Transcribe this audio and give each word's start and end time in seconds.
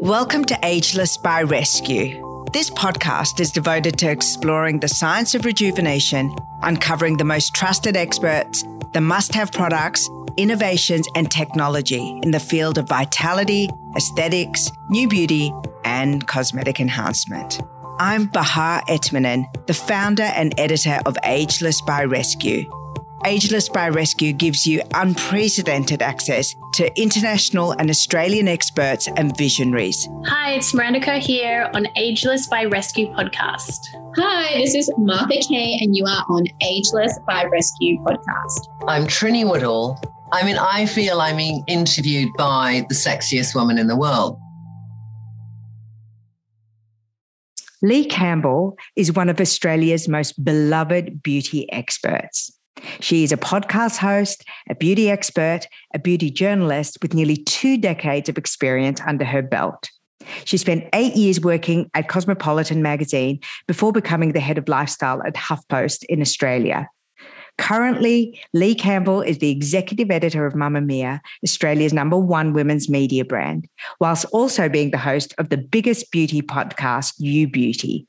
Welcome 0.00 0.46
to 0.46 0.58
Ageless 0.62 1.18
by 1.18 1.42
Rescue. 1.42 2.46
This 2.54 2.70
podcast 2.70 3.38
is 3.38 3.52
devoted 3.52 3.98
to 3.98 4.10
exploring 4.10 4.80
the 4.80 4.88
science 4.88 5.34
of 5.34 5.44
rejuvenation, 5.44 6.34
uncovering 6.62 7.18
the 7.18 7.24
most 7.24 7.54
trusted 7.54 7.98
experts, 7.98 8.64
the 8.94 9.02
must 9.02 9.34
have 9.34 9.52
products, 9.52 10.08
innovations, 10.38 11.06
and 11.16 11.30
technology 11.30 12.18
in 12.22 12.30
the 12.30 12.40
field 12.40 12.78
of 12.78 12.88
vitality, 12.88 13.68
aesthetics, 13.94 14.72
new 14.88 15.06
beauty, 15.06 15.52
and 15.84 16.26
cosmetic 16.26 16.80
enhancement. 16.80 17.60
I'm 17.98 18.24
Bahar 18.24 18.82
Etminan, 18.88 19.44
the 19.66 19.74
founder 19.74 20.22
and 20.22 20.58
editor 20.58 20.98
of 21.04 21.18
Ageless 21.24 21.82
by 21.82 22.04
Rescue 22.04 22.64
Ageless 23.26 23.68
by 23.68 23.90
Rescue 23.90 24.32
gives 24.32 24.66
you 24.66 24.80
unprecedented 24.94 26.00
access 26.00 26.54
to 26.72 26.90
international 26.98 27.72
and 27.72 27.90
Australian 27.90 28.48
experts 28.48 29.08
and 29.14 29.36
visionaries. 29.36 30.08
Hi, 30.24 30.52
it's 30.52 30.72
Miranda 30.72 31.00
Kerr 31.00 31.18
here 31.18 31.70
on 31.74 31.86
Ageless 31.96 32.48
by 32.48 32.64
Rescue 32.64 33.08
podcast. 33.08 33.76
Hi, 34.16 34.56
this 34.56 34.74
is 34.74 34.90
Martha 34.96 35.38
Kay, 35.46 35.76
and 35.82 35.94
you 35.94 36.06
are 36.06 36.24
on 36.30 36.44
Ageless 36.62 37.18
by 37.26 37.44
Rescue 37.44 37.98
podcast. 37.98 38.66
I'm 38.88 39.04
Trinny 39.04 39.46
Woodall. 39.46 40.00
I 40.32 40.42
mean, 40.42 40.56
I 40.56 40.86
feel 40.86 41.20
I'm 41.20 41.36
being 41.36 41.62
interviewed 41.68 42.30
by 42.38 42.86
the 42.88 42.94
sexiest 42.94 43.54
woman 43.54 43.76
in 43.76 43.86
the 43.86 43.96
world. 43.96 44.38
Leigh 47.82 48.06
Campbell 48.06 48.78
is 48.96 49.12
one 49.12 49.28
of 49.28 49.40
Australia's 49.40 50.08
most 50.08 50.42
beloved 50.42 51.22
beauty 51.22 51.70
experts. 51.70 52.56
She 53.00 53.24
is 53.24 53.32
a 53.32 53.36
podcast 53.36 53.96
host, 53.98 54.44
a 54.68 54.74
beauty 54.74 55.10
expert, 55.10 55.66
a 55.94 55.98
beauty 55.98 56.30
journalist 56.30 56.98
with 57.02 57.14
nearly 57.14 57.36
two 57.36 57.76
decades 57.76 58.28
of 58.28 58.38
experience 58.38 59.00
under 59.06 59.24
her 59.24 59.42
belt. 59.42 59.90
She 60.44 60.56
spent 60.56 60.88
eight 60.92 61.16
years 61.16 61.40
working 61.40 61.90
at 61.94 62.08
Cosmopolitan 62.08 62.82
magazine 62.82 63.40
before 63.66 63.92
becoming 63.92 64.32
the 64.32 64.40
head 64.40 64.58
of 64.58 64.68
lifestyle 64.68 65.22
at 65.26 65.34
HuffPost 65.34 66.04
in 66.08 66.20
Australia. 66.20 66.88
Currently, 67.58 68.40
Leigh 68.54 68.74
Campbell 68.74 69.20
is 69.20 69.38
the 69.38 69.50
executive 69.50 70.10
editor 70.10 70.46
of 70.46 70.54
Mamamia, 70.54 71.20
Australia's 71.44 71.92
number 71.92 72.16
one 72.16 72.52
women's 72.52 72.88
media 72.88 73.24
brand, 73.24 73.68
whilst 74.00 74.24
also 74.26 74.68
being 74.68 74.90
the 74.90 74.98
host 74.98 75.34
of 75.36 75.50
the 75.50 75.58
biggest 75.58 76.10
beauty 76.10 76.40
podcast, 76.40 77.14
You 77.18 77.48
Beauty. 77.48 78.06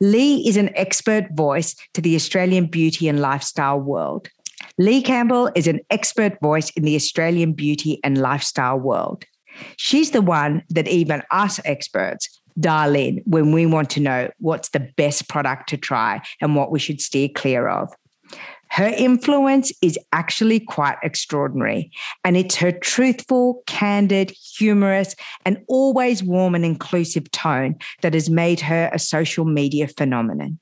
Leigh 0.00 0.46
is 0.46 0.56
an 0.56 0.70
expert 0.76 1.26
voice 1.32 1.74
to 1.94 2.00
the 2.00 2.14
Australian 2.14 2.66
beauty 2.66 3.08
and 3.08 3.20
lifestyle 3.20 3.80
world. 3.80 4.28
Leigh 4.78 5.02
Campbell 5.02 5.50
is 5.54 5.66
an 5.66 5.80
expert 5.90 6.38
voice 6.40 6.70
in 6.70 6.84
the 6.84 6.96
Australian 6.96 7.52
beauty 7.52 8.00
and 8.02 8.18
lifestyle 8.18 8.78
world. 8.78 9.24
She's 9.76 10.10
the 10.10 10.22
one 10.22 10.62
that 10.70 10.88
even 10.88 11.22
us 11.30 11.60
experts 11.64 12.40
dial 12.58 12.94
in 12.94 13.22
when 13.24 13.52
we 13.52 13.66
want 13.66 13.90
to 13.90 14.00
know 14.00 14.30
what's 14.38 14.70
the 14.70 14.88
best 14.96 15.28
product 15.28 15.68
to 15.68 15.76
try 15.76 16.22
and 16.40 16.56
what 16.56 16.70
we 16.70 16.78
should 16.78 17.00
steer 17.00 17.28
clear 17.28 17.68
of. 17.68 17.92
Her 18.68 18.88
influence 18.88 19.72
is 19.82 19.98
actually 20.12 20.60
quite 20.60 20.96
extraordinary, 21.02 21.92
and 22.24 22.36
it's 22.36 22.56
her 22.56 22.72
truthful, 22.72 23.62
candid, 23.66 24.32
humorous, 24.56 25.14
and 25.44 25.58
always 25.68 26.22
warm 26.22 26.54
and 26.54 26.64
inclusive 26.64 27.30
tone 27.30 27.76
that 28.02 28.14
has 28.14 28.28
made 28.28 28.60
her 28.60 28.90
a 28.92 28.98
social 28.98 29.44
media 29.44 29.86
phenomenon. 29.86 30.58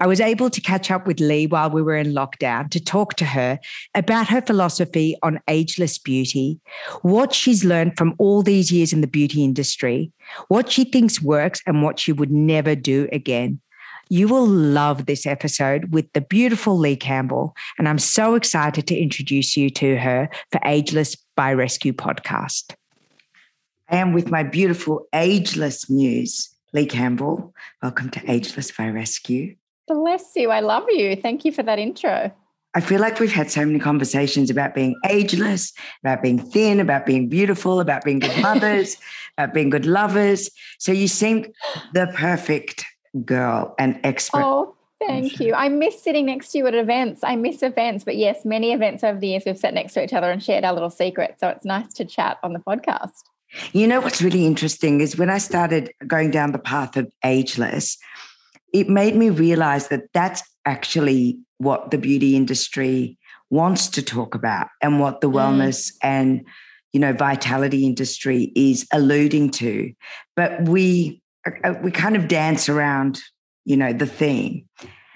I 0.00 0.06
was 0.06 0.20
able 0.20 0.50
to 0.50 0.60
catch 0.60 0.90
up 0.90 1.06
with 1.06 1.20
Leigh 1.20 1.46
while 1.46 1.70
we 1.70 1.82
were 1.82 1.96
in 1.96 2.12
lockdown 2.12 2.70
to 2.70 2.82
talk 2.82 3.14
to 3.14 3.24
her 3.24 3.58
about 3.94 4.28
her 4.28 4.40
philosophy 4.40 5.16
on 5.22 5.40
ageless 5.48 5.98
beauty, 5.98 6.60
what 7.02 7.34
she's 7.34 7.64
learned 7.64 7.96
from 7.96 8.14
all 8.18 8.42
these 8.42 8.70
years 8.70 8.92
in 8.92 9.00
the 9.00 9.06
beauty 9.06 9.42
industry, 9.42 10.12
what 10.48 10.70
she 10.70 10.84
thinks 10.84 11.20
works, 11.20 11.60
and 11.66 11.82
what 11.82 11.98
she 11.98 12.12
would 12.12 12.30
never 12.30 12.74
do 12.74 13.08
again. 13.12 13.60
You 14.12 14.26
will 14.26 14.48
love 14.48 15.06
this 15.06 15.24
episode 15.24 15.92
with 15.92 16.12
the 16.14 16.20
beautiful 16.20 16.76
Leigh 16.76 16.96
Campbell, 16.96 17.54
and 17.78 17.88
I'm 17.88 18.00
so 18.00 18.34
excited 18.34 18.88
to 18.88 18.98
introduce 18.98 19.56
you 19.56 19.70
to 19.70 19.96
her 19.98 20.28
for 20.50 20.60
Ageless 20.64 21.14
by 21.36 21.52
Rescue 21.52 21.92
podcast. 21.92 22.74
I 23.88 23.98
am 23.98 24.12
with 24.12 24.28
my 24.28 24.42
beautiful 24.42 25.06
Ageless 25.14 25.88
Muse, 25.88 26.52
Leigh 26.72 26.86
Campbell. 26.86 27.54
Welcome 27.84 28.10
to 28.10 28.28
Ageless 28.28 28.72
by 28.72 28.88
Rescue. 28.88 29.54
Bless 29.86 30.32
you. 30.34 30.50
I 30.50 30.58
love 30.58 30.86
you. 30.88 31.14
Thank 31.14 31.44
you 31.44 31.52
for 31.52 31.62
that 31.62 31.78
intro. 31.78 32.32
I 32.74 32.80
feel 32.80 33.00
like 33.00 33.20
we've 33.20 33.32
had 33.32 33.48
so 33.48 33.64
many 33.64 33.78
conversations 33.78 34.50
about 34.50 34.74
being 34.74 34.96
ageless, 35.08 35.72
about 36.02 36.20
being 36.20 36.40
thin, 36.40 36.80
about 36.80 37.06
being 37.06 37.28
beautiful, 37.28 37.78
about 37.78 38.02
being 38.02 38.18
good 38.18 38.36
mothers, 38.42 38.96
about 39.38 39.54
being 39.54 39.70
good 39.70 39.86
lovers. 39.86 40.50
So 40.80 40.90
you 40.90 41.06
seem 41.06 41.46
the 41.94 42.12
perfect 42.16 42.84
girl 43.24 43.74
and 43.78 43.98
expert. 44.04 44.42
Oh, 44.44 44.76
thank 45.00 45.40
you. 45.40 45.54
I 45.54 45.68
miss 45.68 46.02
sitting 46.02 46.26
next 46.26 46.52
to 46.52 46.58
you 46.58 46.66
at 46.66 46.74
events. 46.74 47.22
I 47.24 47.36
miss 47.36 47.62
events, 47.62 48.04
but 48.04 48.16
yes, 48.16 48.44
many 48.44 48.72
events 48.72 49.02
over 49.04 49.18
the 49.18 49.28
years 49.28 49.42
we've 49.46 49.58
sat 49.58 49.74
next 49.74 49.94
to 49.94 50.04
each 50.04 50.12
other 50.12 50.30
and 50.30 50.42
shared 50.42 50.64
our 50.64 50.72
little 50.72 50.90
secrets. 50.90 51.40
So 51.40 51.48
it's 51.48 51.64
nice 51.64 51.92
to 51.94 52.04
chat 52.04 52.38
on 52.42 52.52
the 52.52 52.60
podcast. 52.60 53.12
You 53.72 53.86
know 53.86 54.00
what's 54.00 54.22
really 54.22 54.46
interesting 54.46 55.00
is 55.00 55.16
when 55.16 55.30
I 55.30 55.38
started 55.38 55.92
going 56.06 56.30
down 56.30 56.52
the 56.52 56.58
path 56.58 56.96
of 56.96 57.10
ageless, 57.24 57.98
it 58.72 58.88
made 58.88 59.16
me 59.16 59.30
realize 59.30 59.88
that 59.88 60.04
that's 60.12 60.42
actually 60.64 61.38
what 61.58 61.90
the 61.90 61.98
beauty 61.98 62.36
industry 62.36 63.18
wants 63.50 63.88
to 63.88 64.02
talk 64.02 64.34
about 64.34 64.68
and 64.80 65.00
what 65.00 65.20
the 65.20 65.28
mm. 65.28 65.34
wellness 65.34 65.92
and 66.02 66.46
you 66.92 67.00
know 67.00 67.12
vitality 67.12 67.84
industry 67.84 68.52
is 68.54 68.86
alluding 68.92 69.50
to 69.50 69.92
but 70.36 70.62
we 70.62 71.20
we 71.82 71.90
kind 71.90 72.16
of 72.16 72.28
dance 72.28 72.68
around, 72.68 73.20
you 73.64 73.76
know, 73.76 73.92
the 73.92 74.06
theme. 74.06 74.66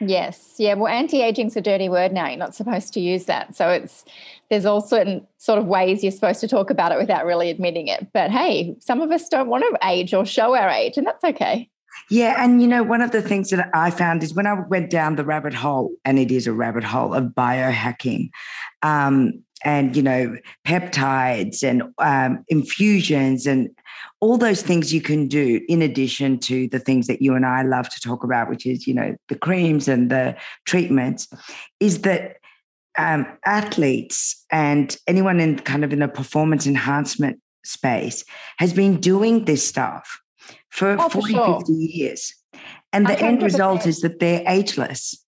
Yes. 0.01 0.55
Yeah. 0.59 0.75
Well, 0.75 0.93
anti-aging's 0.93 1.57
a 1.57 1.61
dirty 1.61 1.89
word 1.89 2.13
now. 2.13 2.29
You're 2.29 2.37
not 2.37 2.55
supposed 2.55 2.93
to 2.95 3.01
use 3.01 3.27
that. 3.27 3.57
So 3.57 3.71
it's 3.71 4.05
there's 4.51 4.67
all 4.67 4.81
certain 4.81 5.27
sort 5.39 5.59
of 5.59 5.67
ways 5.67 6.03
you're 6.03 6.13
supposed 6.13 6.41
to 6.41 6.49
talk 6.49 6.71
about 6.71 6.93
it 6.93 6.99
without 6.99 7.25
really 7.25 7.49
admitting 7.49 7.89
it. 7.89 8.09
But 8.13 8.31
hey, 8.31 8.77
some 8.81 9.01
of 9.01 9.11
us 9.11 9.29
don't 9.29 9.49
want 9.49 9.65
to 9.65 9.89
age 9.89 10.13
or 10.13 10.27
show 10.27 10.55
our 10.57 10.69
age, 10.69 10.97
and 10.97 11.07
that's 11.07 11.25
okay. 11.25 11.71
Yeah, 12.11 12.43
and 12.43 12.61
you 12.61 12.67
know, 12.67 12.83
one 12.83 13.03
of 13.03 13.13
the 13.13 13.23
things 13.23 13.51
that 13.51 13.71
I 13.73 13.91
found 13.91 14.23
is 14.23 14.35
when 14.35 14.47
I 14.47 14.55
went 14.55 14.91
down 14.91 15.17
the 15.17 15.25
rabbit 15.25 15.55
hole, 15.55 15.93
and 16.05 16.19
it 16.19 16.31
is 16.31 16.47
a 16.47 16.53
rabbit 16.53 16.85
hole 16.85 17.15
of 17.15 17.27
biohacking, 17.27 18.31
um, 18.83 19.44
and 19.65 19.97
you 19.97 20.03
know, 20.03 20.37
peptides 20.67 21.63
and 21.63 21.83
um, 21.99 22.45
infusions 22.49 23.47
and 23.47 23.71
all 24.21 24.39
those 24.39 24.63
things 24.63 24.93
you 24.93 25.01
can 25.01 25.27
do 25.27 25.61
in 25.69 25.83
addition 25.83 26.39
to 26.39 26.69
the 26.69 26.79
things 26.79 27.07
that 27.07 27.21
you 27.21 27.35
and 27.35 27.45
I 27.45 27.63
love 27.63 27.89
to 27.89 28.01
talk 28.01 28.25
about, 28.25 28.49
which 28.49 28.67
is, 28.67 28.87
you 28.87 28.95
know, 28.95 29.17
the 29.29 29.37
creams 29.37 29.89
and 29.89 30.11
the 30.11 30.37
treatments, 30.65 31.29
is 31.81 32.03
that 32.03 32.37
um, 32.97 33.27
athletes 33.45 34.45
and 34.51 34.97
anyone 35.07 35.41
in 35.41 35.59
kind 35.59 35.85
of 35.85 35.93
in 35.93 35.99
the 35.99 36.09
performance 36.09 36.67
enhancement 36.67 37.41
space 37.65 38.25
has 38.59 38.73
been 38.73 39.01
doing 39.01 39.47
this 39.47 39.67
stuff 39.67 40.21
for 40.71 40.93
oh, 40.99 41.09
40, 41.09 41.11
for 41.11 41.29
sure. 41.29 41.59
50 41.61 41.73
years. 41.73 42.35
And 42.93 43.07
the 43.07 43.19
end 43.19 43.43
result 43.43 43.87
is 43.87 44.01
that 44.03 44.21
they're 44.21 44.45
ageless. 44.47 45.24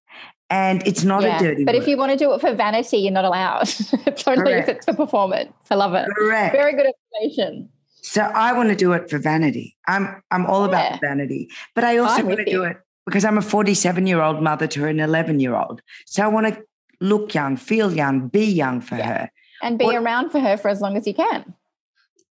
And 0.48 0.86
it's 0.86 1.02
not 1.02 1.22
yeah, 1.22 1.36
a 1.36 1.40
dirty 1.40 1.64
But 1.64 1.74
word. 1.74 1.82
if 1.82 1.88
you 1.88 1.96
want 1.96 2.12
to 2.12 2.18
do 2.18 2.32
it 2.32 2.40
for 2.40 2.54
vanity, 2.54 2.98
you're 2.98 3.12
not 3.12 3.24
allowed. 3.24 3.64
totally 4.16 4.52
Correct. 4.52 4.68
if 4.68 4.76
it's 4.76 4.86
for 4.86 4.94
performance. 4.94 5.52
I 5.70 5.74
love 5.74 5.94
it. 5.94 6.08
Correct. 6.16 6.54
Very 6.54 6.72
good 6.72 6.86
explanation. 6.86 7.68
So 8.02 8.22
I 8.22 8.52
want 8.52 8.68
to 8.68 8.76
do 8.76 8.92
it 8.92 9.10
for 9.10 9.18
vanity. 9.18 9.76
I'm 9.88 10.22
I'm 10.30 10.46
all 10.46 10.62
yeah. 10.62 10.68
about 10.88 11.00
vanity, 11.00 11.50
but 11.74 11.82
I 11.82 11.98
also 11.98 12.20
I'm 12.20 12.26
want 12.26 12.38
to 12.38 12.44
do 12.44 12.62
it 12.62 12.76
because 13.04 13.24
I'm 13.24 13.36
a 13.36 13.42
47 13.42 14.06
year 14.06 14.20
old 14.20 14.40
mother 14.40 14.68
to 14.68 14.86
an 14.86 15.00
11 15.00 15.40
year 15.40 15.56
old. 15.56 15.82
So 16.06 16.22
I 16.22 16.28
want 16.28 16.46
to 16.46 16.62
look 17.00 17.34
young, 17.34 17.56
feel 17.56 17.92
young, 17.92 18.28
be 18.28 18.44
young 18.44 18.80
for 18.80 18.96
yeah. 18.96 19.06
her, 19.06 19.30
and 19.60 19.76
be 19.76 19.86
what, 19.86 19.96
around 19.96 20.30
for 20.30 20.38
her 20.38 20.56
for 20.56 20.68
as 20.68 20.80
long 20.80 20.96
as 20.96 21.04
you 21.06 21.14
can. 21.14 21.52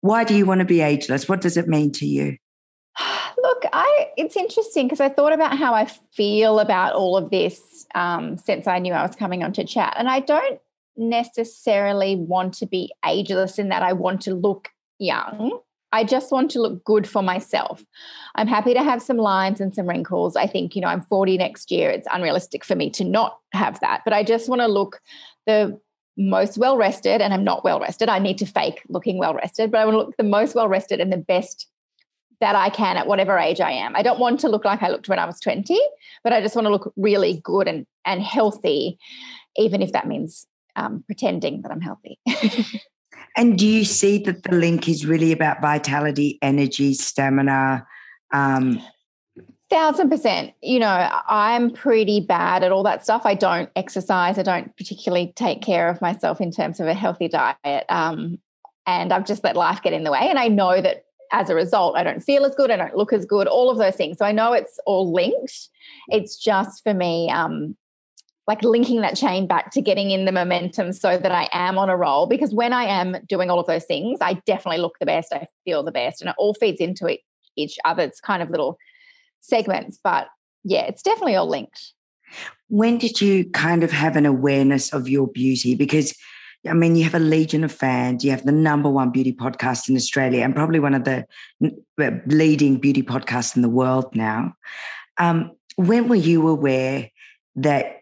Why 0.01 0.23
do 0.23 0.37
you 0.37 0.47
want 0.47 0.61
to 0.61 0.65
be 0.65 0.81
ageless? 0.81 1.29
What 1.29 1.41
does 1.41 1.57
it 1.57 1.67
mean 1.67 1.91
to 1.93 2.07
you? 2.07 2.37
Look, 3.45 3.65
I 3.75 4.09
it's 4.17 4.37
interesting 4.37 4.87
because 4.87 5.03
I 5.03 5.11
thought 5.11 5.35
about 5.35 5.59
how 5.59 5.75
I 5.75 5.85
feel 6.15 6.61
about 6.61 6.95
all 6.95 7.15
of 7.15 7.29
this 7.29 7.87
um, 7.95 8.39
since 8.39 8.67
I 8.67 8.79
knew 8.79 8.95
I 8.95 9.07
was 9.07 9.15
coming 9.15 9.45
on 9.45 9.53
to 9.53 9.65
chat, 9.65 9.95
and 9.99 10.09
I 10.09 10.21
don't 10.21 10.59
necessarily 10.97 12.17
want 12.17 12.55
to 12.55 12.67
be 12.67 12.91
ageless 13.05 13.59
in 13.59 13.69
that 13.69 13.83
I 13.83 13.93
want 13.93 14.23
to 14.23 14.35
look 14.35 14.71
young. 14.99 15.61
I 15.93 16.05
just 16.05 16.33
want 16.33 16.51
to 16.53 16.63
look 16.63 16.83
good 16.85 17.07
for 17.07 17.23
myself. 17.23 17.85
I'm 18.35 18.49
happy 18.49 18.73
to 18.73 18.83
have 18.83 19.03
some 19.03 19.19
lines 19.19 19.61
and 19.61 19.75
some 19.75 19.87
wrinkles. 19.87 20.37
I 20.37 20.47
think, 20.47 20.75
you 20.75 20.81
know, 20.81 20.89
I'm 20.89 21.03
40 21.03 21.37
next 21.37 21.71
year. 21.71 21.91
It's 21.91 22.09
unrealistic 22.11 22.65
for 22.65 22.75
me 22.75 22.91
to 22.91 23.05
not 23.05 23.39
have 23.53 23.79
that, 23.81 24.01
but 24.05 24.15
I 24.15 24.25
just 24.25 24.49
want 24.49 24.63
to 24.63 24.69
look 24.69 25.01
the 25.47 25.79
most 26.17 26.57
well 26.57 26.77
rested 26.79 27.21
and 27.21 27.35
I'm 27.35 27.45
not 27.45 27.63
well 27.63 27.79
rested. 27.79 28.09
I 28.09 28.19
need 28.19 28.39
to 28.39 28.47
fake 28.47 28.83
looking 28.89 29.19
well 29.19 29.35
rested, 29.35 29.71
but 29.71 29.81
I 29.81 29.85
want 29.85 29.95
to 29.95 29.99
look 29.99 30.17
the 30.17 30.25
most 30.25 30.55
well 30.55 30.69
rested 30.69 30.99
and 30.99 31.13
the 31.13 31.19
best 31.19 31.69
that 32.45 32.55
I 32.55 32.69
can 32.69 32.99
at 32.99 33.07
whatever 33.07 33.39
age 33.39 33.59
I 33.59 33.71
am. 33.71 33.97
I 33.97 34.03
don't 34.03 34.21
want 34.21 34.39
to 34.41 34.51
look 34.51 34.67
like 34.67 34.83
I 34.83 34.91
looked 34.91 35.09
when 35.09 35.19
I 35.19 35.25
was 35.25 35.41
20, 35.41 35.81
but 36.23 36.35
I 36.35 36.43
just 36.43 36.55
want 36.55 36.67
to 36.67 36.71
look 36.71 36.93
really 36.95 37.41
good 37.43 37.67
and, 37.67 37.87
and 38.05 38.23
healthy, 38.23 38.99
even 39.57 39.81
if 39.81 39.93
that 39.93 40.07
means 40.07 40.47
um, 40.77 41.03
pretending 41.07 41.63
that 41.63 41.73
I'm 41.73 41.81
healthy. 41.81 42.19
And 43.37 43.59
do 43.59 43.67
you 43.67 43.85
see 43.85 44.19
that 44.19 44.45
the 44.45 44.55
link 44.55 44.89
is 44.89 45.05
really 45.05 45.33
about 45.33 45.61
vitality, 45.61 46.39
energy, 46.41 46.95
stamina? 46.95 47.85
Um, 48.33 48.81
Thousand 49.71 50.09
percent. 50.09 50.53
You 50.63 50.79
know, 50.79 51.11
I'm 51.29 51.73
pretty 51.73 52.21
bad 52.21 52.63
at 52.63 52.71
all 52.71 52.85
that 52.85 53.03
stuff. 53.03 53.23
I 53.25 53.35
don't 53.35 53.71
exercise. 53.75 54.39
I 54.39 54.45
don't 54.45 54.77
particularly 54.77 55.33
take 55.35 55.63
care 55.63 55.89
of 55.89 56.01
myself 56.01 56.41
in 56.41 56.53
terms 56.53 56.79
of 56.79 56.87
a 56.87 56.95
healthy 56.95 57.27
diet. 57.27 57.85
Um, 57.89 58.39
and 58.87 59.13
I've 59.13 59.27
just 59.27 59.43
let 59.43 59.57
life 59.57 59.83
get 59.83 59.93
in 59.93 60.05
the 60.05 60.13
way. 60.13 60.29
And 60.29 60.39
I 60.39 60.47
know 60.47 60.81
that 60.81 61.07
as 61.35 61.51
a 61.51 61.55
result, 61.55 61.97
I 61.97 62.05
don't 62.05 62.23
feel 62.23 62.45
as 62.45 62.55
good. 62.55 62.71
I 62.71 62.77
don't 62.77 62.97
look 62.97 63.13
as 63.13 63.27
good, 63.27 63.49
all 63.49 63.69
of 63.69 63.77
those 63.77 63.97
things. 63.97 64.19
So 64.19 64.25
I 64.25 64.31
know 64.31 64.53
it's 64.53 64.79
all 64.87 65.13
linked. 65.13 65.69
It's 66.09 66.37
just 66.37 66.83
for 66.85 66.95
me, 66.95 67.29
um, 67.29 67.77
like 68.47 68.63
linking 68.63 69.01
that 69.01 69.17
chain 69.17 69.49
back 69.49 69.73
to 69.73 69.81
getting 69.81 70.13
in 70.13 70.27
the 70.27 70.33
momentum 70.33 70.93
so 70.93 71.19
that 71.19 71.33
I 71.33 71.49
am 71.53 71.77
on 71.77 71.91
a 71.91 71.97
roll. 71.97 72.27
Because 72.27 72.55
when 72.55 72.73
I 72.73 72.85
am 72.85 73.17
doing 73.27 73.51
all 73.51 73.59
of 73.59 73.67
those 73.67 73.85
things, 73.85 74.19
I 74.21 74.35
definitely 74.47 74.79
look 74.79 74.95
the 75.01 75.07
best, 75.07 75.33
I 75.33 75.49
feel 75.65 75.83
the 75.83 75.91
best, 75.91 76.21
and 76.21 76.31
it 76.31 76.37
all 76.39 76.55
feeds 76.55 76.81
into 76.81 77.07
it, 77.07 77.21
each 77.57 77.79
other. 77.85 78.05
It's 78.05 78.21
kind 78.21 78.41
of 78.41 78.49
little 78.51 78.79
segments, 79.41 79.99
but 80.05 80.29
yeah, 80.63 80.83
it's 80.83 81.03
definitely 81.03 81.35
all 81.35 81.49
linked. 81.49 81.95
When 82.69 82.97
did 82.97 83.21
you 83.21 83.51
kind 83.51 83.83
of 83.83 83.91
have 83.91 84.15
an 84.15 84.25
awareness 84.25 84.93
of 84.93 85.09
your 85.09 85.27
beauty? 85.27 85.75
Because 85.75 86.15
I 86.69 86.73
mean, 86.73 86.97
you 86.97 87.05
have 87.05 87.15
a 87.15 87.19
legion 87.19 87.65
of 87.65 87.73
fans. 87.73 88.25
You 88.25 88.31
have 88.31 88.45
the 88.45 88.53
number 88.53 88.89
one 88.89 89.11
beauty 89.11 89.33
podcast 89.33 89.89
in 89.89 89.97
Australia 89.97 90.43
and 90.43 90.55
probably 90.55 90.81
one 90.81 90.95
of 90.95 91.05
the 91.05 91.27
leading 92.27 92.79
beauty 92.79 93.03
podcasts 93.03 93.57
in 93.57 93.63
the 93.63 93.69
world 93.69 94.15
now. 94.15 94.55
Um, 95.19 95.53
when 95.77 96.09
were 96.09 96.15
you 96.15 96.49
aware 96.49 97.11
that 97.57 98.01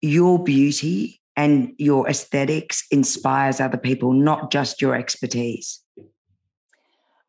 your 0.00 0.42
beauty 0.42 1.20
and 1.36 1.72
your 1.78 2.08
aesthetics 2.08 2.84
inspires 2.90 3.60
other 3.60 3.78
people, 3.78 4.12
not 4.12 4.52
just 4.52 4.80
your 4.80 4.94
expertise? 4.94 5.80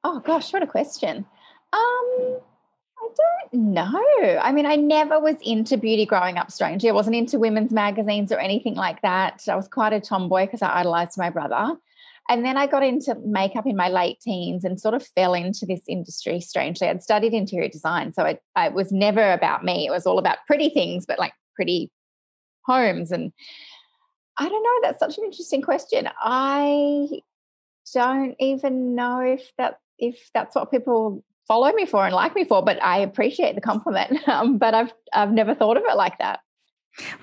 Oh 0.03 0.19
gosh, 0.19 0.51
what 0.51 0.63
a 0.63 0.67
question. 0.67 1.25
Um, 1.71 2.39
don't 3.15 3.74
know. 3.74 4.39
I 4.42 4.51
mean, 4.51 4.65
I 4.65 4.75
never 4.75 5.19
was 5.19 5.36
into 5.42 5.77
beauty 5.77 6.06
growing 6.06 6.38
up, 6.38 6.51
strangely. 6.51 6.89
I 6.89 6.94
wasn't 6.94 7.15
into 7.15 7.39
women's 7.39 7.71
magazines 7.71 8.31
or 8.31 8.39
anything 8.39 8.75
like 8.75 9.01
that. 9.01 9.44
I 9.48 9.56
was 9.56 9.68
quite 9.68 9.94
a 9.94 10.00
tomboy 10.00 10.45
because 10.45 10.62
I 10.62 10.80
idolized 10.80 11.18
my 11.18 11.30
brother. 11.30 11.75
And 12.30 12.45
then 12.45 12.56
I 12.56 12.68
got 12.68 12.83
into 12.83 13.15
makeup 13.25 13.65
in 13.65 13.75
my 13.75 13.89
late 13.89 14.19
teens 14.21 14.63
and 14.63 14.80
sort 14.80 14.94
of 14.95 15.06
fell 15.06 15.33
into 15.33 15.65
this 15.65 15.81
industry 15.88 16.39
strangely. 16.39 16.88
I'd 16.88 17.04
studied 17.04 17.33
interior 17.33 17.68
design. 17.68 18.13
So 18.13 18.24
it, 18.24 18.42
it 18.57 18.74
was 18.74 18.92
never 18.92 19.33
about 19.33 19.66
me. 19.66 19.86
It 19.86 19.92
was 19.92 20.06
all 20.06 20.19
about 20.19 20.38
pretty 20.48 20.69
things, 20.69 21.06
but 21.06 21.19
like 21.19 21.33
pretty 21.56 21.92
homes. 22.66 23.12
And 23.12 23.33
I 24.38 24.48
don't 24.48 24.63
know. 24.63 24.80
That's 24.83 25.00
such 25.00 25.18
an 25.18 25.25
interesting 25.25 25.62
question. 25.62 26.09
I 26.21 27.21
don't 27.94 28.36
even 28.39 28.95
know 28.95 29.19
if 29.19 29.51
that 29.57 29.80
if 30.00 30.30
that's 30.33 30.56
what 30.56 30.71
people 30.71 31.24
follow 31.48 31.72
me 31.72 31.86
for 31.86 32.06
and 32.06 32.16
like 32.16 32.36
me 32.36 32.44
for, 32.44 32.63
but 32.63 32.81
I 32.81 33.00
appreciate 33.00 33.56
the 33.56 33.62
compliment. 33.62 34.19
Um, 34.28 34.57
but 34.57 34.74
I've 34.74 34.94
I've 35.13 35.31
never 35.31 35.54
thought 35.54 35.78
of 35.78 35.84
it 35.86 35.95
like 35.95 36.18
that. 36.18 36.40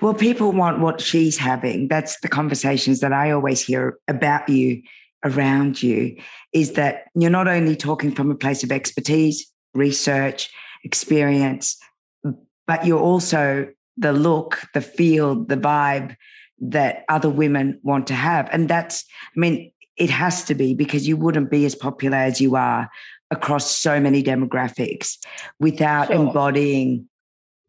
Well, 0.01 0.13
people 0.13 0.51
want 0.51 0.79
what 0.79 1.01
she's 1.01 1.37
having. 1.37 1.87
That's 1.87 2.19
the 2.21 2.29
conversations 2.29 2.99
that 2.99 3.11
I 3.11 3.31
always 3.31 3.61
hear 3.61 3.97
about 4.07 4.47
you, 4.47 4.81
around 5.25 5.81
you, 5.81 6.17
is 6.53 6.73
that 6.73 7.05
you're 7.15 7.29
not 7.29 7.47
only 7.47 7.75
talking 7.75 8.13
from 8.13 8.31
a 8.31 8.35
place 8.35 8.63
of 8.63 8.71
expertise, 8.71 9.45
research, 9.73 10.49
experience, 10.83 11.77
but 12.67 12.85
you're 12.85 12.99
also 12.99 13.67
the 13.97 14.13
look, 14.13 14.61
the 14.73 14.81
feel, 14.81 15.43
the 15.43 15.57
vibe 15.57 16.15
that 16.59 17.03
other 17.09 17.29
women 17.29 17.79
want 17.83 18.07
to 18.07 18.13
have. 18.13 18.47
And 18.51 18.69
that's, 18.69 19.03
I 19.35 19.39
mean, 19.39 19.71
it 19.97 20.09
has 20.09 20.43
to 20.45 20.55
be 20.55 20.73
because 20.73 21.07
you 21.07 21.17
wouldn't 21.17 21.51
be 21.51 21.65
as 21.65 21.75
popular 21.75 22.17
as 22.17 22.39
you 22.39 22.55
are 22.55 22.89
across 23.31 23.71
so 23.71 23.99
many 23.99 24.21
demographics 24.21 25.17
without 25.59 26.07
sure. 26.07 26.15
embodying 26.17 27.07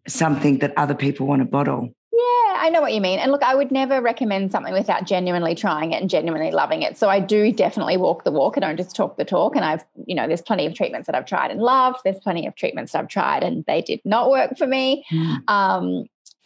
something 0.07 0.59
that 0.59 0.73
other 0.77 0.95
people 0.95 1.27
want 1.27 1.41
to 1.41 1.47
bottle. 1.47 1.95
Yeah, 2.13 2.57
I 2.59 2.69
know 2.71 2.81
what 2.81 2.93
you 2.93 3.01
mean. 3.01 3.19
And 3.19 3.33
look, 3.33 3.43
I 3.43 3.55
would 3.55 3.71
never 3.71 4.01
recommend 4.03 4.51
something 4.51 4.73
without 4.73 5.07
genuinely 5.07 5.55
trying 5.55 5.93
it 5.93 6.01
and 6.01 6.11
genuinely 6.11 6.51
loving 6.51 6.83
it. 6.83 6.99
So 6.99 7.09
I 7.09 7.21
do 7.21 7.53
definitely 7.53 7.97
walk 7.97 8.25
the 8.25 8.33
walk. 8.33 8.57
I 8.57 8.61
don't 8.61 8.77
just 8.77 8.95
talk 8.95 9.17
the 9.17 9.25
talk. 9.25 9.57
And 9.57 9.65
I've, 9.65 9.85
you 10.07 10.15
know, 10.15 10.27
there's 10.27 10.43
plenty 10.43 10.67
of 10.67 10.75
treatments 10.75 11.07
that 11.07 11.15
I've 11.15 11.27
tried 11.27 11.51
and 11.51 11.61
loved. 11.61 12.01
There's 12.05 12.19
plenty 12.19 12.47
of 12.47 12.55
treatments 12.57 12.93
that 12.93 12.99
I've 12.99 13.09
tried 13.09 13.45
and 13.45 13.65
they 13.67 13.81
did 13.81 14.01
not 14.05 14.31
work 14.31 14.59
for 14.59 14.67
me. 14.67 15.05
Mm. 15.11 15.49
Um, 15.49 16.05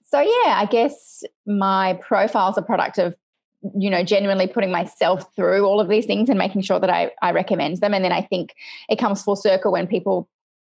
so 0.09 0.21
yeah, 0.21 0.55
I 0.57 0.69
guess 0.71 1.25
my 1.47 1.95
profile 1.95 2.51
is 2.51 2.59
a 2.59 2.63
product 2.63 2.99
of 2.99 3.17
you 3.77 3.91
know 3.91 4.05
genuinely 4.05 4.47
putting 4.47 4.71
myself 4.71 5.35
through 5.35 5.65
all 5.65 5.81
of 5.81 5.89
these 5.89 6.07
things 6.07 6.29
and 6.29 6.39
making 6.39 6.63
sure 6.63 6.79
that 6.81 6.91
I, 6.91 7.11
I 7.23 7.33
recommend 7.33 7.79
them. 7.79 7.95
And 7.95 8.05
then 8.05 8.13
i 8.13 8.23
think 8.23 8.55
it 8.89 8.99
comes 8.99 9.23
full 9.23 9.37
circle 9.37 9.73
when 9.73 9.87
people 9.87 10.29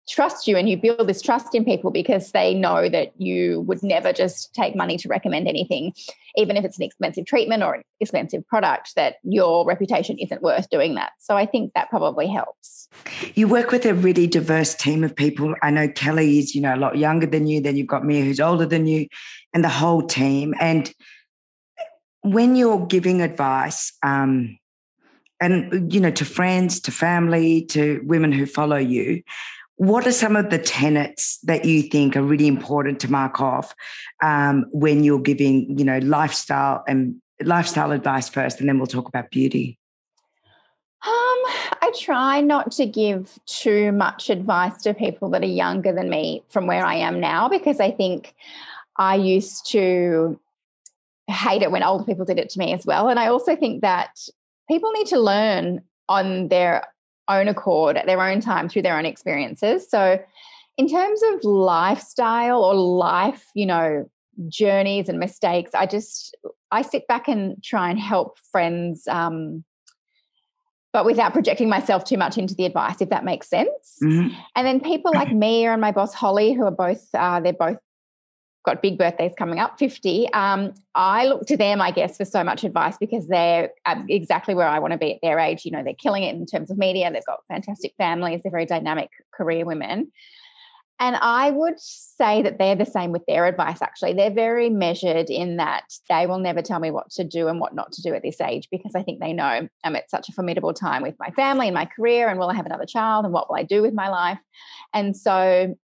trust 0.09 0.49
you 0.49 0.57
and 0.57 0.69
you 0.69 0.77
build 0.77 1.07
this 1.07 1.21
trust 1.21 1.55
in 1.55 1.65
people 1.65 1.91
because 1.91 2.33
they 2.33 2.55
know 2.55 2.89
that 2.89 3.13
you 3.21 3.61
would 3.63 3.83
never 3.83 4.13
just 4.13 4.55
take 4.55 4.75
money 4.75 4.97
to 4.97 5.09
recommend 5.09 5.47
anything 5.47 5.93
even 6.37 6.57
if 6.57 6.65
it's 6.65 6.79
an 6.79 6.85
expensive 6.85 7.27
treatment 7.27 7.63
or 7.63 7.75
an 7.75 7.83
expensive 8.01 8.47
product 8.47 8.95
that 8.97 9.17
your 9.23 9.67
reputation 9.67 10.19
isn't 10.19 10.41
worth 10.41 10.71
doing 10.71 10.95
that. 10.95 11.11
So 11.19 11.37
i 11.37 11.45
think 11.45 11.73
that 11.75 11.91
probably 11.91 12.27
helps. 12.27 12.89
You 13.35 13.49
work 13.49 13.71
with 13.71 13.85
a 13.85 13.95
really 13.95 14.27
diverse 14.27 14.75
team 14.75 15.05
of 15.05 15.15
people. 15.15 15.55
I 15.63 15.71
know 15.71 15.89
kelly 15.89 16.39
is 16.39 16.55
you 16.55 16.63
know 16.63 16.75
a 16.75 16.77
lot 16.77 16.97
younger 16.97 17.27
than 17.27 17.47
you 17.47 17.61
then 17.61 17.77
you've 17.77 17.87
got 17.87 18.05
mia 18.05 18.25
who's 18.25 18.41
older 18.41 18.67
than 18.67 18.87
you 18.87 19.07
and 19.53 19.63
the 19.63 19.69
whole 19.69 20.03
team. 20.03 20.55
And 20.61 20.93
when 22.33 22.57
you're 22.57 22.87
giving 22.87 23.23
advice, 23.23 23.93
um, 24.03 24.59
and 25.41 25.93
you 25.93 26.01
know, 26.01 26.11
to 26.11 26.25
friends, 26.25 26.81
to 26.81 26.91
family, 26.91 27.65
to 27.67 28.01
women 28.05 28.33
who 28.33 28.45
follow 28.45 28.77
you, 28.77 29.23
what 29.77 30.07
are 30.07 30.13
some 30.13 30.35
of 30.35 30.51
the 30.51 30.59
tenets 30.59 31.39
that 31.45 31.65
you 31.65 31.83
think 31.83 32.17
are 32.17 32.23
really 32.23 32.49
important 32.49 32.99
to 33.01 33.11
mark 33.11 33.41
off 33.41 33.75
um, 34.23 34.67
when 34.73 35.05
you're 35.05 35.21
giving, 35.21 35.79
you 35.79 35.85
know, 35.85 35.99
lifestyle 35.99 36.83
and 36.89 37.15
lifestyle 37.45 37.93
advice 37.93 38.29
first, 38.29 38.59
and 38.59 38.69
then 38.69 38.79
we'll 38.79 38.89
talk 38.89 39.09
about 39.09 39.31
beauty. 39.31 39.79
Um, 41.07 41.13
I 41.81 41.93
try 41.97 42.41
not 42.41 42.73
to 42.73 42.87
give 42.87 43.39
too 43.47 43.93
much 43.93 44.31
advice 44.31 44.83
to 44.83 44.95
people 44.95 45.31
that 45.31 45.43
are 45.43 45.47
younger 45.47 45.93
than 45.93 46.11
me 46.11 46.43
from 46.49 46.67
where 46.67 46.85
I 46.85 46.97
am 46.97 47.21
now 47.21 47.49
because 47.49 47.79
I 47.79 47.93
think 47.93 48.35
I 48.97 49.15
used 49.15 49.71
to 49.71 50.41
hate 51.29 51.63
it 51.63 51.71
when 51.71 51.83
older 51.83 52.05
people 52.05 52.25
did 52.25 52.39
it 52.39 52.49
to 52.51 52.59
me 52.59 52.73
as 52.73 52.87
well. 52.87 53.09
And 53.09 53.19
I 53.19 53.27
also 53.29 53.55
think 53.55 53.83
that 53.83 54.19
people 54.69 54.91
need 54.93 55.07
to 55.09 55.19
learn 55.19 55.83
on 56.09 56.49
their 56.49 56.85
own 57.29 57.49
accord 57.49 57.97
at 57.97 58.07
their 58.07 58.23
own 58.23 58.41
time 58.41 58.69
through 58.69 58.82
their 58.82 58.99
own 58.99 59.05
experiences. 59.05 59.89
So, 59.89 60.19
in 60.77 60.89
terms 60.89 61.20
of 61.32 61.44
lifestyle 61.44 62.63
or 62.63 62.75
life, 62.75 63.47
you 63.55 63.67
know, 63.67 64.08
journeys 64.49 65.08
and 65.08 65.19
mistakes, 65.19 65.73
I 65.75 65.87
just 65.87 66.37
I 66.70 66.82
sit 66.82 67.06
back 67.08 67.29
and 67.29 67.63
try 67.63 67.91
and 67.91 67.99
help 67.99 68.39
friends. 68.51 69.06
Um, 69.08 69.65
but 70.93 71.05
without 71.05 71.35
projecting 71.35 71.69
myself 71.69 72.05
too 72.05 72.17
much 72.17 72.39
into 72.39 72.55
the 72.55 72.65
advice, 72.65 73.03
if 73.03 73.11
that 73.11 73.25
makes 73.25 73.49
sense. 73.49 73.99
Mm-hmm. 74.03 74.35
And 74.56 74.67
then 74.67 74.81
people 74.81 75.13
like 75.13 75.32
me 75.32 75.67
and 75.67 75.81
my 75.81 75.93
boss 75.93 76.15
Holly, 76.15 76.55
who 76.55 76.65
are 76.65 76.70
both 76.70 77.06
uh, 77.15 77.41
they're 77.41 77.53
both 77.53 77.79
got 78.69 78.82
big 78.82 78.98
birthdays 78.98 79.32
coming 79.39 79.58
up, 79.58 79.79
50. 79.79 80.32
Um, 80.32 80.75
I 80.94 81.27
look 81.27 81.46
to 81.46 81.56
them, 81.56 81.81
I 81.81 81.91
guess, 81.91 82.17
for 82.17 82.25
so 82.25 82.44
much 82.44 82.65
advice 82.65 82.96
because 82.98 83.27
they're 83.29 83.70
exactly 84.08 84.55
where 84.55 84.69
I 84.69 84.79
want 84.79 84.93
to 84.93 84.98
be 84.98 85.15
at 85.15 85.20
their 85.22 85.39
age. 85.39 85.65
You 85.65 85.72
know, 85.72 85.82
they're 85.82 85.94
killing 85.94 86.22
it 86.22 86.34
in 86.34 86.44
terms 86.46 86.70
of 86.70 86.79
media. 86.79 87.10
They've 87.10 87.25
got 87.25 87.41
fantastic 87.48 87.94
families. 87.96 88.43
They're 88.43 88.53
very 88.53 88.67
dynamic 88.67 89.10
career 89.32 89.65
women. 89.65 90.13
And 91.01 91.17
I 91.17 91.53
would 91.53 91.79
say 91.79 92.43
that 92.43 92.58
they're 92.58 92.75
the 92.75 92.84
same 92.84 93.13
with 93.13 93.25
their 93.27 93.46
advice, 93.46 93.81
actually. 93.81 94.15
They're 94.15 94.32
very 94.32 94.69
measured 94.69 95.31
in 95.31 95.56
that 95.58 95.84
they 96.10 96.27
will 96.27 96.41
never 96.41 96.60
tell 96.60 96.81
me 96.81 96.91
what 96.91 97.10
to 97.13 97.25
do 97.25 97.46
and 97.46 97.60
what 97.60 97.75
not 97.75 97.93
to 97.93 98.03
do 98.03 98.15
at 98.15 98.22
this 98.22 98.41
age 98.41 98.69
because 98.70 98.96
I 98.96 99.05
think 99.05 99.20
they 99.20 99.32
know 99.32 99.69
I'm 99.84 99.96
at 99.96 100.10
such 100.10 100.29
a 100.29 100.32
formidable 100.32 100.75
time 100.75 101.03
with 101.03 101.15
my 101.20 101.31
family 101.31 101.69
and 101.69 101.75
my 101.75 101.87
career. 101.87 102.29
And 102.29 102.39
will 102.39 102.51
I 102.51 102.55
have 102.55 102.67
another 102.67 102.84
child? 102.84 103.25
And 103.25 103.32
what 103.32 103.48
will 103.48 103.56
I 103.56 103.63
do 103.63 103.81
with 103.81 103.94
my 103.94 104.08
life? 104.08 104.41
And 104.93 105.17
so 105.17 105.77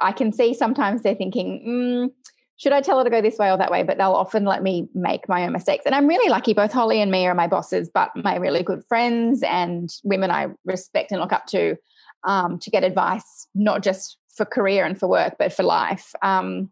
I 0.00 0.12
can 0.12 0.32
see 0.32 0.54
sometimes 0.54 1.02
they're 1.02 1.14
thinking, 1.14 1.64
mm, 1.66 2.32
should 2.56 2.72
I 2.72 2.80
tell 2.80 2.98
her 2.98 3.04
to 3.04 3.10
go 3.10 3.20
this 3.20 3.38
way 3.38 3.50
or 3.50 3.58
that 3.58 3.70
way? 3.70 3.82
But 3.82 3.98
they'll 3.98 4.12
often 4.12 4.44
let 4.44 4.62
Mia 4.62 4.84
make 4.94 5.28
my 5.28 5.44
own 5.44 5.52
mistakes. 5.52 5.84
And 5.84 5.94
I'm 5.94 6.06
really 6.06 6.30
lucky. 6.30 6.52
Both 6.52 6.72
Holly 6.72 7.00
and 7.00 7.10
me 7.10 7.26
are 7.26 7.34
my 7.34 7.48
bosses, 7.48 7.90
but 7.92 8.10
my 8.14 8.36
really 8.36 8.62
good 8.62 8.84
friends 8.88 9.42
and 9.42 9.90
women 10.04 10.30
I 10.30 10.48
respect 10.64 11.10
and 11.10 11.20
look 11.20 11.32
up 11.32 11.46
to 11.46 11.76
um, 12.24 12.58
to 12.60 12.70
get 12.70 12.84
advice, 12.84 13.48
not 13.54 13.82
just 13.82 14.16
for 14.34 14.44
career 14.44 14.84
and 14.84 14.98
for 14.98 15.08
work, 15.08 15.34
but 15.38 15.52
for 15.52 15.64
life. 15.64 16.14
Um, 16.22 16.70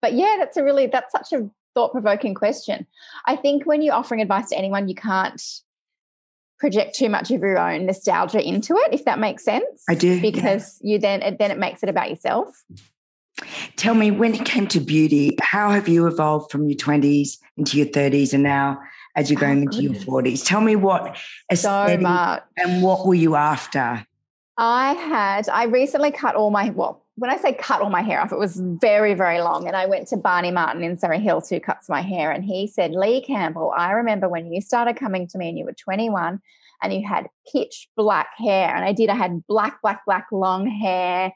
but 0.00 0.14
yeah, 0.14 0.36
that's 0.38 0.56
a 0.56 0.64
really, 0.64 0.86
that's 0.86 1.12
such 1.12 1.32
a 1.32 1.48
thought 1.74 1.92
provoking 1.92 2.34
question. 2.34 2.86
I 3.26 3.36
think 3.36 3.66
when 3.66 3.82
you're 3.82 3.94
offering 3.94 4.22
advice 4.22 4.48
to 4.48 4.56
anyone, 4.56 4.88
you 4.88 4.94
can't 4.94 5.42
project 6.58 6.94
too 6.96 7.08
much 7.08 7.30
of 7.30 7.40
your 7.40 7.58
own 7.58 7.86
nostalgia 7.86 8.40
into 8.46 8.74
it, 8.76 8.94
if 8.94 9.04
that 9.04 9.18
makes 9.18 9.44
sense. 9.44 9.82
I 9.88 9.94
do. 9.94 10.20
Because 10.20 10.78
yeah. 10.82 10.92
you 10.94 10.98
then 10.98 11.36
then 11.38 11.50
it 11.50 11.58
makes 11.58 11.82
it 11.82 11.88
about 11.88 12.08
yourself. 12.10 12.48
Tell 13.76 13.94
me, 13.94 14.10
when 14.10 14.34
it 14.34 14.46
came 14.46 14.66
to 14.68 14.80
beauty, 14.80 15.36
how 15.42 15.70
have 15.70 15.88
you 15.88 16.06
evolved 16.06 16.50
from 16.50 16.66
your 16.68 16.76
20s 16.78 17.36
into 17.58 17.76
your 17.76 17.86
30s 17.86 18.32
and 18.32 18.42
now 18.42 18.80
as 19.14 19.30
you're 19.30 19.38
going 19.38 19.58
Oh, 19.58 19.62
into 19.62 19.82
your 19.82 19.92
40s? 19.92 20.42
Tell 20.46 20.62
me 20.62 20.74
what 20.74 21.18
So 21.54 21.98
much. 22.00 22.42
and 22.56 22.82
what 22.82 23.06
were 23.06 23.14
you 23.14 23.36
after? 23.36 24.06
I 24.56 24.94
had, 24.94 25.50
I 25.50 25.64
recently 25.64 26.12
cut 26.12 26.34
all 26.34 26.50
my, 26.50 26.70
well, 26.70 27.04
when 27.16 27.30
I 27.30 27.38
say 27.38 27.54
cut 27.54 27.80
all 27.80 27.90
my 27.90 28.02
hair 28.02 28.20
off, 28.20 28.30
it 28.32 28.38
was 28.38 28.60
very, 28.62 29.14
very 29.14 29.40
long. 29.40 29.66
And 29.66 29.74
I 29.74 29.86
went 29.86 30.06
to 30.08 30.16
Barney 30.16 30.50
Martin 30.50 30.84
in 30.84 30.98
Surry 30.98 31.18
Hills 31.18 31.48
who 31.48 31.58
cuts 31.58 31.88
my 31.88 32.02
hair. 32.02 32.30
And 32.30 32.44
he 32.44 32.66
said, 32.66 32.92
Leigh 32.92 33.22
Campbell, 33.22 33.72
I 33.76 33.92
remember 33.92 34.28
when 34.28 34.52
you 34.52 34.60
started 34.60 34.96
coming 34.96 35.26
to 35.28 35.38
me 35.38 35.48
and 35.48 35.58
you 35.58 35.64
were 35.64 35.72
21 35.72 36.40
and 36.82 36.92
you 36.92 37.06
had 37.08 37.28
pitch 37.50 37.88
black 37.96 38.28
hair. 38.36 38.74
And 38.74 38.84
I 38.84 38.92
did, 38.92 39.08
I 39.08 39.14
had 39.14 39.46
black, 39.46 39.80
black, 39.80 40.04
black 40.04 40.26
long 40.30 40.66
hair. 40.68 41.32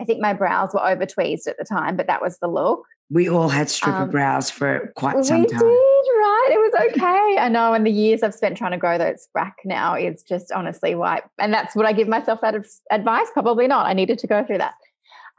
I 0.00 0.04
think 0.04 0.20
my 0.20 0.32
brows 0.32 0.70
were 0.74 0.84
over 0.84 1.06
tweezed 1.06 1.46
at 1.46 1.58
the 1.58 1.64
time, 1.64 1.96
but 1.96 2.08
that 2.08 2.22
was 2.22 2.38
the 2.38 2.48
look. 2.48 2.82
We 3.08 3.28
all 3.28 3.48
had 3.48 3.68
stripper 3.70 3.98
Um, 3.98 4.10
brows 4.10 4.50
for 4.50 4.92
quite 4.96 5.16
we 5.16 5.22
some 5.22 5.42
did, 5.42 5.50
time. 5.50 5.62
right? 5.62 6.48
It 6.50 6.58
was 6.58 6.72
okay. 6.96 7.38
I 7.38 7.48
know. 7.48 7.72
And 7.74 7.86
the 7.86 7.90
years 7.90 8.22
I've 8.22 8.34
spent 8.34 8.56
trying 8.56 8.70
to 8.72 8.78
grow 8.78 8.98
those 8.98 9.28
back 9.34 9.56
now 9.64 9.94
is 9.94 10.22
just 10.22 10.50
honestly 10.52 10.94
why. 10.94 11.22
And 11.38 11.52
that's 11.52 11.76
what 11.76 11.86
I 11.86 11.92
give 11.92 12.08
myself 12.08 12.40
that 12.40 12.54
advice. 12.90 13.26
Probably 13.32 13.66
not. 13.66 13.86
I 13.86 13.92
needed 13.92 14.18
to 14.20 14.26
go 14.26 14.44
through 14.44 14.58
that. 14.58 14.74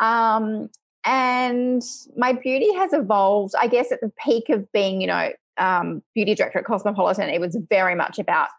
Um, 0.01 0.69
and 1.05 1.81
my 2.17 2.33
beauty 2.33 2.73
has 2.73 2.91
evolved, 2.93 3.53
I 3.59 3.67
guess, 3.67 3.91
at 3.91 4.01
the 4.01 4.11
peak 4.23 4.49
of 4.49 4.69
being, 4.71 4.99
you 5.01 5.07
know, 5.07 5.31
um, 5.57 6.03
beauty 6.13 6.35
director 6.35 6.59
at 6.59 6.65
Cosmopolitan. 6.65 7.29
It 7.29 7.39
was 7.39 7.57
very 7.69 7.95
much 7.95 8.19
about 8.19 8.49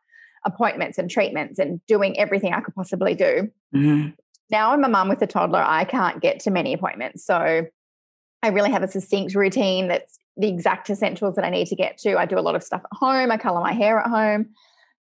appointments 0.44 0.98
and 0.98 1.10
treatments 1.10 1.58
and 1.58 1.84
doing 1.86 2.18
everything 2.18 2.52
I 2.52 2.60
could 2.60 2.74
possibly 2.74 3.14
do 3.14 3.48
Mhm. 3.72 4.12
now 4.50 4.72
I'm 4.72 4.82
a 4.82 4.88
mum 4.88 5.08
with 5.08 5.22
a 5.22 5.26
toddler. 5.26 5.62
I 5.64 5.84
can't 5.84 6.20
get 6.20 6.40
to 6.40 6.50
many 6.50 6.72
appointments. 6.72 7.24
So 7.24 7.66
I 8.42 8.48
really 8.48 8.72
have 8.72 8.82
a 8.82 8.88
succinct 8.88 9.36
routine 9.36 9.86
that's 9.86 10.18
the 10.36 10.48
exact 10.48 10.90
essentials 10.90 11.36
that 11.36 11.44
I 11.44 11.50
need 11.50 11.68
to 11.68 11.76
get 11.76 11.96
to. 11.98 12.18
I 12.18 12.26
do 12.26 12.38
a 12.38 12.40
lot 12.40 12.56
of 12.56 12.64
stuff 12.64 12.82
at 12.84 12.96
home. 12.98 13.30
I 13.30 13.36
color 13.36 13.60
my 13.60 13.72
hair 13.72 14.00
at 14.00 14.08
home. 14.10 14.46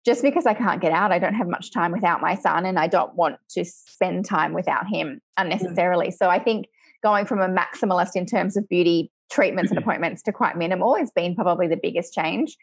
Just 0.04 0.22
because 0.22 0.46
I 0.46 0.54
can't 0.54 0.80
get 0.80 0.92
out, 0.92 1.12
I 1.12 1.18
don't 1.18 1.34
have 1.34 1.48
much 1.48 1.72
time 1.72 1.92
without 1.92 2.22
my 2.22 2.34
son, 2.34 2.64
and 2.64 2.78
I 2.78 2.86
don't 2.86 3.14
want 3.14 3.36
to 3.50 3.64
spend 3.64 4.24
time 4.24 4.52
without 4.52 4.86
him 4.86 5.20
hmm. 5.36 5.44
unnecessarily. 5.44 6.10
So 6.10 6.28
I 6.30 6.38
think 6.38 6.66
going 7.02 7.26
from 7.26 7.40
a 7.40 7.48
maximalist 7.48 8.14
in 8.14 8.26
terms 8.26 8.56
of 8.56 8.68
beauty 8.68 9.10
treatments 9.30 9.70
and 9.70 9.78
mm-hmm. 9.78 9.88
appointments 9.88 10.22
to 10.22 10.32
quite 10.32 10.56
minimal 10.56 10.96
has 10.96 11.10
been 11.10 11.34
probably 11.34 11.66
the 11.66 11.78
biggest 11.80 12.12
change. 12.12 12.56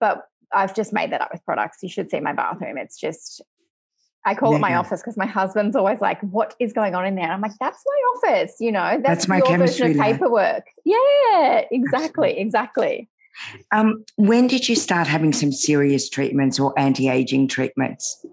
But 0.00 0.22
I've 0.54 0.74
just 0.74 0.92
made 0.92 1.12
that 1.12 1.20
up 1.20 1.30
with 1.32 1.44
products. 1.44 1.78
You 1.82 1.88
should 1.88 2.10
see 2.10 2.20
my 2.20 2.32
bathroom. 2.32 2.78
It's 2.78 2.98
just 2.98 3.42
I 4.24 4.34
call 4.34 4.54
it 4.54 4.60
my 4.60 4.76
office 4.76 5.00
because 5.00 5.16
my 5.16 5.26
husband's 5.26 5.74
always 5.74 6.00
like, 6.00 6.20
"What 6.20 6.54
is 6.60 6.72
going 6.72 6.94
on 6.94 7.04
in 7.06 7.16
there?" 7.16 7.24
And 7.24 7.32
I'm 7.32 7.40
like, 7.40 7.58
"That's 7.58 7.82
my 7.84 8.30
office, 8.30 8.54
you 8.60 8.70
know. 8.70 9.00
That's, 9.02 9.26
That's 9.26 9.28
my 9.28 9.38
your 9.38 9.58
version 9.58 9.90
of 9.90 9.96
lab." 9.96 10.12
paperwork." 10.12 10.66
Yeah, 10.84 11.64
exactly, 11.70 12.38
exactly. 12.38 13.08
Um, 13.72 14.04
when 14.16 14.46
did 14.46 14.68
you 14.68 14.76
start 14.76 15.06
having 15.06 15.32
some 15.32 15.52
serious 15.52 16.08
treatments 16.08 16.58
or 16.60 16.78
anti-aging 16.78 17.48
treatments? 17.48 18.24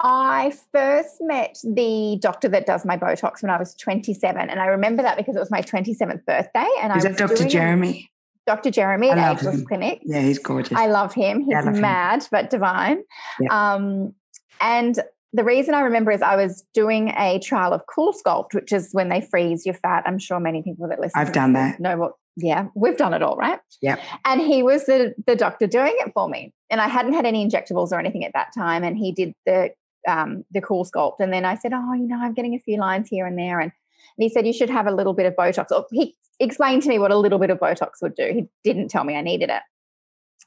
I 0.00 0.52
first 0.72 1.16
met 1.20 1.58
the 1.64 2.18
doctor 2.20 2.48
that 2.48 2.66
does 2.66 2.84
my 2.84 2.96
Botox 2.96 3.42
when 3.42 3.50
I 3.50 3.58
was 3.58 3.74
27, 3.74 4.48
and 4.48 4.60
I 4.60 4.66
remember 4.66 5.02
that 5.02 5.16
because 5.16 5.34
it 5.34 5.40
was 5.40 5.50
my 5.50 5.60
27th 5.60 6.24
birthday. 6.24 6.68
And 6.80 6.96
Is 6.96 7.04
I 7.04 7.10
that 7.10 7.28
was 7.28 7.38
Dr. 7.38 7.48
Jeremy? 7.48 8.08
Dr. 8.46 8.70
Jeremy 8.70 9.10
at 9.10 9.18
Ageless 9.18 9.56
him. 9.56 9.66
Clinic. 9.66 10.00
Yeah, 10.04 10.20
he's 10.20 10.38
gorgeous. 10.38 10.78
I 10.78 10.86
love 10.86 11.12
him. 11.12 11.42
He's 11.42 11.52
love 11.52 11.66
him. 11.74 11.80
mad 11.80 12.26
but 12.30 12.48
divine. 12.48 13.02
Yeah. 13.40 13.74
Um, 13.74 14.14
and 14.60 14.98
the 15.32 15.44
reason 15.44 15.74
I 15.74 15.80
remember 15.80 16.10
is 16.10 16.22
I 16.22 16.36
was 16.36 16.64
doing 16.74 17.10
a 17.10 17.38
trial 17.38 17.72
of 17.72 17.82
Cool 17.92 18.14
Sculpt, 18.14 18.54
which 18.54 18.72
is 18.72 18.90
when 18.92 19.08
they 19.08 19.20
freeze 19.20 19.66
your 19.66 19.74
fat. 19.74 20.04
I'm 20.06 20.18
sure 20.18 20.40
many 20.40 20.62
people 20.62 20.88
that 20.88 21.00
listen 21.00 21.20
I've 21.20 21.28
to 21.28 21.32
done 21.32 21.52
that. 21.54 21.80
know 21.80 21.96
what. 21.96 22.12
Yeah, 22.36 22.68
we've 22.76 22.96
done 22.96 23.14
it 23.14 23.22
all, 23.22 23.36
right? 23.36 23.58
Yeah. 23.82 23.96
And 24.24 24.40
he 24.40 24.62
was 24.62 24.86
the 24.86 25.14
the 25.26 25.34
doctor 25.34 25.66
doing 25.66 25.94
it 25.96 26.12
for 26.14 26.28
me, 26.28 26.54
and 26.70 26.80
I 26.80 26.88
hadn't 26.88 27.14
had 27.14 27.26
any 27.26 27.46
injectables 27.46 27.90
or 27.90 27.98
anything 27.98 28.24
at 28.24 28.32
that 28.34 28.52
time. 28.54 28.84
And 28.84 28.96
he 28.96 29.12
did 29.12 29.34
the 29.44 29.70
um, 30.06 30.44
the 30.52 30.60
Cool 30.60 30.84
Sculpt, 30.84 31.16
and 31.18 31.32
then 31.32 31.44
I 31.44 31.56
said, 31.56 31.72
"Oh, 31.74 31.92
you 31.94 32.06
know, 32.06 32.18
I'm 32.18 32.34
getting 32.34 32.54
a 32.54 32.60
few 32.60 32.78
lines 32.78 33.08
here 33.08 33.26
and 33.26 33.36
there," 33.36 33.58
and, 33.58 33.72
and 33.72 34.22
he 34.22 34.28
said, 34.28 34.46
"You 34.46 34.52
should 34.52 34.70
have 34.70 34.86
a 34.86 34.92
little 34.94 35.14
bit 35.14 35.26
of 35.26 35.34
Botox." 35.34 35.72
Or 35.72 35.86
he 35.90 36.16
explained 36.40 36.82
to 36.84 36.88
me 36.88 36.98
what 36.98 37.10
a 37.10 37.16
little 37.18 37.38
bit 37.38 37.50
of 37.50 37.58
Botox 37.58 38.00
would 38.02 38.14
do. 38.14 38.30
He 38.32 38.48
didn't 38.64 38.88
tell 38.88 39.04
me 39.04 39.16
I 39.16 39.22
needed 39.22 39.50
it. 39.50 39.62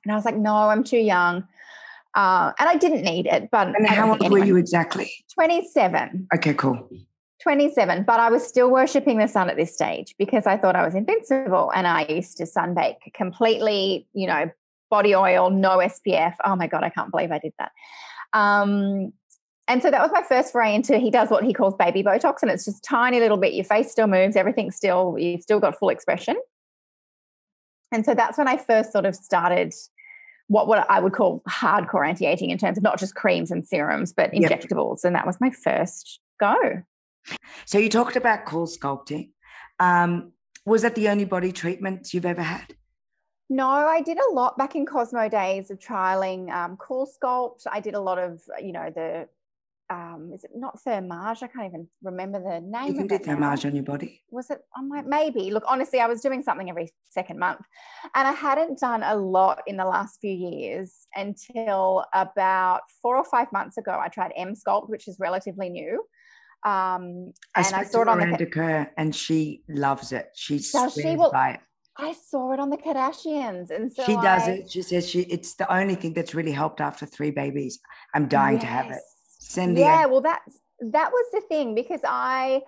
And 0.06 0.12
I 0.12 0.16
was 0.16 0.26
like, 0.26 0.38
no, 0.38 0.56
I'm 0.56 0.84
too 0.84 0.98
young. 0.98 1.48
Uh, 2.14 2.52
and 2.60 2.70
I 2.70 2.76
didn't 2.76 3.04
need 3.04 3.26
it. 3.26 3.50
But 3.52 3.68
and 3.68 3.88
how 3.88 4.12
old 4.12 4.32
were 4.32 4.44
you 4.44 4.58
exactly? 4.58 5.12
27. 5.34 6.28
Okay, 6.36 6.54
cool. 6.54 6.90
27. 7.42 8.04
But 8.04 8.20
I 8.20 8.30
was 8.30 8.46
still 8.46 8.70
worshipping 8.70 9.18
the 9.18 9.28
sun 9.28 9.50
at 9.50 9.56
this 9.56 9.74
stage 9.74 10.16
because 10.18 10.46
I 10.46 10.58
thought 10.58 10.76
I 10.76 10.86
was 10.86 10.96
invincible. 10.96 11.72
And 11.74 11.88
I 11.88 12.06
used 12.08 12.38
to 12.38 12.44
sunbake 12.44 13.14
completely, 13.14 14.08
you 14.14 14.28
know, 14.28 14.50
body 14.90 15.16
oil, 15.16 15.50
no 15.50 15.78
SPF. 15.78 16.36
Oh 16.46 16.56
my 16.56 16.68
God, 16.68 16.84
I 16.84 16.90
can't 16.90 17.12
believe 17.12 17.32
I 17.32 17.40
did 17.40 17.54
that. 17.60 17.72
Um, 18.34 19.14
and 19.68 19.82
so 19.82 19.90
that 19.90 20.02
was 20.02 20.12
my 20.12 20.22
first 20.24 20.52
foray 20.52 20.76
into 20.76 20.98
he 20.98 21.10
does 21.10 21.30
what 21.30 21.46
he 21.46 21.54
calls 21.54 21.76
baby 21.76 22.04
Botox, 22.04 22.42
and 22.42 22.52
it's 22.52 22.66
just 22.66 22.84
tiny 22.84 23.20
little 23.20 23.38
bit. 23.38 23.54
Your 23.54 23.64
face 23.64 23.90
still 23.90 24.08
moves, 24.08 24.36
everything's 24.36 24.76
still, 24.76 25.16
you've 25.18 25.42
still 25.42 25.60
got 25.60 25.80
full 25.80 25.90
expression. 25.90 26.36
And 27.92 28.06
so 28.06 28.14
that's 28.14 28.38
when 28.38 28.48
I 28.48 28.58
first 28.58 28.92
sort 28.92 29.06
of 29.06 29.16
started 29.16 29.74
what 30.52 30.68
what 30.68 30.86
I 30.90 31.00
would 31.00 31.14
call 31.14 31.42
hardcore 31.50 32.06
anti-aging 32.08 32.50
in 32.50 32.58
terms 32.58 32.78
of 32.78 32.84
not 32.84 33.00
just 33.00 33.16
creams 33.16 33.52
and 33.52 33.66
serums, 33.66 34.12
but 34.12 34.34
Yep. 34.34 34.52
injectables. 34.52 35.06
And 35.06 35.16
that 35.16 35.26
was 35.26 35.40
my 35.40 35.50
first 35.50 36.20
go. 36.40 36.84
So 37.66 37.78
you 37.78 37.90
talked 37.90 38.18
about 38.18 38.46
cool 38.46 38.68
sculpting. 38.68 39.30
Um, 39.80 40.34
was 40.66 40.82
that 40.82 40.96
the 40.96 41.08
only 41.08 41.26
body 41.26 41.52
treatment 41.54 42.14
you've 42.14 42.26
ever 42.26 42.42
had? 42.42 42.76
No, 43.50 43.68
I 43.68 44.02
did 44.02 44.18
a 44.18 44.34
lot 44.34 44.58
back 44.58 44.76
in 44.76 44.86
Cosmo 44.86 45.30
days 45.30 45.72
of 45.72 45.80
trialing 45.80 46.52
um, 46.52 46.78
Cool 46.78 47.06
Sculpt. 47.06 47.64
I 47.70 47.80
did 47.80 47.96
a 47.96 48.00
lot 48.00 48.18
of, 48.18 48.42
you 48.62 48.72
know, 48.72 48.90
the 48.94 49.28
um, 49.90 50.32
is 50.34 50.44
it 50.44 50.52
not 50.56 50.80
Thermage? 50.84 51.44
I 51.44 51.48
can't 51.48 51.66
even 51.66 51.88
remember 52.02 52.40
the 52.40 52.62
name. 52.62 52.88
You 52.88 52.94
can 52.94 53.08
do 53.08 53.18
now. 53.18 53.24
thermage 53.26 53.66
on 53.66 53.76
your 53.76 53.84
body. 53.84 54.22
was 54.30 54.50
it 54.50 54.60
I'm 54.76 54.88
like 54.90 55.06
maybe 55.06 55.52
look 55.52 55.64
honestly 55.68 56.00
I 56.00 56.08
was 56.08 56.22
doing 56.22 56.44
something 56.44 56.70
every 56.70 56.90
second 57.10 57.40
month 57.40 57.62
and 58.16 58.28
I 58.28 58.32
hadn't 58.32 58.80
done 58.80 59.04
a 59.04 59.16
lot 59.16 59.62
in 59.68 59.78
the 59.78 59.86
last 59.86 60.20
few 60.22 60.32
years 60.34 61.08
until 61.16 62.06
about 62.14 62.82
four 63.02 63.18
or 63.18 63.26
five 63.26 63.52
months 63.52 63.78
ago 63.78 64.00
I 64.00 64.08
tried 64.08 64.32
Emsculpt 64.40 64.90
which 64.90 65.08
is 65.08 65.18
relatively 65.20 65.70
new 65.70 66.06
um, 66.64 67.34
I 67.56 67.64
and 67.64 67.76
I 67.76 67.84
saw 67.84 68.04
it 68.04 68.08
on 68.08 68.20
the 68.20 68.46
Kerr 68.46 68.92
and 68.96 69.16
she 69.16 69.64
loves 69.68 70.12
it. 70.12 70.28
She 70.36 70.60
Does 70.60 70.94
she? 70.94 71.16
will, 71.16 71.32
by 71.32 71.54
it. 71.54 71.60
I 71.98 72.14
saw 72.14 72.54
it 72.54 72.60
on 72.60 72.70
the 72.70 72.78
Kardashians 72.78 73.72
and 73.72 73.92
so 73.92 74.04
she 74.06 74.14
does 74.16 74.48
I- 74.48 74.52
it. 74.52 74.72
She 74.72 74.82
says 74.84 75.10
she 75.10 75.22
it's 75.22 75.56
the 75.56 75.72
only 75.74 75.96
thing 75.96 76.14
that's 76.14 76.36
really 76.36 76.52
helped 76.52 76.80
after 76.80 77.06
three 77.06 77.32
babies. 77.32 77.80
I'm 78.14 78.28
dying 78.28 78.60
to 78.60 78.66
have 78.68 78.92
it. 78.92 79.02
The 79.56 79.80
yeah 79.82 80.06
well 80.06 80.22
that's 80.22 80.60
that 80.80 81.12
was 81.12 81.26
the 81.32 81.42
thing 81.42 81.76
because 81.76 82.02
i 82.06 82.62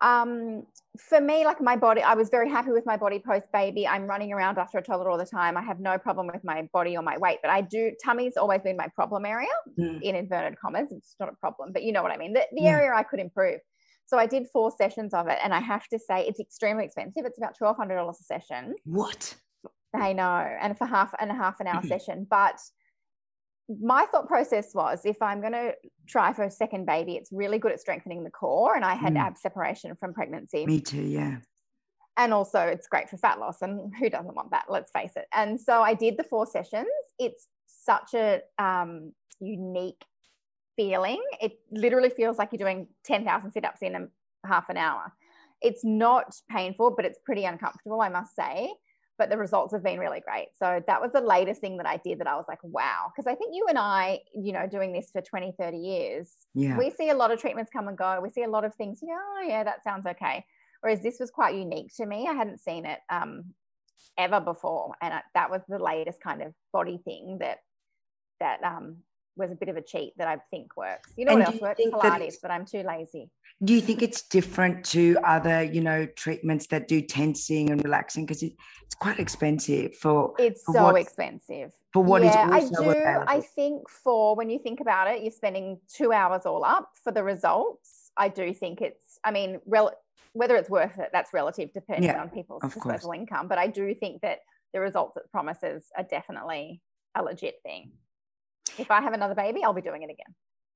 um 0.00 0.64
for 0.98 1.20
me 1.20 1.44
like 1.44 1.60
my 1.60 1.76
body 1.76 2.02
i 2.02 2.14
was 2.14 2.28
very 2.28 2.48
happy 2.48 2.70
with 2.70 2.86
my 2.86 2.96
body 2.96 3.18
post 3.18 3.46
baby 3.52 3.86
i'm 3.86 4.06
running 4.06 4.32
around 4.32 4.56
after 4.58 4.78
a 4.78 4.82
toddler 4.82 5.10
all 5.10 5.18
the 5.18 5.26
time 5.26 5.56
i 5.56 5.62
have 5.62 5.80
no 5.80 5.98
problem 5.98 6.26
with 6.32 6.42
my 6.44 6.68
body 6.72 6.96
or 6.96 7.02
my 7.02 7.16
weight 7.18 7.38
but 7.42 7.50
i 7.50 7.60
do 7.60 7.92
tummy's 8.04 8.36
always 8.36 8.62
been 8.62 8.76
my 8.76 8.88
problem 8.94 9.24
area 9.26 9.48
Mm. 9.78 10.02
in 10.02 10.14
inverted 10.16 10.58
commas 10.58 10.90
it's 10.92 11.16
not 11.20 11.28
a 11.28 11.32
problem 11.32 11.72
but 11.72 11.82
you 11.82 11.92
know 11.92 12.02
what 12.02 12.12
i 12.12 12.16
mean 12.16 12.32
the, 12.32 12.44
the 12.52 12.62
Yeah. 12.62 12.70
area 12.76 12.92
i 12.94 13.02
could 13.02 13.20
improve 13.20 13.60
so 14.06 14.16
i 14.18 14.26
did 14.26 14.46
four 14.52 14.70
sessions 14.70 15.12
of 15.14 15.26
it 15.28 15.38
and 15.42 15.52
i 15.54 15.60
have 15.60 15.86
to 15.88 15.98
say 15.98 16.24
it's 16.26 16.40
extremely 16.40 16.84
expensive 16.84 17.24
it's 17.24 17.38
about 17.38 17.56
$1200 17.58 18.10
a 18.10 18.14
session 18.22 18.74
What? 18.84 19.34
I 19.94 20.12
know, 20.12 20.38
and 20.60 20.76
for 20.76 20.86
half 20.86 21.14
and 21.18 21.30
a 21.30 21.34
half 21.34 21.60
an 21.60 21.66
hour 21.66 21.82
Mhm. 21.82 21.88
session. 21.88 22.26
But 22.28 22.58
my 23.68 24.06
thought 24.06 24.26
process 24.28 24.74
was 24.74 25.02
if 25.04 25.20
I'm 25.20 25.40
going 25.40 25.52
to 25.52 25.74
try 26.06 26.32
for 26.32 26.42
a 26.44 26.50
second 26.50 26.86
baby, 26.86 27.16
it's 27.16 27.30
really 27.32 27.58
good 27.58 27.72
at 27.72 27.80
strengthening 27.80 28.24
the 28.24 28.30
core. 28.30 28.74
And 28.74 28.84
I 28.84 28.94
had 28.94 29.14
Mm. 29.14 29.20
ab 29.20 29.36
separation 29.36 29.94
from 29.96 30.14
pregnancy. 30.14 30.64
Me 30.66 30.80
too, 30.80 31.02
yeah. 31.02 31.38
And 32.16 32.32
also, 32.32 32.60
it's 32.60 32.88
great 32.88 33.08
for 33.08 33.16
fat 33.18 33.38
loss. 33.38 33.62
And 33.62 33.94
who 33.94 34.08
doesn't 34.10 34.34
want 34.34 34.50
that? 34.50 34.64
Let's 34.68 34.90
face 34.90 35.12
it. 35.16 35.26
And 35.32 35.60
so 35.60 35.82
I 35.82 35.94
did 35.94 36.16
the 36.16 36.24
four 36.24 36.46
sessions. 36.46 36.88
It's 37.18 37.46
such 37.66 38.14
a 38.14 38.40
um, 38.58 39.12
unique 39.38 40.02
feeling. 40.76 41.22
It 41.40 41.58
literally 41.70 42.10
feels 42.10 42.38
like 42.38 42.48
you're 42.52 42.58
doing 42.58 42.88
10,000 43.04 43.52
sit 43.52 43.64
ups 43.64 43.82
in 43.82 43.94
a 43.94 44.08
half 44.48 44.68
an 44.68 44.76
hour. 44.76 45.12
It's 45.60 45.84
not 45.84 46.34
painful, 46.50 46.92
but 46.96 47.04
it's 47.04 47.18
pretty 47.24 47.44
uncomfortable, 47.44 48.00
I 48.00 48.08
must 48.08 48.34
say. 48.34 48.72
But 49.18 49.30
the 49.30 49.36
results 49.36 49.72
have 49.74 49.82
been 49.82 49.98
really 49.98 50.20
great. 50.20 50.48
So 50.56 50.80
that 50.86 51.02
was 51.02 51.10
the 51.12 51.20
latest 51.20 51.60
thing 51.60 51.76
that 51.78 51.86
I 51.86 51.96
did 52.04 52.20
that 52.20 52.28
I 52.28 52.36
was 52.36 52.44
like, 52.48 52.62
wow. 52.62 53.10
Because 53.14 53.26
I 53.30 53.34
think 53.34 53.52
you 53.52 53.66
and 53.68 53.76
I, 53.76 54.20
you 54.32 54.52
know, 54.52 54.66
doing 54.68 54.92
this 54.92 55.10
for 55.10 55.20
20, 55.20 55.54
30 55.58 55.76
years, 55.76 56.30
Yeah. 56.54 56.78
we 56.78 56.90
see 56.90 57.10
a 57.10 57.14
lot 57.14 57.32
of 57.32 57.40
treatments 57.40 57.70
come 57.72 57.88
and 57.88 57.98
go. 57.98 58.20
We 58.22 58.30
see 58.30 58.44
a 58.44 58.48
lot 58.48 58.64
of 58.64 58.74
things, 58.76 59.00
you 59.02 59.08
know, 59.08 59.18
oh, 59.20 59.44
yeah, 59.46 59.64
that 59.64 59.82
sounds 59.82 60.06
okay. 60.06 60.44
Whereas 60.80 61.02
this 61.02 61.18
was 61.18 61.30
quite 61.32 61.56
unique 61.56 61.92
to 61.96 62.06
me. 62.06 62.28
I 62.28 62.34
hadn't 62.34 62.60
seen 62.60 62.86
it 62.86 63.00
um, 63.10 63.46
ever 64.16 64.40
before. 64.40 64.94
And 65.02 65.12
I, 65.14 65.22
that 65.34 65.50
was 65.50 65.62
the 65.68 65.78
latest 65.80 66.20
kind 66.20 66.40
of 66.40 66.54
body 66.72 67.00
thing 67.04 67.38
that, 67.40 67.58
that 68.38 68.62
um, 68.62 68.98
was 69.38 69.50
a 69.52 69.54
bit 69.54 69.68
of 69.68 69.76
a 69.76 69.82
cheat 69.82 70.12
that 70.18 70.28
I 70.28 70.36
think 70.50 70.76
works. 70.76 71.12
You 71.16 71.24
know 71.24 71.32
And 71.32 71.40
what 71.40 71.48
else 71.54 71.60
works? 71.60 71.80
Pilates, 71.80 72.36
but 72.42 72.50
I'm 72.50 72.66
too 72.66 72.82
lazy. 72.82 73.30
Do 73.64 73.72
you 73.74 73.80
think 73.80 74.02
it's 74.02 74.22
different 74.22 74.84
to 74.86 75.16
other, 75.24 75.62
you 75.62 75.80
know, 75.80 76.06
treatments 76.06 76.66
that 76.68 76.86
do 76.88 77.00
tensing 77.00 77.70
and 77.70 77.82
relaxing? 77.82 78.26
Because 78.26 78.42
it, 78.42 78.52
it's 78.84 78.94
quite 78.94 79.18
expensive 79.18 79.96
for 79.96 80.34
It's 80.38 80.62
For 80.64 80.74
so 80.74 80.82
what- 80.84 81.00
expensive. 81.00 81.72
for 81.92 82.02
what 82.02 82.22
is 82.22 82.34
yeah, 82.34 82.48
I 82.50 82.60
also 82.60 82.82
do. 82.84 82.90
available. 82.90 83.24
I 83.28 83.40
think 83.40 83.88
for 83.88 84.36
when 84.36 84.50
you 84.50 84.58
think 84.58 84.80
about 84.80 85.08
it, 85.08 85.22
you're 85.22 85.32
spending 85.32 85.78
two 85.92 86.12
hours 86.12 86.44
all 86.46 86.64
up 86.64 86.90
for 87.02 87.12
the 87.12 87.24
results. 87.24 88.10
I 88.16 88.28
do 88.28 88.52
think 88.52 88.80
it's. 88.80 89.18
I 89.24 89.30
mean, 89.30 89.60
rel- 89.66 89.94
whether 90.34 90.56
it's 90.56 90.70
worth 90.70 90.98
it, 90.98 91.10
that's 91.12 91.32
relative 91.32 91.72
depending 91.72 92.10
Yeah, 92.10 92.20
on 92.20 92.28
people's 92.28 92.62
disposable 92.62 93.12
income. 93.12 93.48
But 93.48 93.58
I 93.58 93.66
do 93.68 93.94
think 93.94 94.22
that 94.22 94.40
the 94.72 94.80
results 94.80 95.16
it 95.16 95.24
promises 95.32 95.86
are 95.96 96.04
definitely 96.04 96.80
a 97.16 97.22
legit 97.22 97.56
thing. 97.64 97.90
If 98.78 98.90
I 98.90 99.00
have 99.00 99.12
another 99.12 99.34
baby, 99.34 99.64
I'll 99.64 99.72
be 99.72 99.82
doing 99.82 100.02
it 100.02 100.10
again. 100.10 100.34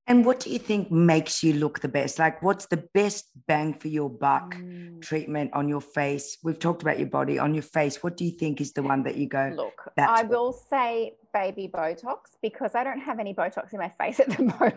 And 0.09 0.25
what 0.27 0.41
do 0.41 0.51
you 0.51 0.59
think 0.59 0.91
makes 0.91 1.45
you 1.45 1.53
look 1.53 1.79
the 1.79 1.89
best? 1.89 2.19
Like, 2.19 2.43
what's 2.43 2.67
the 2.67 2.79
best 2.93 3.31
bang 3.47 3.73
for 3.73 3.87
your 3.87 4.11
buck 4.11 4.57
Mm. 4.57 5.01
treatment 5.01 5.53
on 5.55 5.69
your 5.69 5.81
face? 5.81 6.39
We've 6.43 6.59
talked 6.59 6.83
about 6.83 6.99
your 6.99 7.07
body 7.09 7.39
on 7.39 7.55
your 7.55 7.63
face. 7.63 8.03
What 8.03 8.17
do 8.17 8.25
you 8.25 8.33
think 8.33 8.61
is 8.61 8.73
the 8.73 8.83
one 8.83 9.05
that 9.05 9.15
you 9.15 9.29
go? 9.29 9.53
Look, 9.55 9.93
I 9.97 10.23
what- 10.23 10.29
will 10.29 10.53
say 10.53 11.15
baby 11.33 11.71
Botox 11.73 12.19
because 12.43 12.75
I 12.75 12.83
don't 12.83 12.99
have 12.99 13.21
any 13.21 13.33
Botox 13.33 13.73
in 13.73 13.79
my 13.79 13.91
face 13.91 14.19
at 14.19 14.29
the 14.29 14.43
moment. 14.61 14.77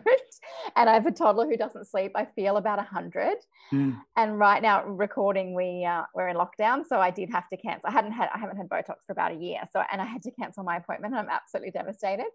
And 0.75 0.89
I 0.91 0.93
have 0.93 1.07
a 1.07 1.11
toddler 1.11 1.47
who 1.47 1.57
doesn't 1.57 1.85
sleep. 1.85 2.11
I 2.13 2.25
feel 2.25 2.57
about 2.57 2.77
100. 2.77 3.37
Mm. 3.73 3.99
And 4.15 4.37
right 4.37 4.61
now, 4.61 4.85
recording, 4.85 5.55
we 5.55 5.83
uh, 5.85 6.03
we're 6.13 6.27
in 6.27 6.37
lockdown, 6.37 6.85
so 6.85 6.99
I 6.99 7.09
did 7.09 7.31
have 7.31 7.49
to 7.49 7.57
cancel. 7.57 7.89
I 7.89 7.91
hadn't 7.91 8.11
had, 8.11 8.29
I 8.31 8.37
haven't 8.37 8.57
had 8.57 8.69
Botox 8.69 8.97
for 9.07 9.13
about 9.13 9.31
a 9.31 9.35
year, 9.35 9.61
so 9.73 9.81
and 9.91 9.99
I 10.03 10.05
had 10.05 10.21
to 10.21 10.31
cancel 10.39 10.63
my 10.63 10.77
appointment. 10.77 11.15
And 11.15 11.19
I'm 11.27 11.29
absolutely 11.35 11.71
devastated. 11.71 12.27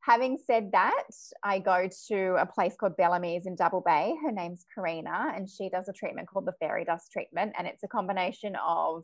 Having 0.00 0.38
said 0.46 0.70
that, 0.72 1.08
I 1.42 1.58
go 1.58 1.88
to 2.08 2.36
a 2.38 2.46
place 2.46 2.76
called 2.78 2.96
Bellamy's 2.96 3.46
in 3.46 3.56
Double 3.56 3.80
Bay. 3.80 4.14
Her 4.22 4.30
name's 4.30 4.64
Karina, 4.72 5.32
and 5.34 5.50
she 5.50 5.68
does 5.68 5.88
a 5.88 5.92
treatment 5.92 6.28
called 6.28 6.46
the 6.46 6.54
fairy 6.60 6.84
dust 6.84 7.10
treatment, 7.10 7.54
and 7.58 7.66
it's 7.66 7.82
a 7.82 7.88
combination 7.88 8.54
of 8.64 9.02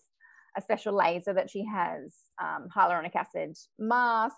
a 0.57 0.63
special 0.63 0.95
laser 0.95 1.33
that 1.33 1.51
she 1.51 1.65
has, 1.65 2.15
um, 2.41 2.69
hyaluronic 2.75 3.17
acid 3.17 3.57
mask. 3.79 4.37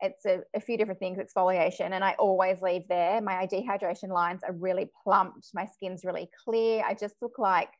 It's 0.00 0.24
a, 0.26 0.40
a 0.54 0.60
few 0.60 0.78
different 0.78 1.00
things, 1.00 1.18
exfoliation, 1.18 1.90
and 1.90 2.04
I 2.04 2.14
always 2.20 2.62
leave 2.62 2.86
there. 2.88 3.20
My 3.20 3.46
dehydration 3.46 4.10
lines 4.10 4.42
are 4.46 4.52
really 4.52 4.90
plumped. 5.02 5.48
My 5.54 5.66
skin's 5.66 6.04
really 6.04 6.30
clear. 6.44 6.84
I 6.86 6.94
just 6.94 7.16
look 7.20 7.38
like 7.38 7.70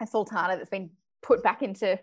a 0.00 0.06
sultana 0.06 0.56
that's 0.56 0.70
been 0.70 0.90
put 1.22 1.42
back 1.42 1.62
into 1.62 1.98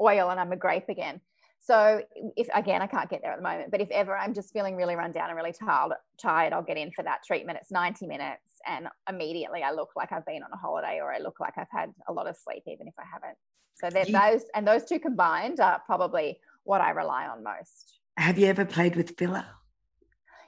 oil, 0.00 0.30
and 0.30 0.38
I'm 0.38 0.52
a 0.52 0.56
grape 0.56 0.88
again. 0.88 1.20
So 1.64 2.02
if 2.36 2.48
again, 2.52 2.82
I 2.82 2.88
can't 2.88 3.08
get 3.08 3.22
there 3.22 3.30
at 3.30 3.36
the 3.36 3.42
moment, 3.42 3.70
but 3.70 3.80
if 3.80 3.88
ever 3.92 4.18
I'm 4.18 4.34
just 4.34 4.52
feeling 4.52 4.74
really 4.74 4.96
run 4.96 5.12
down 5.12 5.28
and 5.28 5.36
really 5.36 5.52
tired, 5.52 5.92
tired, 6.18 6.52
I'll 6.52 6.62
get 6.64 6.76
in 6.76 6.90
for 6.90 7.04
that 7.04 7.22
treatment. 7.24 7.56
It's 7.62 7.70
90 7.70 8.08
minutes, 8.08 8.60
and 8.66 8.88
immediately 9.08 9.62
I 9.62 9.70
look 9.70 9.90
like 9.94 10.10
I've 10.10 10.26
been 10.26 10.42
on 10.42 10.50
a 10.52 10.56
holiday, 10.56 10.98
or 11.00 11.14
I 11.14 11.18
look 11.18 11.38
like 11.38 11.54
I've 11.56 11.70
had 11.70 11.94
a 12.08 12.12
lot 12.12 12.26
of 12.26 12.36
sleep, 12.36 12.64
even 12.66 12.88
if 12.88 12.94
I 12.98 13.04
haven't. 13.10 13.38
So 13.74 13.90
that 13.90 14.08
You- 14.08 14.18
those 14.18 14.42
and 14.56 14.66
those 14.66 14.84
two 14.84 14.98
combined 14.98 15.60
are 15.60 15.80
probably 15.86 16.40
what 16.64 16.80
I 16.80 16.90
rely 16.90 17.28
on 17.28 17.44
most. 17.44 18.00
Have 18.16 18.38
you 18.38 18.46
ever 18.48 18.64
played 18.64 18.96
with 18.96 19.16
filler? 19.16 19.46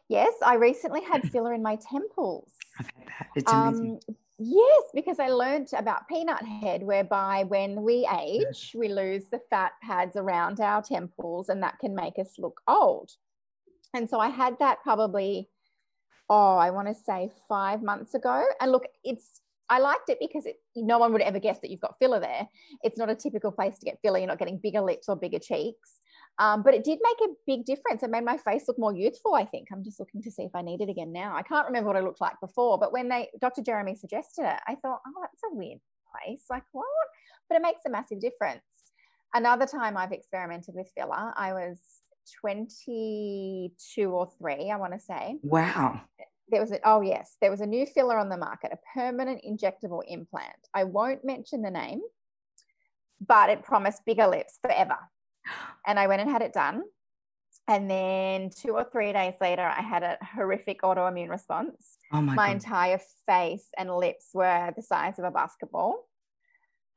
Yes, 0.09 0.35
I 0.45 0.55
recently 0.55 1.03
had 1.05 1.23
filler 1.31 1.55
in 1.55 1.63
my 1.63 1.77
temples. 1.77 2.53
I've 2.81 2.87
had 2.87 3.07
that. 3.07 3.27
It's 3.37 3.53
amazing. 3.53 4.01
Um, 4.09 4.17
yes, 4.39 4.83
because 4.95 5.19
I 5.19 5.29
learned 5.29 5.69
about 5.77 6.09
peanut 6.09 6.45
head, 6.45 6.83
whereby 6.83 7.45
when 7.49 7.83
we 7.83 8.09
age, 8.21 8.75
we 8.75 8.89
lose 8.89 9.25
the 9.31 9.41
fat 9.51 9.73
pads 9.83 10.17
around 10.17 10.61
our 10.61 10.83
temples, 10.83 11.49
and 11.49 11.63
that 11.63 11.79
can 11.79 11.95
make 11.95 12.19
us 12.19 12.35
look 12.39 12.61
old. 12.67 13.11
And 13.95 14.09
so 14.09 14.19
I 14.19 14.29
had 14.29 14.59
that 14.59 14.83
probably, 14.83 15.49
oh, 16.29 16.57
I 16.57 16.71
want 16.71 16.89
to 16.89 16.95
say 16.95 17.31
five 17.49 17.83
months 17.83 18.15
ago. 18.15 18.45
And 18.61 18.73
look, 18.73 18.87
it's 19.05 19.41
I 19.71 19.79
liked 19.79 20.11
it 20.11 20.19
because 20.21 20.47
it, 20.47 20.57
no 20.77 20.99
one 20.99 21.13
would 21.13 21.23
ever 21.23 21.39
guess 21.39 21.61
that 21.61 21.71
you've 21.71 21.81
got 21.81 21.99
filler 21.99 22.21
there. 22.21 22.49
It's 22.83 22.99
not 22.99 23.09
a 23.11 23.15
typical 23.15 23.51
place 23.51 23.79
to 23.79 23.87
get 23.87 23.99
filler. 24.03 24.19
You're 24.19 24.29
not 24.29 24.39
getting 24.39 24.59
bigger 24.59 24.83
lips 24.83 25.09
or 25.09 25.17
bigger 25.17 25.39
cheeks. 25.39 26.01
Um, 26.39 26.63
but 26.63 26.75
it 26.75 26.83
did 26.83 26.99
make 27.03 27.31
a 27.31 27.33
big 27.47 27.65
difference. 27.65 28.03
It 28.03 28.11
made 28.11 28.25
my 28.25 28.37
face 28.37 28.65
look 28.67 28.79
more 28.79 28.93
youthful, 28.93 29.35
I 29.35 29.45
think. 29.45 29.69
I'm 29.71 29.85
just 29.85 30.01
looking 30.01 30.23
to 30.23 30.31
see 30.31 30.43
if 30.43 30.55
I 30.55 30.63
need 30.63 30.81
it 30.81 30.89
again 30.89 31.13
now. 31.13 31.35
I 31.37 31.43
can't 31.43 31.67
remember 31.67 31.89
what 31.89 31.97
I 31.97 32.01
looked 32.01 32.21
like 32.21 32.41
before, 32.41 32.79
but 32.79 32.93
when 32.93 33.09
they 33.09 33.29
Dr. 33.41 33.63
Jeremy 33.63 33.95
suggested 33.95 34.43
it, 34.43 34.61
I 34.67 34.75
thought, 34.75 35.01
oh, 35.07 35.21
that's 35.21 35.43
a 35.45 35.55
weird 35.55 35.79
place. 36.11 36.43
Like, 36.51 36.65
what? 36.73 36.87
But 37.49 37.57
it 37.57 37.63
makes 37.63 37.83
a 37.87 37.91
massive 37.91 38.21
difference. 38.21 38.63
Another 39.33 39.67
time 39.67 39.97
I've 39.97 40.13
experimented 40.13 40.75
with 40.75 40.91
filler, 40.97 41.33
I 41.37 41.53
was 41.53 41.79
22 42.41 44.11
or 44.11 44.31
three, 44.39 44.71
I 44.71 44.77
want 44.77 44.93
to 44.93 45.01
say. 45.01 45.39
wow. 45.43 46.01
There 46.51 46.61
was 46.61 46.73
a, 46.73 46.81
oh 46.85 47.01
yes, 47.01 47.37
there 47.41 47.51
was 47.51 47.63
a 47.63 47.67
new 47.67 47.87
filler 47.87 48.19
on 48.19 48.29
the 48.29 48.37
market, 48.37 48.71
a 48.71 48.79
permanent 48.93 49.41
injectable 49.49 50.03
implant. 50.07 50.53
I 50.75 50.85
won't 50.85 51.25
mention 51.25 51.63
the 51.63 51.71
name, 51.71 52.03
but 53.27 53.49
it 53.49 53.63
promised 53.63 54.05
bigger 54.05 54.27
lips 54.27 54.59
forever. 54.61 54.99
And 55.87 55.99
I 55.99 56.07
went 56.07 56.23
and 56.23 56.31
had 56.31 56.43
it 56.43 56.53
done. 56.53 56.83
And 57.67 57.91
then 57.91 58.51
two 58.51 58.73
or 58.73 58.85
three 58.85 59.13
days 59.13 59.35
later, 59.41 59.63
I 59.63 59.81
had 59.81 60.03
a 60.03 60.19
horrific 60.23 60.83
autoimmune 60.83 61.31
response. 61.31 61.97
Oh 62.13 62.21
my, 62.21 62.35
My 62.35 62.47
god. 62.49 62.55
entire 62.57 63.01
face 63.27 63.69
and 63.79 63.95
lips 63.97 64.31
were 64.35 64.73
the 64.77 64.83
size 64.83 65.19
of 65.19 65.25
a 65.25 65.31
basketball. 65.31 66.07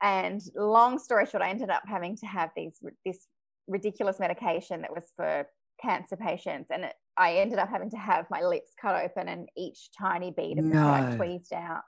And 0.02 0.40
long 0.54 0.98
story 0.98 1.26
short, 1.26 1.42
I 1.42 1.50
ended 1.50 1.70
up 1.70 1.82
having 1.86 2.16
to 2.18 2.26
have 2.26 2.50
these 2.54 2.78
this 3.04 3.26
ridiculous 3.66 4.18
medication 4.20 4.82
that 4.82 4.94
was 4.94 5.12
for 5.16 5.46
cancer 5.82 6.16
patients, 6.16 6.70
and 6.70 6.84
it, 6.84 6.94
I 7.16 7.34
ended 7.36 7.58
up 7.58 7.68
having 7.68 7.90
to 7.90 7.96
have 7.96 8.26
my 8.30 8.42
lips 8.42 8.72
cut 8.80 8.94
open 9.04 9.28
and 9.28 9.48
each 9.56 9.90
tiny 9.98 10.30
bead 10.30 10.58
of 10.58 10.64
the 10.66 10.70
product 10.70 11.10
No. 11.10 11.16
tweezed 11.16 11.52
out. 11.52 11.82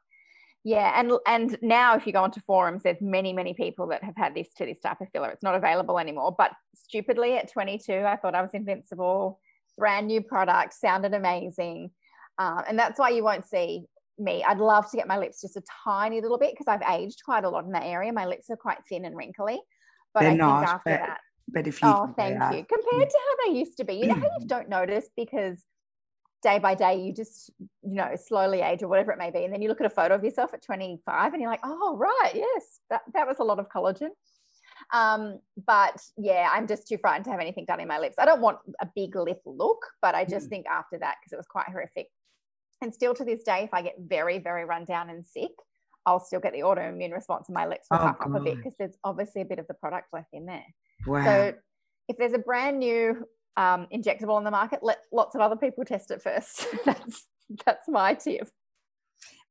Yeah, 0.63 0.93
and 0.99 1.13
and 1.27 1.57
now 1.63 1.97
if 1.97 2.07
you 2.07 2.13
go 2.13 2.23
onto 2.23 2.41
forums, 2.41 2.83
there's 2.83 3.01
many 3.01 3.33
many 3.33 3.55
people 3.55 3.87
that 3.89 4.05
have 4.05 4.17
had 4.17 4.35
this 4.35 4.53
to 4.59 4.67
this 4.67 4.79
type 4.81 5.01
of 5.01 5.09
filler. 5.13 5.31
It's 5.31 5.43
not 5.43 5.55
available 5.55 5.99
anymore. 5.99 6.35
But 6.37 6.53
stupidly, 6.75 7.37
at 7.39 7.51
22, 7.51 7.93
I 7.93 8.17
thought 8.17 8.35
I 8.35 8.43
was 8.43 8.53
invincible. 8.53 9.41
Brand 9.79 10.09
new 10.09 10.21
product, 10.21 10.75
sounded 10.75 11.15
amazing, 11.15 11.91
um, 12.39 12.63
and 12.69 12.79
that's 12.79 12.99
why 12.99 13.09
you 13.09 13.25
won't 13.25 13.47
see 13.47 13.87
me. 14.19 14.45
I'd 14.45 14.59
love 14.59 14.91
to 14.91 14.97
get 14.99 15.09
my 15.09 15.17
lips 15.17 15.41
just 15.41 15.57
a 15.57 15.63
tiny 15.85 16.21
little 16.21 16.39
bit 16.39 16.53
because 16.53 16.69
I've 16.69 16.99
aged 16.99 17.23
quite 17.25 17.45
a 17.45 17.49
lot 17.49 17.65
in 17.65 17.73
that 17.73 17.85
area. 17.85 18.13
My 18.13 18.27
lips 18.27 18.51
are 18.51 18.57
quite 18.57 18.79
thin 18.87 19.07
and 19.07 19.17
wrinkly. 19.17 19.59
But 20.13 20.21
They're 20.21 20.29
I 20.29 20.33
think 20.33 20.41
not, 20.41 20.65
after 20.65 20.81
but 20.85 21.01
that, 21.01 21.21
But 21.49 21.67
if 21.67 21.81
you 21.83 21.89
oh, 21.89 22.13
thank 22.17 22.35
you. 22.35 22.67
Compared 22.67 23.09
to 23.11 23.19
how 23.19 23.47
they 23.47 23.59
used 23.59 23.77
to 23.79 23.85
be, 23.85 23.95
you 23.95 24.07
know 24.07 24.15
how 24.15 24.29
you 24.39 24.47
don't 24.47 24.69
notice 24.69 25.09
because 25.17 25.65
day 26.43 26.59
by 26.59 26.75
day 26.75 26.95
you 26.97 27.13
just 27.13 27.51
you 27.83 27.95
know 27.95 28.15
slowly 28.17 28.61
age 28.63 28.83
or 28.83 28.89
whatever 28.89 29.13
it 29.13 29.19
may 29.19 29.31
be, 29.31 29.45
and 29.45 29.53
then 29.53 29.63
you 29.63 29.69
look 29.69 29.81
at 29.81 29.87
a 29.87 29.91
photo 29.91 30.15
of 30.15 30.25
yourself 30.25 30.53
at 30.55 30.63
25 30.63 31.33
and 31.33 31.43
you're 31.43 31.51
like, 31.51 31.61
oh 31.65 31.97
right, 31.97 32.33
yes, 32.35 32.81
that 32.91 33.03
that 33.15 33.27
was 33.27 33.39
a 33.39 33.45
lot 33.45 33.59
of 33.59 33.69
collagen. 33.69 34.09
Um, 34.93 35.41
but 35.67 36.01
yeah, 36.17 36.49
I'm 36.51 36.67
just 36.67 36.89
too 36.89 36.97
frightened 36.99 37.25
to 37.27 37.31
have 37.31 37.41
anything 37.41 37.67
done 37.67 37.81
in 37.81 37.89
my 37.89 37.99
lips. 37.99 38.17
I 38.19 38.25
don't 38.25 38.41
want 38.41 38.59
a 38.81 38.89
big 38.95 39.15
lip 39.15 39.41
look, 39.45 39.85
but 40.01 40.15
I 40.15 40.25
just 40.25 40.47
Mm. 40.47 40.51
think 40.51 40.67
after 40.67 40.99
that, 40.99 41.17
because 41.21 41.33
it 41.33 41.37
was 41.37 41.47
quite 41.47 41.67
horrific. 41.69 42.09
And 42.81 42.95
still 42.95 43.13
to 43.15 43.25
this 43.25 43.43
day, 43.43 43.65
if 43.65 43.75
I 43.75 43.83
get 43.83 43.97
very, 43.99 44.39
very 44.39 44.65
run 44.65 44.87
down 44.87 45.11
and 45.11 45.25
sick, 45.27 45.51
I'll 46.07 46.19
still 46.19 46.41
get 46.41 46.55
the 46.55 46.61
autoimmune 46.61 47.13
response 47.13 47.49
and 47.49 47.55
my 47.55 47.67
lips 47.67 47.89
will 47.91 47.99
Oh, 47.99 48.05
puff 48.05 48.17
up 48.23 48.35
a 48.35 48.41
bit 48.41 48.57
because 48.57 48.75
there's 48.79 48.97
obviously 49.05 49.43
a 49.43 49.45
bit 49.45 49.59
of 49.59 49.67
the 49.67 49.75
product 49.75 50.09
left 50.15 50.29
in 50.33 50.47
there. 50.47 50.65
wow. 51.07 51.25
So 51.25 51.53
if 52.09 52.17
there's 52.17 52.33
a 52.33 52.39
brand 52.39 52.79
new 52.79 53.27
um, 53.57 53.87
injectable 53.93 54.35
on 54.35 54.45
the 54.45 54.51
market, 54.51 54.81
let 54.83 54.99
lots 55.13 55.35
of 55.35 55.41
other 55.41 55.57
people 55.57 55.85
test 55.85 56.11
it 56.11 56.23
first. 56.23 56.67
that's 56.85 57.27
that's 57.67 57.89
my 57.89 58.15
tip. 58.15 58.49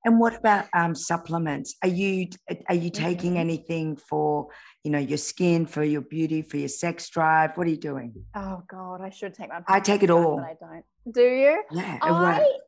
And 0.06 0.18
what 0.18 0.34
about 0.34 0.66
um, 0.74 0.96
supplements? 0.96 1.76
Are 1.84 1.90
you 1.90 2.30
are 2.70 2.76
you 2.76 2.90
taking 2.90 3.34
Mhm. 3.34 3.40
anything 3.40 3.96
for 3.98 4.48
you 4.84 4.92
know 4.92 5.00
your 5.00 5.18
skin, 5.18 5.66
for 5.66 5.84
your 5.84 6.02
beauty, 6.02 6.42
for 6.42 6.58
your 6.58 6.70
sex 6.70 7.10
drive? 7.10 7.58
What 7.58 7.68
are 7.68 7.70
you 7.70 7.78
doing? 7.78 8.26
Oh 8.34 8.64
God, 8.68 9.02
I 9.02 9.10
should 9.10 9.34
take 9.34 9.50
my. 9.50 9.62
I 9.68 9.80
take 9.82 10.04
it 10.04 10.10
all. 10.10 10.40
I 10.40 10.56
don't. 10.60 10.86
Do 11.14 11.22
you? 11.22 11.64
Yeah, 11.72 12.00
I 12.02 12.60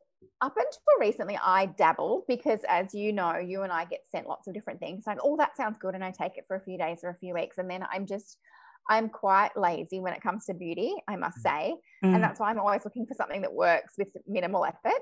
up 0.42 0.56
until 0.56 0.98
recently 1.00 1.38
I 1.42 1.66
dabble 1.66 2.24
because 2.28 2.60
as 2.68 2.92
you 2.94 3.12
know, 3.12 3.38
you 3.38 3.62
and 3.62 3.72
I 3.72 3.84
get 3.84 4.00
sent 4.10 4.26
lots 4.26 4.48
of 4.48 4.54
different 4.54 4.80
things. 4.80 5.04
Like, 5.06 5.18
oh, 5.22 5.36
that 5.38 5.56
sounds 5.56 5.78
good, 5.78 5.94
and 5.94 6.04
I 6.04 6.10
take 6.10 6.36
it 6.36 6.44
for 6.46 6.56
a 6.56 6.60
few 6.60 6.76
days 6.76 7.00
or 7.02 7.10
a 7.10 7.14
few 7.14 7.32
weeks, 7.32 7.58
and 7.58 7.70
then 7.70 7.86
I'm 7.90 8.06
just 8.06 8.36
I'm 8.88 9.08
quite 9.08 9.56
lazy 9.56 10.00
when 10.00 10.12
it 10.12 10.22
comes 10.22 10.46
to 10.46 10.54
beauty, 10.54 10.94
I 11.08 11.16
must 11.16 11.38
say. 11.40 11.74
Mm. 12.04 12.14
And 12.14 12.22
that's 12.22 12.40
why 12.40 12.50
I'm 12.50 12.58
always 12.58 12.84
looking 12.84 13.06
for 13.06 13.14
something 13.14 13.42
that 13.42 13.52
works 13.52 13.94
with 13.96 14.08
minimal 14.26 14.64
effort. 14.64 15.00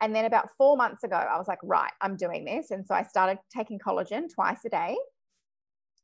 And 0.00 0.14
then 0.14 0.24
about 0.26 0.50
four 0.58 0.76
months 0.76 1.04
ago, 1.04 1.16
I 1.16 1.38
was 1.38 1.48
like, 1.48 1.58
right, 1.62 1.92
I'm 2.00 2.16
doing 2.16 2.44
this. 2.44 2.70
And 2.70 2.86
so 2.86 2.94
I 2.94 3.02
started 3.02 3.38
taking 3.54 3.78
collagen 3.78 4.32
twice 4.32 4.64
a 4.66 4.68
day. 4.68 4.96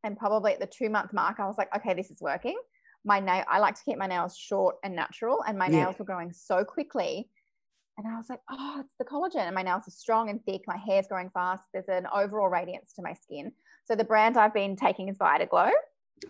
And 0.05 0.17
probably 0.17 0.53
at 0.53 0.61
the 0.61 0.67
two 0.67 0.91
month 0.91 1.13
mark, 1.13 1.39
I 1.41 1.47
was 1.47 1.57
like, 1.59 1.75
okay, 1.77 1.95
this 1.95 2.11
is 2.11 2.21
working. 2.21 2.59
My 3.05 3.21
nail, 3.21 3.45
I 3.49 3.59
like 3.59 3.75
to 3.77 3.83
keep 3.85 3.99
my 3.99 4.07
nails 4.07 4.37
short 4.37 4.77
and 4.85 4.95
natural, 4.95 5.43
and 5.47 5.59
my 5.59 5.69
Yeah. 5.69 5.85
nails 5.85 5.99
were 5.99 6.05
growing 6.05 6.33
so 6.33 6.65
quickly. 6.65 7.29
And 7.99 8.09
I 8.09 8.17
was 8.17 8.31
like, 8.31 8.41
oh, 8.51 8.81
it's 8.81 8.95
the 8.99 9.05
collagen. 9.05 9.47
And 9.47 9.55
my 9.55 9.63
nails 9.63 9.87
are 9.87 9.91
strong 9.93 10.31
and 10.31 10.43
thick. 10.45 10.63
My 10.67 10.79
hair's 10.79 11.09
growing 11.09 11.31
fast. 11.31 11.65
There's 11.73 11.89
an 11.89 12.07
overall 12.13 12.49
radiance 12.49 12.95
to 12.95 13.03
my 13.03 13.13
skin. 13.13 13.53
So 13.85 13.95
the 13.95 14.05
brand 14.05 14.39
I've 14.39 14.55
been 14.55 14.77
taking 14.77 15.09
is 15.09 15.19
Vida 15.19 15.47
Glow 15.47 15.71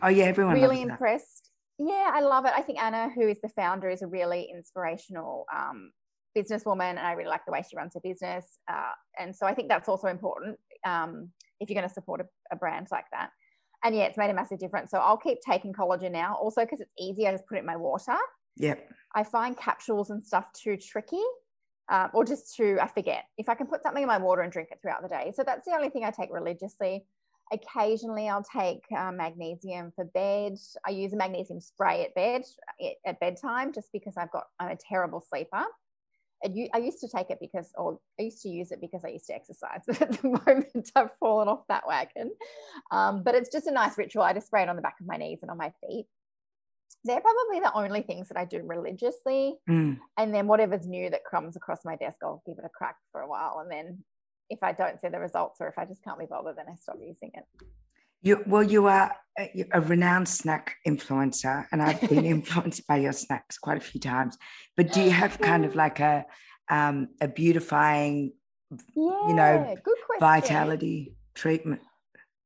oh 0.03 0.09
yeah, 0.09 0.25
everyone 0.25 0.55
really 0.55 0.69
loves 0.69 0.81
that. 0.81 0.91
impressed. 0.93 1.51
Yeah, 1.79 2.11
I 2.13 2.21
love 2.21 2.45
it. 2.45 2.53
I 2.57 2.63
think 2.63 2.81
Anna, 2.81 3.11
who 3.15 3.29
is 3.29 3.41
the 3.41 3.49
founder, 3.49 3.89
is 3.89 4.03
a 4.03 4.07
really 4.07 4.49
inspirational 4.55 5.47
um, 5.55 5.91
businesswoman, 6.37 6.91
and 6.91 7.01
I 7.01 7.13
really 7.13 7.29
like 7.29 7.45
the 7.47 7.53
way 7.53 7.63
she 7.69 7.77
runs 7.77 7.95
her 7.95 8.01
business. 8.01 8.59
Uh, 8.71 8.93
and 9.19 9.35
so 9.35 9.47
I 9.47 9.55
think 9.55 9.69
that's 9.69 9.89
also 9.89 10.09
important 10.09 10.59
um, 10.87 11.31
if 11.61 11.69
you're 11.69 11.79
going 11.79 11.89
to 11.89 11.93
support 11.93 12.21
a, 12.21 12.27
a, 12.53 12.57
brand 12.57 12.89
like 12.91 13.07
that. 13.13 13.31
And 13.85 13.95
yeah, 13.95 14.05
it's 14.05 14.19
made 14.19 14.31
a 14.31 14.35
massive 14.35 14.59
difference. 14.59 14.91
So 14.91 14.99
I'll 14.99 15.17
keep 15.17 15.39
taking 15.49 15.73
collagen 15.73 16.13
now, 16.13 16.37
also 16.41 16.63
because 16.63 16.81
it's 16.81 16.93
easy. 16.99 17.27
I 17.27 17.33
just 17.33 17.47
put 17.47 17.57
it 17.57 17.61
in 17.61 17.67
my 17.67 17.77
water. 17.77 18.17
Yep. 18.57 18.91
I 19.15 19.25
find 19.25 19.57
capsules 19.57 20.11
and 20.11 20.25
stuff 20.25 20.47
too 20.53 20.77
tricky. 20.77 21.23
Um, 21.89 22.11
or 22.15 22.25
just 22.25 22.55
to 22.57 22.79
I 22.81 22.87
forget 22.87 23.25
if 23.39 23.49
I 23.49 23.55
can 23.55 23.67
put 23.67 23.83
something 23.83 24.03
in 24.03 24.07
my 24.07 24.17
water 24.17 24.43
and 24.43 24.53
drink 24.53 24.69
it 24.71 24.79
throughout 24.81 25.03
the 25.03 25.09
day. 25.09 25.33
So 25.35 25.43
that's 25.45 25.67
the 25.67 25.73
only 25.73 25.89
thing 25.89 26.05
I 26.05 26.11
take 26.11 26.33
religiously. 26.33 27.05
Occasionally, 27.53 28.29
I'll 28.29 28.45
take 28.45 28.83
uh, 28.97 29.13
magnesium 29.13 29.93
for 29.95 30.07
bed. 30.07 30.57
I 30.87 30.91
use 30.91 31.13
a 31.13 31.17
magnesium 31.17 31.61
spray 31.61 32.05
at 32.05 32.15
bed 32.15 32.43
at 33.07 33.21
bedtime 33.21 33.73
just 33.73 33.93
because 33.93 34.15
I've 34.17 34.31
got 34.31 34.45
I'm 34.59 34.71
a 34.71 34.77
terrible 34.77 35.21
sleeper. 35.29 35.65
I 36.45 36.79
used 36.79 37.01
to 37.01 37.09
take 37.09 37.31
it 37.31 37.39
because, 37.41 37.71
or 37.77 37.99
I 38.19 38.25
used 38.25 38.43
to 38.43 38.49
use 38.49 38.73
it 38.73 38.81
because 38.81 39.05
I 39.05 39.09
used 39.09 39.27
to 39.27 39.35
exercise, 39.35 39.83
but 39.87 40.03
at 40.03 40.13
the 40.21 40.29
moment 40.29 40.91
I've 40.97 41.17
fallen 41.21 41.49
off 41.49 41.67
that 41.69 41.87
wagon. 41.87 42.33
Um, 42.91 43.23
but 43.23 43.35
it's 43.35 43.51
just 43.51 43.67
a 43.67 43.73
nice 43.73 43.97
ritual. 43.97 44.23
I 44.23 44.33
just 44.33 44.49
spray 44.49 44.63
it 44.63 44.69
on 44.69 44.77
the 44.77 44.83
back 44.83 44.97
of 45.01 45.07
my 45.07 45.17
knees 45.17 45.39
and 45.43 45.51
on 45.51 45.59
my 45.59 45.73
feet. 45.87 46.07
They're 47.05 47.21
probably 47.21 47.61
the 47.61 47.73
only 47.75 48.03
things 48.03 48.29
that 48.29 48.37
I 48.37 48.45
do 48.45 48.63
religiously. 48.65 49.57
Mm. 49.69 49.99
And 50.17 50.35
then 50.35 50.47
whatever's 50.47 50.87
new 50.87 51.11
that 51.11 51.23
comes 51.29 51.57
across 51.57 51.85
my 51.85 51.97
desk, 51.97 52.19
I'll 52.23 52.43
give 52.47 52.59
it 52.59 52.65
a 52.65 52.71
crack 52.71 52.97
for 53.11 53.21
a 53.21 53.29
while. 53.29 53.59
And 53.61 53.71
then 53.71 54.05
if 54.53 54.63
I 54.63 54.73
don't 54.73 55.01
see 55.01 55.09
the 55.09 55.19
results 55.19 55.61
or 55.61 55.69
if 55.69 55.79
I 55.79 55.85
just 55.87 56.05
can't 56.05 56.19
be 56.19 56.27
bothered, 56.27 56.57
then 56.57 56.67
I 56.71 56.77
stop 56.77 56.97
using 57.01 57.31
it. 57.35 57.45
You, 58.21 58.43
well, 58.47 58.63
you 58.63 58.87
are 58.87 59.11
a, 59.39 59.65
a, 59.73 59.81
renowned 59.81 60.29
snack 60.29 60.77
influencer, 60.87 61.67
and 61.73 61.83
I've 61.83 62.01
been 62.03 62.25
influenced 62.37 62.87
by 62.87 62.99
your 62.99 63.13
snacks 63.13 63.59
quite 63.59 63.79
a 63.79 63.81
few 63.81 64.01
times. 64.01 64.39
But 64.77 64.93
do 64.93 65.01
you 65.01 65.11
have 65.11 65.41
kind 65.41 65.65
of 65.65 65.75
like 65.75 65.99
a 65.99 66.25
um, 66.71 67.09
a 67.21 67.27
beautifying, 67.27 68.33
yeah, 68.71 69.29
you 69.29 69.35
know, 69.35 69.75
vitality 70.21 71.17
treatment? 71.35 71.81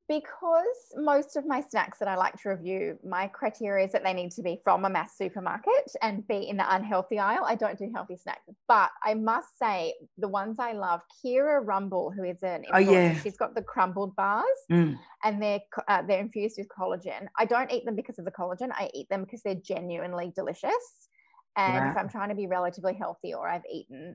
Because 0.08 0.64
most 0.96 1.36
of 1.36 1.46
my 1.46 1.60
snacks 1.60 1.98
that 1.98 2.08
I 2.08 2.14
like 2.16 2.40
to 2.42 2.50
review, 2.50 2.98
my 3.04 3.26
criteria 3.26 3.86
is 3.86 3.92
that 3.92 4.04
they 4.04 4.12
need 4.12 4.30
to 4.32 4.42
be 4.42 4.60
from 4.62 4.84
a 4.84 4.90
mass 4.90 5.16
supermarket 5.18 5.92
and 6.02 6.26
be 6.28 6.48
in 6.48 6.56
the 6.56 6.74
unhealthy 6.74 7.18
aisle. 7.18 7.44
I 7.44 7.56
don't 7.56 7.78
do 7.78 7.90
healthy 7.92 8.16
snacks, 8.16 8.42
but 8.68 8.90
I 9.04 9.14
must 9.14 9.58
say 9.58 9.94
the 10.18 10.28
ones 10.28 10.58
I 10.58 10.72
love, 10.72 11.00
Keira 11.24 11.60
Rumble, 11.64 12.12
who 12.12 12.24
is 12.24 12.42
an 12.42 12.64
oh 12.72 12.78
yeah, 12.78 13.20
she's 13.20 13.36
got 13.36 13.54
the 13.54 13.62
crumbled 13.62 14.14
bars, 14.16 14.44
mm. 14.70 14.96
and 15.24 15.42
they're 15.42 15.60
uh, 15.88 16.02
they're 16.02 16.20
infused 16.20 16.56
with 16.58 16.68
collagen. 16.68 17.26
I 17.38 17.44
don't 17.44 17.72
eat 17.72 17.84
them 17.84 17.96
because 17.96 18.18
of 18.18 18.24
the 18.24 18.30
collagen. 18.30 18.70
I 18.72 18.90
eat 18.94 19.08
them 19.08 19.24
because 19.24 19.42
they're 19.42 19.54
genuinely 19.54 20.32
delicious. 20.36 21.08
And 21.56 21.90
if 21.90 21.96
I'm 21.96 22.10
trying 22.10 22.28
to 22.28 22.34
be 22.34 22.46
relatively 22.46 22.92
healthy 22.92 23.32
or 23.32 23.48
I've 23.48 23.64
eaten 23.72 24.14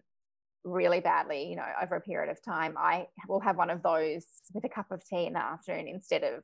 really 0.63 0.99
badly, 0.99 1.49
you 1.49 1.55
know, 1.55 1.65
over 1.81 1.95
a 1.95 2.01
period 2.01 2.31
of 2.31 2.43
time, 2.43 2.75
I 2.77 3.07
will 3.27 3.39
have 3.39 3.57
one 3.57 3.69
of 3.69 3.81
those 3.81 4.25
with 4.53 4.63
a 4.63 4.69
cup 4.69 4.91
of 4.91 5.05
tea 5.05 5.25
in 5.25 5.33
the 5.33 5.39
afternoon 5.39 5.87
instead 5.87 6.23
of 6.23 6.43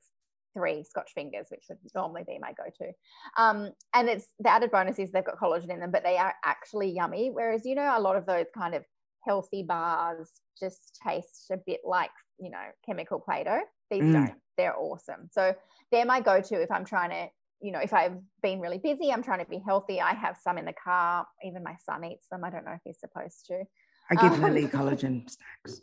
three 0.54 0.84
Scotch 0.84 1.12
fingers, 1.14 1.48
which 1.50 1.66
would 1.70 1.78
normally 1.94 2.24
be 2.26 2.40
my 2.40 2.54
go-to. 2.54 2.92
Um, 3.38 3.72
and 3.94 4.10
it's 4.10 4.26
the 4.40 4.50
added 4.50 4.72
bonus 4.72 4.98
is 4.98 5.12
they've 5.12 5.26
got 5.26 5.40
collagen 5.40 5.72
in 5.72 5.80
them, 5.80 5.92
but 5.92 6.04
they 6.04 6.18
are 6.18 6.34
actually 6.44 6.92
yummy. 6.92 7.30
Whereas, 7.32 7.66
you 7.66 7.76
know, 7.76 7.96
a 7.96 8.02
lot 8.02 8.16
of 8.16 8.26
those 8.26 8.48
kind 8.56 8.74
of 8.74 8.84
healthy 9.26 9.64
bars 9.64 10.30
just 10.60 11.00
taste 11.06 11.52
a 11.52 11.58
bit 11.58 11.82
like, 11.86 12.10
you 12.40 12.50
know, 12.50 12.64
chemical 12.86 13.20
Play-Doh. 13.20 13.62
These 13.92 14.04
mm. 14.04 14.14
don't. 14.14 14.36
They're 14.58 14.78
awesome. 14.78 15.30
So 15.32 15.54
they're 15.92 16.06
my 16.06 16.22
go-to 16.22 16.62
if 16.62 16.72
I'm 16.72 16.86
trying 16.86 17.12
to 17.12 17.28
you 17.60 17.72
know, 17.72 17.80
if 17.80 17.94
I've 17.94 18.18
been 18.44 18.60
really 18.60 18.78
busy, 18.78 19.12
I'm 19.12 19.24
trying 19.24 19.44
to 19.44 19.50
be 19.50 19.62
healthy. 19.66 20.00
I 20.00 20.14
have 20.14 20.38
some 20.42 20.58
in 20.58 20.66
the 20.66 20.74
car. 20.74 21.26
Even 21.44 21.64
my 21.64 21.76
son 21.86 22.06
eats 22.06 22.28
them. 22.32 22.44
I 22.44 22.50
don't 22.50 22.66
know 22.66 22.74
if 22.74 22.82
he's 22.84 23.00
supposed 23.00 23.48
to. 23.48 23.64
I 24.10 24.16
give 24.16 24.34
um, 24.34 24.42
Lily 24.42 24.68
collagen 24.68 25.30
snacks. 25.30 25.82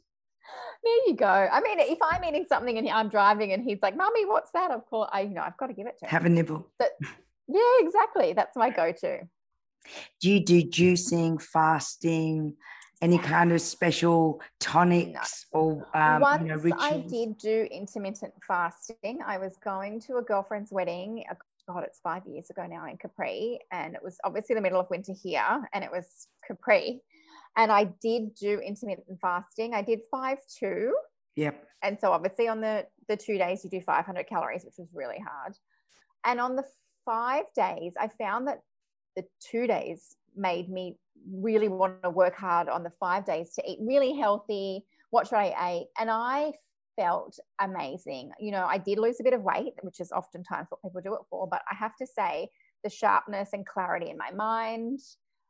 There 0.84 1.06
you 1.06 1.14
go. 1.16 1.26
I 1.26 1.60
mean, 1.62 1.80
if 1.80 1.98
I'm 2.02 2.22
eating 2.24 2.44
something 2.46 2.76
and 2.76 2.88
I'm 2.88 3.08
driving 3.08 3.52
and 3.52 3.64
he's 3.64 3.78
like, 3.82 3.96
"Mummy, 3.96 4.26
what's 4.26 4.50
that?" 4.52 4.70
Of 4.70 4.86
course, 4.86 5.08
I 5.12 5.22
you 5.22 5.30
know 5.30 5.42
I've 5.42 5.56
got 5.56 5.68
to 5.68 5.72
give 5.72 5.86
it 5.86 5.98
to 6.00 6.04
him. 6.04 6.10
Have 6.10 6.26
a 6.26 6.28
nibble. 6.28 6.68
But, 6.78 6.90
yeah, 7.48 7.60
exactly. 7.80 8.32
That's 8.34 8.56
my 8.56 8.70
go-to. 8.70 9.20
Do 10.20 10.30
you 10.30 10.40
do 10.40 10.62
juicing, 10.62 11.40
fasting, 11.40 12.54
any 13.02 13.18
kind 13.18 13.52
of 13.52 13.60
special 13.60 14.40
tonics 14.60 15.46
no. 15.52 15.60
or 15.60 15.88
um, 15.94 16.20
Once 16.20 16.42
you 16.42 16.48
know, 16.48 16.56
rituals? 16.56 16.82
I 16.82 16.98
did 16.98 17.38
do 17.38 17.68
intermittent 17.70 18.34
fasting. 18.46 19.20
I 19.26 19.38
was 19.38 19.56
going 19.62 20.00
to 20.02 20.16
a 20.16 20.22
girlfriend's 20.22 20.72
wedding. 20.72 21.24
God, 21.66 21.84
it's 21.84 21.98
five 22.00 22.26
years 22.26 22.50
ago 22.50 22.66
now 22.66 22.86
in 22.86 22.98
Capri, 22.98 23.58
and 23.70 23.94
it 23.94 24.02
was 24.02 24.18
obviously 24.22 24.54
the 24.54 24.60
middle 24.60 24.80
of 24.80 24.90
winter 24.90 25.14
here, 25.14 25.66
and 25.72 25.82
it 25.82 25.90
was 25.90 26.28
Capri 26.46 27.00
and 27.56 27.70
I 27.70 27.84
did 28.02 28.34
do 28.34 28.58
intermittent 28.58 29.20
fasting. 29.20 29.74
I 29.74 29.82
did 29.82 30.00
five 30.10 30.38
two. 30.58 30.94
Yep. 31.36 31.66
And 31.82 31.98
so 31.98 32.12
obviously 32.12 32.48
on 32.48 32.60
the 32.60 32.86
the 33.08 33.16
two 33.16 33.38
days 33.38 33.64
you 33.64 33.70
do 33.70 33.80
500 33.80 34.26
calories, 34.26 34.64
which 34.64 34.74
was 34.78 34.88
really 34.94 35.18
hard. 35.18 35.54
And 36.24 36.40
on 36.40 36.56
the 36.56 36.64
five 37.04 37.44
days, 37.54 37.94
I 38.00 38.08
found 38.08 38.48
that 38.48 38.60
the 39.16 39.24
two 39.40 39.66
days 39.66 40.16
made 40.36 40.68
me 40.68 40.96
really 41.30 41.68
want 41.68 42.02
to 42.02 42.10
work 42.10 42.36
hard 42.36 42.68
on 42.68 42.82
the 42.82 42.90
five 42.90 43.24
days 43.24 43.52
to 43.54 43.70
eat 43.70 43.78
really 43.80 44.16
healthy, 44.16 44.84
watch 45.12 45.30
what 45.30 45.40
I 45.40 45.70
ate. 45.70 45.88
And 45.98 46.10
I 46.10 46.52
felt 46.96 47.38
amazing. 47.60 48.32
You 48.38 48.52
know, 48.52 48.64
I 48.64 48.78
did 48.78 48.98
lose 48.98 49.20
a 49.20 49.24
bit 49.24 49.32
of 49.32 49.42
weight, 49.42 49.74
which 49.82 50.00
is 50.00 50.12
oftentimes 50.12 50.68
what 50.70 50.82
people 50.82 51.00
do 51.00 51.14
it 51.14 51.26
for, 51.30 51.46
but 51.46 51.62
I 51.70 51.74
have 51.74 51.96
to 51.96 52.06
say 52.06 52.48
the 52.82 52.90
sharpness 52.90 53.50
and 53.52 53.66
clarity 53.66 54.10
in 54.10 54.16
my 54.16 54.30
mind, 54.30 55.00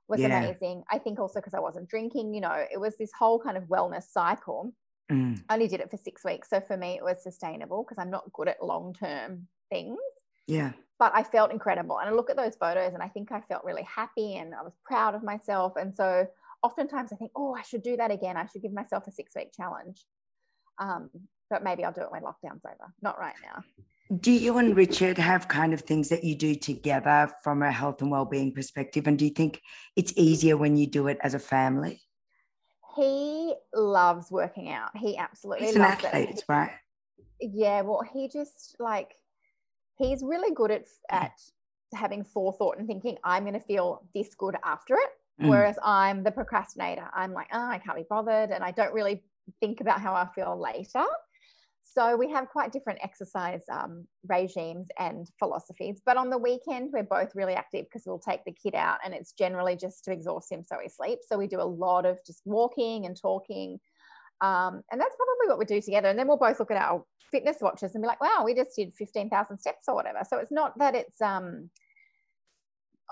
was 0.08 0.20
yeah. 0.20 0.38
amazing. 0.38 0.82
I 0.90 0.98
think 0.98 1.18
also 1.18 1.40
because 1.40 1.54
I 1.54 1.60
wasn't 1.60 1.88
drinking, 1.88 2.34
you 2.34 2.40
know, 2.40 2.64
it 2.70 2.80
was 2.80 2.96
this 2.96 3.10
whole 3.18 3.38
kind 3.38 3.56
of 3.56 3.64
wellness 3.64 4.04
cycle. 4.10 4.72
Mm. 5.10 5.42
I 5.48 5.54
only 5.54 5.68
did 5.68 5.80
it 5.80 5.90
for 5.90 5.96
six 5.96 6.24
weeks. 6.24 6.50
So 6.50 6.60
for 6.60 6.76
me, 6.76 6.96
it 6.96 7.04
was 7.04 7.22
sustainable 7.22 7.82
because 7.82 8.00
I'm 8.00 8.10
not 8.10 8.32
good 8.32 8.48
at 8.48 8.62
long 8.62 8.94
term 8.94 9.48
things. 9.70 9.98
Yeah. 10.46 10.72
But 10.98 11.12
I 11.14 11.22
felt 11.22 11.50
incredible. 11.50 11.98
And 11.98 12.08
I 12.08 12.12
look 12.12 12.30
at 12.30 12.36
those 12.36 12.56
photos 12.56 12.94
and 12.94 13.02
I 13.02 13.08
think 13.08 13.32
I 13.32 13.40
felt 13.40 13.64
really 13.64 13.82
happy 13.82 14.36
and 14.36 14.54
I 14.54 14.62
was 14.62 14.74
proud 14.84 15.14
of 15.14 15.22
myself. 15.22 15.74
And 15.76 15.94
so 15.94 16.26
oftentimes 16.62 17.12
I 17.12 17.16
think, 17.16 17.32
oh, 17.34 17.54
I 17.54 17.62
should 17.62 17.82
do 17.82 17.96
that 17.96 18.10
again. 18.10 18.36
I 18.36 18.46
should 18.46 18.62
give 18.62 18.72
myself 18.72 19.06
a 19.06 19.12
six 19.12 19.32
week 19.34 19.52
challenge. 19.54 20.04
Um, 20.78 21.10
but 21.50 21.62
maybe 21.62 21.84
I'll 21.84 21.92
do 21.92 22.02
it 22.02 22.10
when 22.10 22.22
lockdown's 22.22 22.64
over. 22.64 22.92
Not 23.02 23.18
right 23.18 23.34
now. 23.42 23.62
Do 24.20 24.30
you 24.30 24.58
and 24.58 24.76
Richard 24.76 25.16
have 25.16 25.48
kind 25.48 25.72
of 25.72 25.80
things 25.80 26.10
that 26.10 26.24
you 26.24 26.34
do 26.34 26.54
together 26.54 27.32
from 27.42 27.62
a 27.62 27.72
health 27.72 28.02
and 28.02 28.10
well-being 28.10 28.52
perspective? 28.52 29.06
And 29.06 29.18
do 29.18 29.24
you 29.24 29.30
think 29.30 29.62
it's 29.96 30.12
easier 30.16 30.56
when 30.56 30.76
you 30.76 30.86
do 30.86 31.06
it 31.06 31.18
as 31.22 31.32
a 31.32 31.38
family? 31.38 32.02
He 32.96 33.54
loves 33.74 34.30
working 34.30 34.70
out. 34.70 34.90
He 34.94 35.16
absolutely 35.16 35.66
He's 35.66 35.76
loves 35.76 36.04
an 36.04 36.10
athlete, 36.10 36.28
it. 36.38 36.44
right? 36.48 36.70
Yeah, 37.40 37.80
well, 37.80 38.02
he 38.12 38.28
just 38.28 38.76
like 38.78 39.14
he's 39.96 40.22
really 40.22 40.54
good 40.54 40.70
at 40.70 40.86
at 41.10 41.40
having 41.94 42.24
forethought 42.24 42.78
and 42.78 42.86
thinking 42.86 43.16
I'm 43.24 43.44
going 43.44 43.54
to 43.54 43.60
feel 43.60 44.06
this 44.14 44.34
good 44.34 44.56
after 44.64 44.94
it. 44.94 45.10
Mm. 45.42 45.48
Whereas 45.48 45.76
I'm 45.82 46.22
the 46.22 46.30
procrastinator. 46.30 47.08
I'm 47.14 47.32
like, 47.32 47.48
oh, 47.52 47.68
I 47.68 47.78
can't 47.78 47.96
be 47.96 48.04
bothered, 48.08 48.50
and 48.50 48.62
I 48.62 48.70
don't 48.70 48.94
really 48.94 49.24
think 49.60 49.80
about 49.80 50.00
how 50.00 50.14
I 50.14 50.28
feel 50.34 50.60
later. 50.60 51.04
So 51.86 52.16
we 52.16 52.30
have 52.30 52.48
quite 52.48 52.72
different 52.72 52.98
exercise 53.02 53.62
um, 53.70 54.06
regimes 54.26 54.88
and 54.98 55.30
philosophies. 55.38 56.00
But 56.04 56.16
on 56.16 56.30
the 56.30 56.38
weekend, 56.38 56.90
we're 56.92 57.04
both 57.04 57.34
really 57.34 57.54
active 57.54 57.84
because 57.84 58.04
we'll 58.06 58.18
take 58.18 58.44
the 58.44 58.52
kid 58.52 58.74
out 58.74 58.98
and 59.04 59.14
it's 59.14 59.32
generally 59.32 59.76
just 59.76 60.04
to 60.04 60.12
exhaust 60.12 60.50
him 60.50 60.64
so 60.64 60.76
he 60.82 60.88
sleeps. 60.88 61.28
So 61.28 61.38
we 61.38 61.46
do 61.46 61.60
a 61.60 61.62
lot 61.62 62.06
of 62.06 62.18
just 62.26 62.40
walking 62.46 63.06
and 63.06 63.16
talking. 63.16 63.78
Um, 64.40 64.82
and 64.90 65.00
that's 65.00 65.14
probably 65.14 65.48
what 65.48 65.58
we 65.58 65.66
do 65.66 65.80
together. 65.80 66.08
And 66.08 66.18
then 66.18 66.26
we'll 66.26 66.38
both 66.38 66.58
look 66.58 66.70
at 66.70 66.78
our 66.78 67.04
fitness 67.30 67.58
watches 67.60 67.94
and 67.94 68.02
be 68.02 68.08
like, 68.08 68.20
wow, 68.20 68.42
we 68.44 68.54
just 68.54 68.74
did 68.74 68.94
15,000 68.96 69.58
steps 69.58 69.84
or 69.86 69.94
whatever. 69.94 70.20
So 70.28 70.38
it's 70.38 70.52
not 70.52 70.76
that 70.78 70.94
it's, 70.94 71.20
um, 71.20 71.70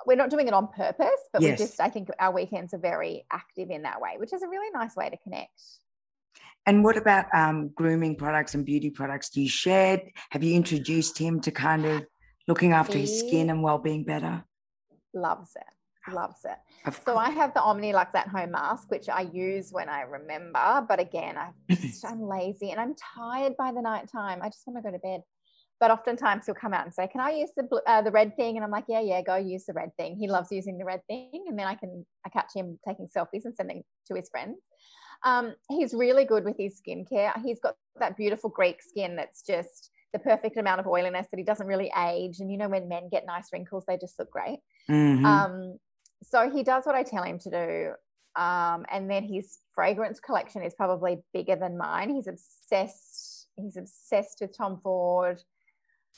we're 0.07 0.17
not 0.17 0.31
doing 0.31 0.49
it 0.49 0.55
on 0.55 0.69
purpose, 0.69 1.21
but 1.33 1.43
yes. 1.43 1.59
we 1.59 1.67
just, 1.67 1.81
I 1.81 1.89
think 1.91 2.09
our 2.19 2.33
weekends 2.33 2.73
are 2.75 2.79
very 2.79 3.27
active 3.31 3.71
in 3.71 3.83
that 3.83 4.01
way, 4.01 4.15
which 4.17 4.33
is 4.33 4.43
a 4.43 4.49
really 4.49 4.71
nice 4.73 4.97
way 4.97 5.11
to 5.11 5.17
connect. 5.19 5.61
And 6.67 6.85
what 6.85 6.97
about 6.97 7.27
um, 7.35 7.71
grooming 7.75 8.17
products 8.17 8.55
and 8.55 8.65
beauty 8.65 8.91
products? 8.91 9.31
Do 9.31 9.41
you 9.41 9.49
share? 9.49 10.01
Have 10.31 10.45
you 10.45 10.55
introduced 10.55 11.19
him 11.19 11.41
to 11.41 11.51
kind 11.51 11.85
of 11.85 12.05
looking 12.47 12.73
after 12.73 12.95
he 12.95 13.01
his 13.01 13.19
skin 13.19 13.51
and 13.51 13.63
well-being 13.63 14.05
better? 14.05 14.45
Loves 15.13 15.57
it. 15.57 16.13
Loves 16.13 16.45
it. 16.45 16.95
so 17.05 17.17
I 17.17 17.31
have 17.31 17.55
the 17.55 17.61
Omnilux 17.61 18.15
at 18.15 18.29
home 18.29 18.53
mask, 18.53 18.91
which 18.91 19.09
I 19.09 19.23
use 19.33 19.71
when 19.71 19.89
I 19.89 20.03
remember. 20.03 20.85
But 20.89 20.99
again, 20.99 21.37
I 21.37 21.51
am 22.09 22.23
lazy 22.29 22.71
and 22.71 22.81
I'm 22.81 22.95
tired 22.95 23.57
by 23.57 23.73
the 23.73 23.83
night 23.83 24.11
time. 24.11 24.41
I 24.43 24.49
just 24.49 24.67
want 24.67 24.79
to 24.79 24.91
go 24.91 24.97
to 24.97 24.99
bed. 24.99 25.21
But 25.79 25.91
oftentimes 25.91 26.47
he'll 26.47 26.55
come 26.55 26.75
out 26.75 26.85
and 26.85 26.95
say, 26.95 27.09
"Can 27.09 27.21
I 27.21 27.31
use 27.31 27.51
the 27.57 27.69
uh, 27.89 28.03
the 28.03 28.13
red 28.13 28.37
thing?" 28.37 28.57
And 28.57 28.65
I'm 28.65 28.71
like, 28.71 28.85
"Yeah, 28.89 29.01
yeah, 29.01 29.21
go 29.21 29.35
use 29.35 29.65
the 29.65 29.73
red 29.73 29.91
thing." 29.97 30.17
He 30.17 30.29
loves 30.29 30.53
using 30.53 30.79
the 30.79 30.85
red 30.85 31.01
thing, 31.09 31.45
and 31.49 31.59
then 31.59 31.67
I 31.67 31.75
can 31.75 32.07
I 32.25 32.29
catch 32.29 32.53
him 32.55 32.79
taking 32.87 33.09
selfies 33.09 33.45
and 33.47 33.55
sending 33.57 33.83
to 34.07 34.15
his 34.15 34.29
friends. 34.29 34.59
Um, 35.25 35.55
he's 35.69 35.95
really 35.95 36.25
good 36.25 36.45
with 36.45 36.57
his 36.57 36.81
skincare. 36.81 37.33
He's 37.43 37.61
got 37.61 37.77
that 37.99 38.17
beautiful 38.17 38.51
Greek 38.51 38.83
skin 38.83 39.17
that's 39.17 39.43
just 39.43 39.91
the 40.13 40.19
perfect 40.19 40.57
amount 40.57 40.81
of 40.81 40.87
oiliness 40.87 41.27
that 41.31 41.39
he 41.39 41.45
doesn't 41.45 41.67
really 41.67 41.91
age. 41.97 42.41
And 42.41 42.51
you 42.51 42.59
know, 42.59 42.69
when 42.69 42.89
men 42.89 43.09
get 43.09 43.25
nice 43.27 43.53
wrinkles, 43.53 43.85
they 43.87 43.97
just 43.97 44.19
look 44.19 44.31
great. 44.31 44.59
Mhm. 44.89 45.25
Um, 45.25 45.79
so 46.23 46.51
he 46.51 46.63
does 46.63 46.85
what 46.87 46.95
I 46.95 47.03
tell 47.03 47.23
him 47.23 47.39
to 47.41 47.51
do. 47.51 47.93
Um, 48.41 48.87
and 48.91 49.11
then 49.11 49.25
his 49.25 49.59
fragrance 49.75 50.21
collection 50.21 50.63
is 50.63 50.75
probably 50.75 51.23
bigger 51.33 51.57
than 51.57 51.77
mine. 51.77 52.11
He's 52.11 52.27
obsessed. 52.27 53.49
He's 53.57 53.77
obsessed 53.77 54.39
with 54.41 54.57
Tom 54.57 54.81
Ford. 54.83 55.43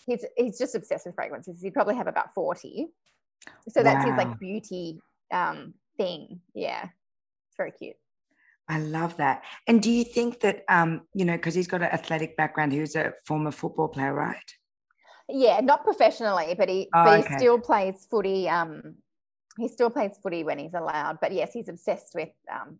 He's 0.06 0.24
he's 0.36 0.58
just 0.58 0.74
obsessed 0.74 1.06
with 1.06 1.14
fragrances. 1.14 1.62
He'd 1.62 1.74
probably 1.74 1.96
have 1.96 2.06
about 2.06 2.34
forty. 2.34 2.88
So 3.68 3.82
that's 3.82 4.04
his 4.04 4.16
like 4.16 4.38
beauty 4.38 5.00
um, 5.30 5.74
thing. 5.96 6.40
Yeah, 6.54 6.84
it's 6.84 7.56
very 7.56 7.72
cute. 7.72 7.96
I 8.68 8.78
love 8.78 9.16
that. 9.18 9.42
And 9.66 9.82
do 9.82 9.90
you 9.90 10.04
think 10.04 10.40
that, 10.40 10.64
um, 10.68 11.02
you 11.14 11.24
know, 11.24 11.34
because 11.34 11.54
he's 11.54 11.66
got 11.66 11.82
an 11.82 11.88
athletic 11.88 12.36
background, 12.36 12.72
he 12.72 12.80
was 12.80 12.96
a 12.96 13.12
former 13.26 13.50
football 13.50 13.88
player, 13.88 14.14
right? 14.14 14.36
Yeah, 15.28 15.60
not 15.60 15.84
professionally, 15.84 16.54
but 16.56 16.68
he 16.68 16.88
Oh, 16.94 17.04
but 17.04 17.20
okay. 17.20 17.28
he 17.32 17.38
still 17.38 17.58
plays 17.58 18.06
footy. 18.10 18.48
Um, 18.48 18.96
he 19.58 19.68
still 19.68 19.90
plays 19.90 20.18
footy 20.22 20.44
when 20.44 20.58
he's 20.58 20.74
allowed. 20.74 21.18
But 21.20 21.32
yes, 21.32 21.52
he's 21.52 21.68
obsessed 21.68 22.14
with 22.14 22.30
um, 22.52 22.78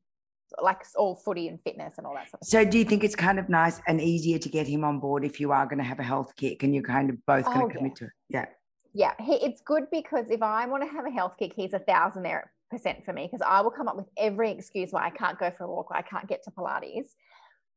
like 0.62 0.83
all 0.97 1.14
footy 1.16 1.49
and 1.49 1.61
fitness 1.62 1.94
and 1.99 2.07
all 2.07 2.14
that 2.14 2.31
sort 2.31 2.42
of. 2.42 2.49
So 2.49 2.64
do 2.64 2.79
you 2.79 2.85
think 2.85 3.05
it's 3.05 3.14
kind 3.16 3.38
of 3.38 3.49
nice 3.49 3.81
and 3.87 4.01
easier 4.01 4.38
to 4.38 4.49
get 4.49 4.66
him 4.66 4.85
on 4.85 5.01
board 5.01 5.25
if 5.25 5.38
you 5.40 5.53
are 5.53 5.66
going 5.66 5.79
to 5.79 5.85
have 5.85 6.01
a 6.01 6.03
health 6.03 6.35
kick 6.37 6.62
and 6.62 6.75
you're 6.75 6.83
kind 6.85 7.11
of 7.11 7.16
both 7.27 7.44
going 7.47 7.62
Oh, 7.62 7.68
to 7.68 7.75
commit 7.75 7.97
to 7.97 8.05
it? 8.07 8.11
Yeah. 8.29 8.47
Yeah, 8.92 9.12
he, 9.20 9.35
it's 9.35 9.61
good 9.61 9.85
because 9.90 10.31
if 10.31 10.42
I 10.42 10.66
want 10.66 10.83
to 10.85 10.88
have 10.88 11.05
a 11.07 11.11
health 11.11 11.35
kick, 11.38 11.53
he's 11.57 11.73
a 11.73 11.81
thousand 11.81 12.27
percent 12.74 13.04
for 13.04 13.12
me 13.12 13.28
because 13.30 13.44
I 13.46 13.60
will 13.60 13.70
come 13.70 13.88
up 13.88 13.96
with 13.96 14.08
every 14.16 14.50
excuse 14.50 14.90
why 14.90 15.06
I 15.06 15.10
can't 15.10 15.38
go 15.38 15.50
for 15.56 15.64
a 15.64 15.68
walk, 15.68 15.90
why 15.90 15.98
I 15.98 16.02
can't 16.02 16.28
get 16.28 16.42
to 16.44 16.50
Pilates. 16.50 17.14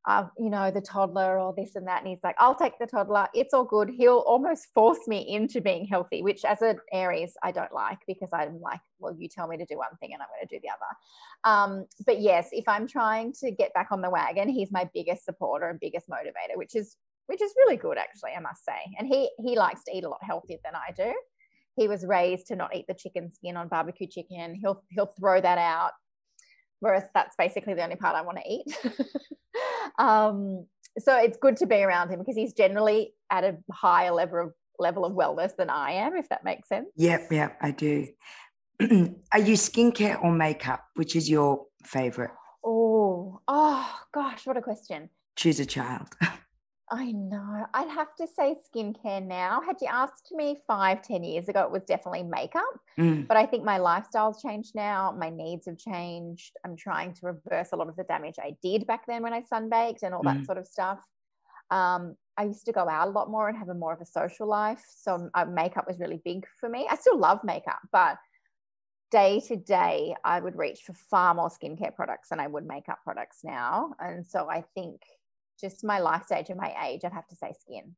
Uh, 0.06 0.26
you 0.38 0.50
know, 0.50 0.72
the 0.72 0.80
toddler 0.80 1.38
or 1.38 1.54
this 1.58 1.76
and 1.76 1.86
that. 1.86 2.00
And 2.00 2.08
he's 2.08 2.24
like, 2.24 2.36
I'll 2.40 2.56
take 2.56 2.80
the 2.80 2.88
toddler. 2.88 3.28
It's 3.34 3.54
all 3.54 3.66
good. 3.66 3.90
He'll 3.90 4.24
almost 4.26 4.68
force 4.74 5.06
me 5.06 5.28
into 5.36 5.60
being 5.60 5.86
healthy, 5.86 6.22
which 6.24 6.46
as 6.46 6.62
an 6.62 6.78
Aries, 6.94 7.34
I 7.44 7.52
don't 7.52 7.74
like 7.74 7.98
because 8.08 8.30
I'm 8.32 8.62
like, 8.62 8.80
well, 9.00 9.14
you 9.20 9.28
tell 9.28 9.50
me 9.50 9.58
to 9.58 9.66
do 9.66 9.78
one 9.78 9.98
thing 10.00 10.14
and 10.14 10.22
I'm 10.22 10.30
going 10.30 10.48
to 10.48 10.56
do 10.56 10.62
the 10.64 10.70
other. 10.70 11.74
Um, 11.84 11.88
but 12.06 12.22
yes, 12.22 12.48
if 12.54 12.70
I'm 12.70 12.88
trying 12.88 13.34
to 13.42 13.52
get 13.52 13.74
back 13.74 13.90
on 13.92 14.02
the 14.02 14.10
wagon, 14.10 14.48
he's 14.48 14.72
my 14.72 14.90
biggest 14.94 15.26
supporter 15.26 15.70
and 15.70 15.78
biggest 15.78 16.10
motivator, 16.10 16.56
which 16.56 16.76
is 16.76 16.96
which 17.26 17.42
is 17.42 17.52
really 17.58 17.76
good 17.76 17.98
actually, 17.98 18.32
I 18.38 18.40
must 18.40 18.64
say. 18.64 18.80
And 18.98 19.08
he 19.08 19.30
he 19.46 19.58
likes 19.58 19.84
to 19.86 19.92
eat 19.96 20.06
a 20.06 20.10
lot 20.10 20.24
healthier 20.24 20.58
than 20.64 20.74
I 20.74 20.94
do. 20.96 21.14
He 21.78 21.88
was 21.88 22.06
raised 22.06 22.48
to 22.48 22.56
not 22.56 22.76
eat 22.76 22.86
the 22.88 22.94
chicken 22.94 23.32
skin 23.34 23.56
on 23.56 23.68
barbecue 23.68 24.08
chicken. 24.08 24.56
He'll 24.56 24.84
he'll 24.90 25.14
throw 25.20 25.40
that 25.40 25.58
out. 25.58 25.92
Whereas 26.80 27.04
that's 27.14 27.36
basically 27.38 27.74
the 27.74 27.84
only 27.84 27.96
part 27.96 28.16
I 28.16 28.22
want 28.22 28.40
to 28.40 28.52
eat. 28.52 28.66
um, 30.00 30.66
so 31.00 31.16
it's 31.18 31.38
good 31.38 31.58
to 31.58 31.68
be 31.68 31.84
around 31.84 32.10
him 32.10 32.20
because 32.20 32.36
he's 32.36 32.54
generally 32.54 33.14
at 33.32 33.44
a 33.44 33.58
higher 33.72 34.12
level 34.12 34.46
of 34.46 34.54
level 34.80 35.06
of 35.06 35.14
wellness 35.14 35.56
than 35.56 35.70
I 35.70 35.92
am, 35.92 36.16
if 36.16 36.30
that 36.30 36.44
makes 36.44 36.68
sense. 36.68 36.88
Yep, 36.96 37.32
yep, 37.32 37.58
I 37.62 37.72
do. 37.72 38.08
are 39.32 39.40
you 39.40 39.54
skincare 39.54 40.24
or 40.24 40.32
makeup? 40.32 40.84
Which 40.96 41.16
is 41.16 41.30
your 41.30 41.66
favorite? 41.84 42.32
Oh, 42.64 43.40
oh 43.48 43.96
gosh, 44.14 44.46
what 44.46 44.58
a 44.58 44.62
question. 44.62 45.10
Choose 45.36 45.60
a 45.60 45.66
child. 45.66 46.08
I 46.90 47.12
know. 47.12 47.66
I'd 47.74 47.90
have 47.90 48.16
to 48.16 48.28
say 48.28 48.56
skincare 48.56 49.24
now. 49.26 49.62
Had 49.62 49.78
you 49.82 49.88
asked 49.88 50.32
me 50.32 50.62
five, 50.68 51.02
ten 51.02 51.24
years 51.24 51.50
ago, 51.50 51.64
it 51.64 51.72
was 51.72 51.84
definitely 51.84 52.24
makeup. 52.24 52.64
Mm, 52.98 53.28
But 53.28 53.36
I 53.36 53.46
think 53.46 53.66
my 53.66 53.78
lifestyle's 53.78 54.42
changed 54.42 54.74
now. 54.74 55.12
My 55.12 55.30
needs 55.30 55.66
have 55.66 55.78
changed. 55.78 56.56
I'm 56.64 56.78
trying 56.78 57.14
to 57.16 57.26
reverse 57.26 57.74
a 57.74 57.76
lot 57.76 57.90
of 57.90 57.98
the 57.98 58.06
damage 58.06 58.36
I 58.40 58.56
did 58.62 58.88
back 58.88 59.06
then 59.06 59.22
when 59.22 59.34
I 59.34 59.42
sunbaked 59.42 60.04
and 60.04 60.14
all 60.16 60.24
that 60.24 60.38
Mm. 60.38 60.46
sort 60.46 60.58
of 60.58 60.66
stuff. 60.66 61.06
Um, 61.72 62.18
I 62.38 62.46
used 62.46 62.66
to 62.68 62.74
go 62.74 62.88
out 62.90 63.10
a 63.10 63.12
lot 63.12 63.30
more 63.32 63.50
and 63.50 63.58
have 63.58 63.70
a 63.70 63.76
more 63.76 63.94
of 63.94 64.02
a 64.02 64.06
social 64.06 64.48
life. 64.48 64.86
So 64.90 65.30
uh, 65.34 65.46
makeup 65.46 65.88
was 65.88 66.00
really 66.00 66.22
big 66.24 66.48
for 66.60 66.70
me. 66.70 66.88
I 66.90 66.96
still 66.96 67.18
love 67.18 67.44
makeup, 67.44 67.80
but 67.92 68.18
day 69.12 69.40
to 69.42 69.56
day, 69.56 70.16
I 70.24 70.40
would 70.40 70.56
reach 70.58 70.82
for 70.84 70.94
far 70.94 71.34
more 71.34 71.50
skincare 71.50 71.96
products 71.96 72.30
than 72.30 72.40
I 72.40 72.48
would 72.48 72.66
makeup 72.66 73.00
products 73.04 73.40
now. 73.44 73.94
And 74.00 74.26
so 74.28 74.50
I 74.50 74.62
think 74.76 75.02
just 75.60 75.84
my 75.84 76.00
life 76.00 76.26
stage 76.26 76.50
and 76.50 76.60
my 76.60 76.74
age, 76.88 77.02
I'd 77.04 77.14
have 77.14 77.28
to 77.28 77.36
say 77.36 77.54
skin. 77.60 77.96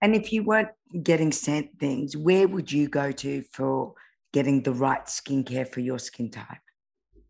And 0.00 0.14
if 0.14 0.32
you 0.32 0.42
weren't 0.42 0.70
getting 1.02 1.32
sent 1.32 1.78
things, 1.78 2.16
where 2.16 2.48
would 2.48 2.72
you 2.72 2.88
go 2.88 3.12
to 3.12 3.42
for 3.52 3.94
getting 4.32 4.62
the 4.62 4.72
right 4.72 5.04
skincare 5.04 5.68
for 5.68 5.80
your 5.80 5.98
skin 5.98 6.30
type? 6.30 6.46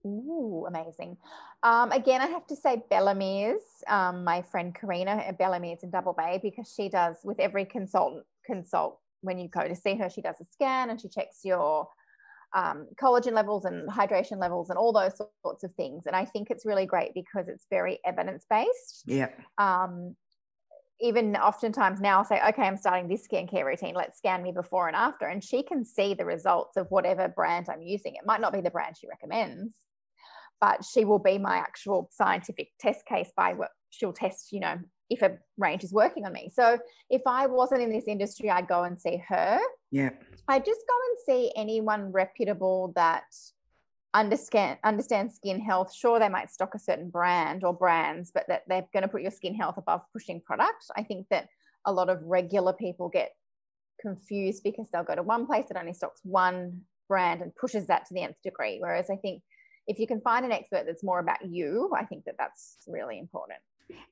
Ooh, 0.06 0.64
amazing. 0.66 1.16
Um, 1.62 1.92
again, 1.92 2.22
I 2.22 2.26
have 2.26 2.46
to 2.46 2.56
say 2.56 2.82
Bellamy's, 2.88 3.60
um, 3.86 4.24
my 4.24 4.40
friend 4.42 4.74
Karina 4.74 5.10
at 5.10 5.38
Bellamy's 5.38 5.82
in 5.82 5.90
Double 5.90 6.14
Bay, 6.14 6.40
because 6.42 6.72
she 6.74 6.88
does 6.88 7.16
with 7.22 7.38
every 7.38 7.64
consultant 7.64 8.24
consult 8.46 8.98
when 9.22 9.38
you 9.38 9.48
go 9.48 9.66
to 9.68 9.76
see 9.76 9.96
her, 9.96 10.08
she 10.08 10.22
does 10.22 10.40
a 10.40 10.44
scan 10.44 10.90
and 10.90 11.00
she 11.00 11.08
checks 11.08 11.40
your 11.44 11.88
um, 12.54 12.88
collagen 13.00 13.32
levels 13.32 13.64
and 13.64 13.88
hydration 13.88 14.38
levels 14.38 14.70
and 14.70 14.78
all 14.78 14.92
those 14.92 15.20
sorts 15.44 15.64
of 15.64 15.72
things. 15.74 16.06
And 16.06 16.16
I 16.16 16.24
think 16.24 16.50
it's 16.50 16.66
really 16.66 16.86
great 16.86 17.14
because 17.14 17.48
it's 17.48 17.66
very 17.70 18.00
evidence 18.04 18.44
based. 18.48 19.04
Yeah. 19.06 19.28
Um, 19.58 20.16
even 21.00 21.34
oftentimes 21.36 22.00
now 22.00 22.18
I'll 22.18 22.24
say, 22.24 22.40
okay, 22.48 22.62
I'm 22.62 22.76
starting 22.76 23.08
this 23.08 23.26
skincare 23.26 23.64
routine. 23.64 23.94
Let's 23.94 24.18
scan 24.18 24.42
me 24.42 24.52
before 24.52 24.86
and 24.86 24.96
after. 24.96 25.26
And 25.26 25.42
she 25.42 25.62
can 25.62 25.84
see 25.84 26.14
the 26.14 26.26
results 26.26 26.76
of 26.76 26.88
whatever 26.90 27.28
brand 27.28 27.68
I'm 27.70 27.82
using. 27.82 28.14
It 28.16 28.26
might 28.26 28.40
not 28.40 28.52
be 28.52 28.60
the 28.60 28.70
brand 28.70 28.96
she 28.98 29.08
recommends, 29.08 29.74
but 30.60 30.84
she 30.84 31.04
will 31.04 31.18
be 31.18 31.38
my 31.38 31.56
actual 31.56 32.08
scientific 32.12 32.68
test 32.78 33.06
case 33.06 33.30
by 33.34 33.54
what 33.54 33.70
she'll 33.90 34.12
test, 34.12 34.52
you 34.52 34.60
know, 34.60 34.78
if 35.10 35.22
a 35.22 35.36
range 35.58 35.84
is 35.84 35.92
working 35.92 36.24
on 36.24 36.32
me. 36.32 36.50
So 36.54 36.78
if 37.10 37.22
I 37.26 37.46
wasn't 37.46 37.82
in 37.82 37.90
this 37.90 38.04
industry, 38.06 38.50
I'd 38.50 38.68
go 38.68 38.84
and 38.84 39.00
see 39.00 39.22
her. 39.28 39.58
Yeah. 39.90 40.10
I'd 40.48 40.64
just 40.64 40.80
go 40.88 40.94
and 41.08 41.18
see 41.26 41.52
anyone 41.56 42.12
reputable 42.12 42.92
that 42.96 43.24
understand 44.14 44.78
understands 44.84 45.36
skin 45.36 45.60
health. 45.60 45.94
Sure, 45.94 46.18
they 46.18 46.28
might 46.28 46.50
stock 46.50 46.74
a 46.74 46.78
certain 46.78 47.10
brand 47.10 47.64
or 47.64 47.72
brands, 47.72 48.30
but 48.32 48.44
that 48.48 48.62
they're 48.68 48.86
going 48.92 49.02
to 49.02 49.08
put 49.08 49.22
your 49.22 49.30
skin 49.30 49.54
health 49.54 49.76
above 49.76 50.02
pushing 50.12 50.40
product. 50.40 50.84
I 50.96 51.02
think 51.02 51.26
that 51.30 51.48
a 51.84 51.92
lot 51.92 52.08
of 52.08 52.22
regular 52.22 52.72
people 52.72 53.08
get 53.08 53.32
confused 54.00 54.62
because 54.62 54.88
they'll 54.92 55.04
go 55.04 55.14
to 55.14 55.22
one 55.22 55.46
place 55.46 55.66
that 55.68 55.78
only 55.78 55.92
stocks 55.92 56.20
one 56.24 56.80
brand 57.08 57.42
and 57.42 57.54
pushes 57.54 57.86
that 57.88 58.06
to 58.06 58.14
the 58.14 58.22
nth 58.22 58.40
degree. 58.42 58.78
Whereas 58.80 59.10
I 59.10 59.16
think 59.16 59.42
if 59.86 59.98
you 59.98 60.06
can 60.06 60.20
find 60.20 60.44
an 60.44 60.52
expert 60.52 60.84
that's 60.86 61.02
more 61.02 61.18
about 61.18 61.44
you, 61.44 61.90
I 61.96 62.04
think 62.04 62.24
that 62.24 62.36
that's 62.38 62.76
really 62.86 63.18
important. 63.18 63.58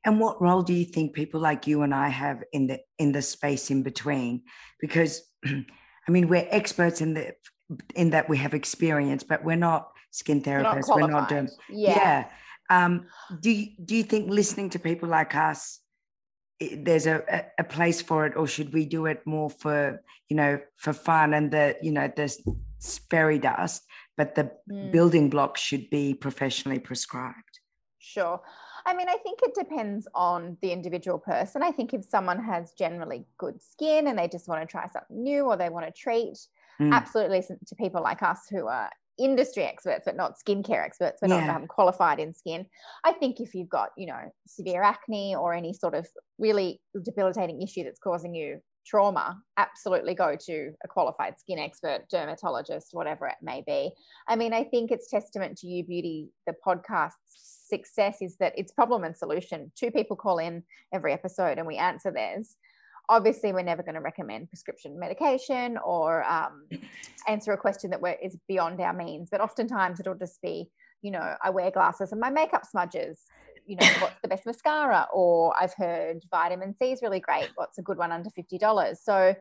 And 0.05 0.21
what 0.21 0.41
role 0.41 0.63
do 0.63 0.73
you 0.73 0.85
think 0.85 1.15
people 1.15 1.41
like 1.41 1.67
you 1.67 1.83
and 1.83 1.95
I 1.95 2.09
have 2.09 2.43
in 2.53 2.67
the 2.67 2.81
in 2.99 3.13
the 3.13 3.23
space 3.23 3.71
in 3.71 3.83
between? 3.83 4.43
Because 4.81 5.23
I 5.45 6.11
mean, 6.11 6.29
we're 6.29 6.47
experts 6.51 7.01
in 7.01 7.15
the 7.15 7.35
in 7.95 8.11
that 8.11 8.29
we 8.29 8.39
have 8.39 8.55
experience, 8.55 9.23
but 9.23 9.45
we're 9.45 9.57
not 9.57 9.91
skin 10.11 10.43
You're 10.45 10.63
not 10.63 10.77
therapists. 10.77 10.89
We're 10.89 11.07
not 11.09 11.29
qualified. 11.29 11.51
yeah. 11.69 11.97
yeah. 11.97 12.25
Um, 12.71 13.07
do 13.41 13.51
you, 13.51 13.69
do 13.83 13.97
you 13.97 14.03
think 14.03 14.29
listening 14.29 14.71
to 14.71 14.79
people 14.79 15.09
like 15.09 15.35
us, 15.35 15.81
there's 16.61 17.07
a, 17.07 17.47
a, 17.59 17.65
place 17.65 18.03
for 18.03 18.27
it, 18.27 18.37
or 18.37 18.47
should 18.47 18.75
we 18.75 18.85
do 18.85 19.07
it 19.07 19.27
more 19.27 19.49
for 19.49 20.03
you 20.29 20.37
know 20.37 20.61
for 20.77 20.93
fun 20.93 21.33
and 21.33 21.51
the 21.51 21.77
you 21.81 21.93
know 21.93 22.13
the 22.15 22.37
fairy 23.11 23.39
dust, 23.39 23.83
but 24.17 24.35
the 24.35 24.51
Mm. 24.71 24.93
building 24.93 25.31
blocks 25.31 25.61
should 25.63 25.89
be 25.89 26.13
professionally 26.15 26.79
prescribed? 26.79 27.61
Sure. 27.99 28.41
I 28.89 28.95
mean, 28.95 29.09
I 29.11 29.19
think 29.19 29.41
it 29.43 29.55
depends 29.55 30.09
on 30.15 30.57
the 30.63 30.73
individual 30.73 31.19
person. 31.19 31.63
I 31.63 31.71
think 31.71 31.93
if 31.93 32.05
someone 32.07 32.43
has 32.43 32.73
generally 32.73 33.27
good 33.37 33.61
skin 33.63 34.07
and 34.07 34.19
they 34.19 34.29
just 34.29 34.49
want 34.49 34.63
to 34.63 34.67
try 34.67 34.87
something 34.87 35.23
new 35.23 35.43
or 35.45 35.57
they 35.59 35.69
want 35.69 35.87
to 35.87 35.93
treat, 35.93 36.39
Mm. 36.81 36.93
absolutely 36.93 37.43
to 37.43 37.75
people 37.75 38.01
like 38.03 38.23
us 38.23 38.47
who 38.49 38.69
are 38.69 38.89
industry 39.19 39.65
experts 39.65 40.05
but 40.07 40.15
not 40.15 40.37
skincare 40.39 40.85
experts. 40.85 41.21
We're 41.21 41.29
Yeah. 41.29 41.45
not 41.47 41.57
um, 41.57 41.67
qualified 41.67 42.21
in 42.21 42.33
skin. 42.33 42.67
I 43.03 43.13
think 43.15 43.41
if 43.41 43.53
you've 43.53 43.69
got, 43.69 43.91
you 43.97 44.07
know, 44.07 44.31
severe 44.47 44.83
acne 44.85 45.35
or 45.35 45.53
any 45.55 45.73
sort 45.73 45.95
of 45.95 46.07
really 46.39 46.81
debilitating 47.03 47.61
issue 47.61 47.83
that's 47.83 47.99
causing 47.99 48.33
you 48.33 48.61
trauma, 48.87 49.43
absolutely 49.57 50.15
go 50.15 50.37
to 50.37 50.73
a 50.85 50.89
qualified 50.89 51.39
skin 51.41 51.59
expert, 51.59 52.09
dermatologist, 52.11 52.91
whatever 52.93 53.27
it 53.27 53.37
may 53.43 53.61
be. 53.67 53.91
I 54.29 54.37
mean, 54.37 54.53
I 54.55 54.63
think 54.63 54.93
it's 54.93 55.11
testament 55.11 55.59
to 55.59 55.67
You 55.67 55.85
Beauty, 55.85 56.31
the 56.47 56.55
podcast's 56.65 57.58
success 57.69 58.19
is 58.21 58.37
that 58.39 58.55
it's 58.57 58.73
problem 58.73 59.05
and 59.05 59.17
solution. 59.17 59.71
Two 59.77 59.91
people 59.91 60.17
call 60.17 60.39
in 60.39 60.63
every 60.93 61.13
episode 61.13 61.59
and 61.59 61.67
we 61.67 61.77
answer 61.77 62.11
theirs. 62.11 62.57
Obviously, 63.09 63.53
we're 63.53 63.63
never 63.63 63.83
going 63.83 63.95
to 63.95 64.01
recommend 64.01 64.51
prescription 64.51 64.99
medication 64.99 65.79
or 65.85 66.25
um, 66.25 66.67
answer 67.29 67.53
a 67.53 67.57
question 67.57 67.91
that 67.91 68.01
is 68.23 68.37
beyond 68.49 68.81
our 68.81 68.93
means. 68.93 69.29
But 69.31 69.41
oftentimes, 69.41 69.99
it'll 70.01 70.15
just 70.15 70.41
be, 70.43 70.71
you 71.01 71.11
know, 71.11 71.35
I 71.43 71.51
wear 71.51 71.71
glasses 71.71 72.13
and 72.13 72.21
my 72.21 72.31
makeup 72.31 72.67
smudges. 72.67 73.21
You 73.67 73.77
know, 73.77 73.87
what's 74.01 74.21
the 74.23 74.29
best 74.29 74.45
mascara? 74.45 75.07
Or 75.13 75.55
I've 75.59 75.75
heard 75.75 76.23
vitamin 76.31 76.75
C 76.75 76.93
is 76.93 77.03
really 77.03 77.21
great. 77.21 77.49
What's 77.55 77.79
a 77.79 77.83
good 77.83 77.97
one 77.97 78.13
under 78.13 78.31
fifty 78.31 78.59
dollars? 78.59 79.01
So, 79.03 79.35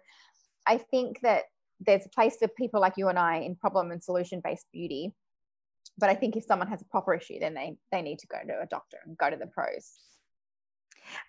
I 0.65 0.77
think 0.77 1.19
that 1.21 1.43
there's 1.79 2.05
a 2.05 2.09
place 2.09 2.37
for 2.37 2.47
people 2.47 2.81
like 2.81 2.93
you 2.97 3.07
and 3.07 3.19
I 3.19 3.37
in 3.37 3.55
problem 3.55 3.91
and 3.91 4.03
solution 4.03 4.41
based 4.43 4.67
beauty. 4.71 5.13
But 5.97 6.09
I 6.09 6.15
think 6.15 6.35
if 6.35 6.43
someone 6.45 6.67
has 6.67 6.81
a 6.81 6.85
proper 6.85 7.13
issue, 7.13 7.39
then 7.39 7.53
they 7.53 7.77
they 7.91 8.01
need 8.01 8.19
to 8.19 8.27
go 8.27 8.37
to 8.47 8.61
a 8.61 8.65
doctor 8.65 8.97
and 9.05 9.17
go 9.17 9.29
to 9.29 9.37
the 9.37 9.47
pros. 9.47 9.93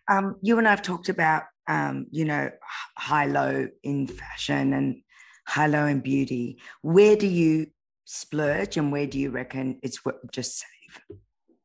Um, 0.08 0.36
you 0.42 0.58
and 0.58 0.66
I 0.66 0.70
have 0.70 0.82
talked 0.82 1.08
about, 1.08 1.44
um, 1.68 2.06
you 2.10 2.24
know, 2.24 2.50
high 2.96 3.26
low 3.26 3.68
in 3.82 4.06
fashion 4.06 4.72
and 4.72 5.02
high 5.46 5.66
low 5.66 5.86
in 5.86 6.00
beauty. 6.00 6.58
Where 6.82 7.16
do 7.16 7.26
you 7.26 7.68
splurge 8.04 8.76
and 8.76 8.90
where 8.90 9.06
do 9.06 9.18
you 9.18 9.30
reckon 9.30 9.78
it's 9.82 10.00
just 10.32 10.58
save? 10.58 11.18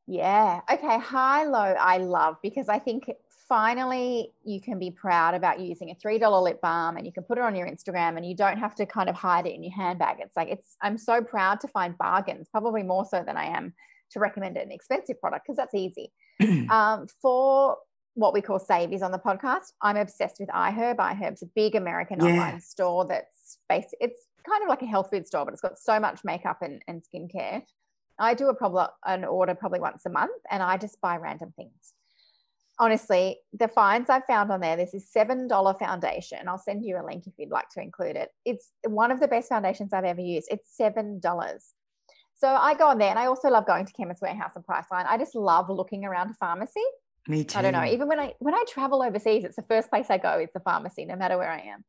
Yeah. 0.06 0.60
Okay. 0.70 0.98
High 0.98 1.44
low, 1.44 1.74
I 1.80 1.98
love 1.98 2.36
because 2.42 2.68
I 2.68 2.78
think 2.78 3.10
finally 3.48 4.32
you 4.44 4.60
can 4.60 4.78
be 4.78 4.90
proud 4.90 5.34
about 5.34 5.60
using 5.60 5.90
a 5.90 5.94
$3 5.94 6.42
lip 6.42 6.60
balm 6.60 6.96
and 6.96 7.06
you 7.06 7.12
can 7.12 7.22
put 7.22 7.38
it 7.38 7.44
on 7.44 7.54
your 7.54 7.66
Instagram 7.66 8.16
and 8.16 8.26
you 8.26 8.34
don't 8.34 8.58
have 8.58 8.74
to 8.76 8.86
kind 8.86 9.08
of 9.08 9.14
hide 9.14 9.46
it 9.46 9.54
in 9.54 9.62
your 9.62 9.72
handbag. 9.72 10.16
It's 10.20 10.36
like, 10.36 10.48
it's, 10.48 10.76
I'm 10.80 10.96
so 10.96 11.22
proud 11.22 11.60
to 11.60 11.68
find 11.68 11.96
bargains, 11.98 12.48
probably 12.50 12.82
more 12.82 13.04
so 13.04 13.22
than 13.24 13.36
I 13.36 13.46
am 13.46 13.74
to 14.12 14.20
recommend 14.20 14.56
an 14.56 14.70
expensive 14.70 15.20
product 15.20 15.46
because 15.46 15.56
that's 15.56 15.74
easy. 15.74 16.12
um, 16.70 17.06
for 17.20 17.76
what 18.14 18.32
we 18.32 18.40
call 18.40 18.58
savies 18.58 19.02
on 19.02 19.12
the 19.12 19.18
podcast, 19.18 19.72
I'm 19.82 19.96
obsessed 19.96 20.36
with 20.40 20.48
iHerb. 20.48 20.96
iHerb's 20.96 21.42
a 21.42 21.46
big 21.54 21.74
American 21.74 22.20
yeah. 22.20 22.32
online 22.32 22.60
store 22.60 23.04
that's 23.06 23.58
based, 23.68 23.94
it's 24.00 24.20
kind 24.48 24.62
of 24.62 24.68
like 24.68 24.82
a 24.82 24.86
health 24.86 25.10
food 25.10 25.26
store, 25.26 25.44
but 25.44 25.52
it's 25.52 25.62
got 25.62 25.78
so 25.78 25.98
much 25.98 26.20
makeup 26.24 26.58
and, 26.62 26.82
and 26.86 27.02
skincare. 27.02 27.62
I 28.18 28.34
do 28.34 28.48
a 28.48 28.54
problem 28.54 28.86
an 29.04 29.24
order 29.24 29.54
probably 29.54 29.80
once 29.80 30.06
a 30.06 30.10
month 30.10 30.40
and 30.50 30.62
I 30.62 30.76
just 30.76 31.00
buy 31.00 31.16
random 31.16 31.52
things. 31.56 31.92
Honestly, 32.78 33.38
the 33.52 33.68
finds 33.68 34.10
I've 34.10 34.24
found 34.26 34.50
on 34.50 34.60
there, 34.60 34.76
this 34.76 34.94
is 34.94 35.08
$7 35.14 35.78
foundation. 35.78 36.48
I'll 36.48 36.58
send 36.58 36.84
you 36.84 36.98
a 37.00 37.06
link 37.06 37.26
if 37.26 37.34
you'd 37.38 37.50
like 37.50 37.68
to 37.70 37.80
include 37.80 38.16
it. 38.16 38.30
It's 38.44 38.70
one 38.86 39.12
of 39.12 39.20
the 39.20 39.28
best 39.28 39.48
foundations 39.48 39.92
I've 39.92 40.04
ever 40.04 40.20
used. 40.20 40.48
It's 40.50 40.74
$7. 40.80 41.20
So 42.34 42.48
I 42.48 42.74
go 42.74 42.88
on 42.88 42.98
there 42.98 43.10
and 43.10 43.18
I 43.18 43.26
also 43.26 43.48
love 43.48 43.66
going 43.66 43.86
to 43.86 43.92
Chemist 43.92 44.20
Warehouse 44.20 44.52
and 44.56 44.66
Priceline. 44.66 45.06
I 45.06 45.16
just 45.18 45.36
love 45.36 45.70
looking 45.70 46.04
around 46.04 46.30
a 46.30 46.34
pharmacy. 46.34 46.82
Me 47.28 47.44
too. 47.44 47.58
I 47.58 47.62
don't 47.62 47.72
know. 47.72 47.84
Even 47.84 48.08
when 48.08 48.20
I 48.20 48.34
when 48.38 48.54
I 48.54 48.64
travel 48.68 49.02
overseas, 49.02 49.44
it's 49.44 49.56
the 49.56 49.62
first 49.62 49.88
place 49.88 50.06
I 50.10 50.18
go. 50.18 50.32
It's 50.38 50.52
the 50.52 50.60
pharmacy, 50.60 51.04
no 51.06 51.16
matter 51.16 51.38
where 51.38 51.50
I 51.50 51.60
am. 51.60 51.84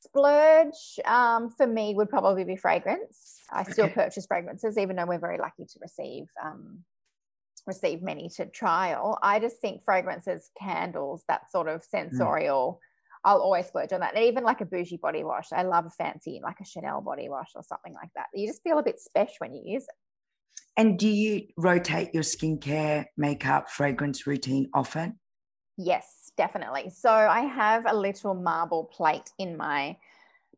Splurge 0.00 1.00
um, 1.06 1.50
for 1.50 1.66
me 1.66 1.94
would 1.94 2.08
probably 2.08 2.44
be 2.44 2.56
fragrance. 2.56 3.40
I 3.50 3.64
still 3.64 3.86
okay. 3.86 3.94
purchase 3.94 4.26
fragrances, 4.26 4.78
even 4.78 4.96
though 4.96 5.06
we're 5.06 5.18
very 5.18 5.38
lucky 5.38 5.64
to 5.64 5.78
receive 5.80 6.26
um, 6.44 6.84
receive 7.66 8.02
many 8.02 8.28
to 8.36 8.46
trial. 8.46 9.18
I 9.22 9.38
just 9.38 9.60
think 9.60 9.82
fragrances, 9.84 10.50
candles, 10.60 11.24
that 11.28 11.50
sort 11.50 11.68
of 11.68 11.80
mm. 11.80 11.88
sensorial. 11.88 12.80
Mm. 12.80 12.88
I'll 13.26 13.40
always 13.40 13.66
splurge 13.66 13.92
on 13.92 14.00
that. 14.00 14.14
And 14.14 14.24
even 14.24 14.44
like 14.44 14.60
a 14.60 14.66
bougie 14.66 14.98
body 14.98 15.24
wash. 15.24 15.48
I 15.52 15.62
love 15.62 15.86
a 15.86 15.90
fancy, 15.90 16.40
like 16.42 16.60
a 16.60 16.64
Chanel 16.64 17.00
body 17.00 17.28
wash 17.28 17.50
or 17.54 17.62
something 17.62 17.94
like 17.94 18.10
that. 18.16 18.26
You 18.34 18.46
just 18.46 18.62
feel 18.62 18.78
a 18.78 18.82
bit 18.82 19.00
special 19.00 19.36
when 19.38 19.54
you 19.54 19.62
use 19.64 19.84
it. 19.84 19.94
And 20.76 20.98
do 20.98 21.08
you 21.08 21.46
rotate 21.56 22.12
your 22.12 22.22
skincare, 22.22 23.06
makeup, 23.16 23.70
fragrance 23.70 24.26
routine 24.26 24.68
often? 24.74 25.18
Yes, 25.78 26.30
definitely. 26.36 26.90
So 26.90 27.10
I 27.10 27.40
have 27.42 27.84
a 27.86 27.96
little 27.96 28.34
marble 28.34 28.84
plate 28.84 29.30
in 29.38 29.56
my 29.56 29.96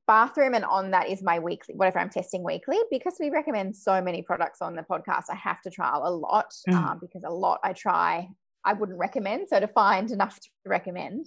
bathroom, 0.06 0.54
and 0.54 0.64
on 0.64 0.90
that 0.92 1.08
is 1.08 1.22
my 1.22 1.38
weekly, 1.38 1.74
whatever 1.74 1.98
I'm 1.98 2.10
testing 2.10 2.42
weekly, 2.42 2.78
because 2.90 3.16
we 3.20 3.30
recommend 3.30 3.76
so 3.76 4.00
many 4.00 4.22
products 4.22 4.62
on 4.62 4.76
the 4.76 4.82
podcast. 4.82 5.24
I 5.30 5.36
have 5.36 5.60
to 5.62 5.70
trial 5.70 6.02
a 6.04 6.10
lot 6.10 6.54
mm. 6.68 6.74
um, 6.74 6.98
because 7.00 7.22
a 7.24 7.30
lot 7.30 7.60
I 7.64 7.72
try, 7.72 8.28
I 8.64 8.72
wouldn't 8.72 8.98
recommend. 8.98 9.48
So 9.48 9.60
to 9.60 9.68
find 9.68 10.10
enough 10.10 10.38
to 10.40 10.48
recommend. 10.66 11.26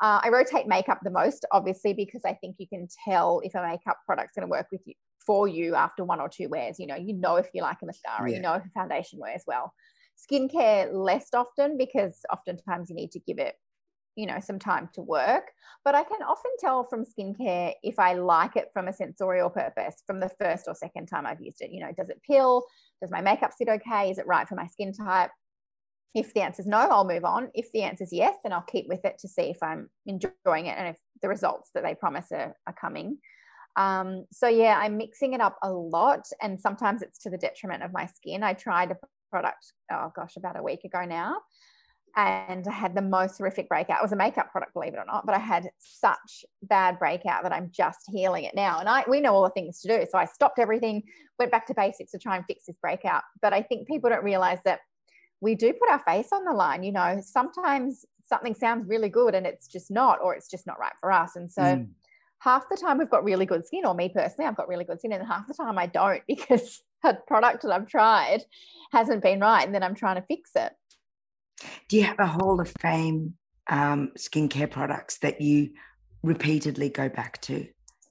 Uh, 0.00 0.20
I 0.24 0.28
rotate 0.28 0.66
makeup 0.66 0.98
the 1.04 1.10
most, 1.10 1.46
obviously, 1.52 1.94
because 1.94 2.22
I 2.26 2.34
think 2.34 2.56
you 2.58 2.66
can 2.66 2.88
tell 3.06 3.40
if 3.44 3.54
a 3.54 3.62
makeup 3.62 3.98
product's 4.04 4.32
going 4.34 4.46
to 4.46 4.50
work 4.50 4.66
with 4.72 4.80
you 4.86 4.94
for 5.24 5.48
you 5.48 5.74
after 5.74 6.04
one 6.04 6.20
or 6.20 6.28
two 6.28 6.48
wears. 6.48 6.78
You 6.78 6.86
know, 6.86 6.96
you 6.96 7.14
know 7.14 7.36
if 7.36 7.48
you 7.54 7.62
like 7.62 7.78
a 7.82 7.86
mascara, 7.86 8.28
yeah. 8.28 8.36
you 8.36 8.42
know 8.42 8.54
if 8.54 8.64
a 8.64 8.70
foundation 8.70 9.18
wears 9.18 9.44
well. 9.46 9.72
Skincare 10.18 10.92
less 10.92 11.28
often 11.34 11.76
because 11.76 12.20
oftentimes 12.32 12.88
you 12.88 12.96
need 12.96 13.12
to 13.12 13.20
give 13.20 13.38
it, 13.38 13.54
you 14.16 14.26
know, 14.26 14.38
some 14.40 14.58
time 14.58 14.88
to 14.94 15.02
work. 15.02 15.50
But 15.84 15.94
I 15.94 16.04
can 16.04 16.22
often 16.22 16.52
tell 16.58 16.84
from 16.84 17.04
skincare 17.04 17.72
if 17.82 17.98
I 17.98 18.14
like 18.14 18.56
it 18.56 18.70
from 18.72 18.88
a 18.88 18.92
sensorial 18.92 19.50
purpose 19.50 20.02
from 20.06 20.20
the 20.20 20.30
first 20.40 20.64
or 20.66 20.74
second 20.74 21.06
time 21.06 21.26
I've 21.26 21.40
used 21.40 21.60
it. 21.60 21.70
You 21.70 21.80
know, 21.80 21.92
does 21.96 22.10
it 22.10 22.22
peel 22.22 22.64
Does 23.00 23.10
my 23.10 23.20
makeup 23.20 23.52
sit 23.56 23.68
okay? 23.68 24.10
Is 24.10 24.18
it 24.18 24.26
right 24.26 24.48
for 24.48 24.54
my 24.54 24.66
skin 24.66 24.92
type? 24.92 25.30
If 26.14 26.32
the 26.32 26.42
answer 26.42 26.62
is 26.62 26.68
no, 26.68 26.78
I'll 26.78 27.04
move 27.04 27.24
on. 27.24 27.50
If 27.54 27.72
the 27.72 27.82
answer 27.82 28.04
is 28.04 28.12
yes, 28.12 28.36
then 28.42 28.52
I'll 28.52 28.62
keep 28.62 28.88
with 28.88 29.04
it 29.04 29.18
to 29.18 29.28
see 29.28 29.50
if 29.50 29.62
I'm 29.62 29.90
enjoying 30.06 30.66
it 30.66 30.78
and 30.78 30.88
if 30.88 30.96
the 31.22 31.28
results 31.28 31.70
that 31.74 31.82
they 31.82 31.94
promise 31.94 32.30
are, 32.30 32.54
are 32.66 32.74
coming. 32.80 33.18
Um, 33.76 34.26
so 34.30 34.46
yeah, 34.46 34.78
I'm 34.80 34.96
mixing 34.96 35.32
it 35.32 35.40
up 35.40 35.58
a 35.62 35.70
lot, 35.72 36.26
and 36.40 36.60
sometimes 36.60 37.02
it's 37.02 37.18
to 37.20 37.30
the 37.30 37.38
detriment 37.38 37.82
of 37.82 37.92
my 37.92 38.06
skin. 38.06 38.44
I 38.44 38.52
tried 38.54 38.92
a 38.92 38.98
product, 39.30 39.72
oh 39.90 40.12
gosh, 40.14 40.36
about 40.36 40.58
a 40.58 40.62
week 40.62 40.84
ago 40.84 41.04
now, 41.04 41.38
and 42.16 42.66
I 42.68 42.72
had 42.72 42.94
the 42.94 43.02
most 43.02 43.38
horrific 43.38 43.68
breakout. 43.68 43.98
It 43.98 44.02
was 44.02 44.12
a 44.12 44.16
makeup 44.16 44.50
product, 44.50 44.72
believe 44.72 44.94
it 44.94 44.98
or 44.98 45.04
not, 45.06 45.26
but 45.26 45.34
I 45.34 45.38
had 45.38 45.70
such 45.78 46.44
bad 46.62 46.98
breakout 46.98 47.42
that 47.42 47.52
I'm 47.52 47.70
just 47.72 48.00
healing 48.08 48.44
it 48.44 48.54
now. 48.54 48.78
And 48.78 48.88
I 48.88 49.04
we 49.08 49.20
know 49.20 49.34
all 49.34 49.42
the 49.42 49.50
things 49.50 49.80
to 49.80 49.88
do, 49.88 50.06
so 50.10 50.18
I 50.18 50.24
stopped 50.24 50.58
everything, 50.58 51.02
went 51.38 51.50
back 51.50 51.66
to 51.66 51.74
basics 51.74 52.12
to 52.12 52.18
try 52.18 52.36
and 52.36 52.44
fix 52.46 52.66
this 52.66 52.76
breakout. 52.80 53.22
But 53.42 53.52
I 53.52 53.62
think 53.62 53.88
people 53.88 54.10
don't 54.10 54.24
realize 54.24 54.58
that 54.64 54.80
we 55.40 55.54
do 55.54 55.72
put 55.72 55.90
our 55.90 56.00
face 56.00 56.28
on 56.32 56.44
the 56.44 56.52
line. 56.52 56.84
You 56.84 56.92
know, 56.92 57.20
sometimes 57.22 58.04
something 58.22 58.54
sounds 58.54 58.88
really 58.88 59.08
good 59.08 59.34
and 59.34 59.46
it's 59.46 59.68
just 59.68 59.90
not, 59.90 60.20
or 60.22 60.34
it's 60.34 60.48
just 60.48 60.66
not 60.66 60.78
right 60.78 60.94
for 61.00 61.12
us, 61.12 61.36
and 61.36 61.50
so. 61.50 61.62
Mm 61.62 61.88
half 62.44 62.68
the 62.68 62.76
time 62.76 62.98
we've 62.98 63.10
got 63.10 63.24
really 63.24 63.46
good 63.46 63.66
skin, 63.66 63.86
or 63.86 63.94
me 63.94 64.10
personally, 64.10 64.46
I've 64.46 64.56
got 64.56 64.68
really 64.68 64.84
good 64.84 64.98
skin, 64.98 65.12
and 65.12 65.26
half 65.26 65.46
the 65.48 65.54
time 65.54 65.78
I 65.78 65.86
don't 65.86 66.22
because 66.28 66.82
a 67.02 67.14
product 67.14 67.62
that 67.62 67.72
I've 67.72 67.88
tried 67.88 68.44
hasn't 68.92 69.22
been 69.22 69.40
right, 69.40 69.64
and 69.64 69.74
then 69.74 69.82
I'm 69.82 69.94
trying 69.94 70.16
to 70.16 70.26
fix 70.26 70.50
it. 70.54 70.72
Do 71.88 71.96
you 71.96 72.04
have 72.04 72.18
a 72.18 72.26
Hall 72.26 72.60
of 72.60 72.72
Fame 72.80 73.34
um, 73.68 74.12
skincare 74.18 74.70
products 74.70 75.18
that 75.18 75.40
you 75.40 75.70
repeatedly 76.22 76.88
go 76.88 77.08
back 77.08 77.40
to? 77.42 77.66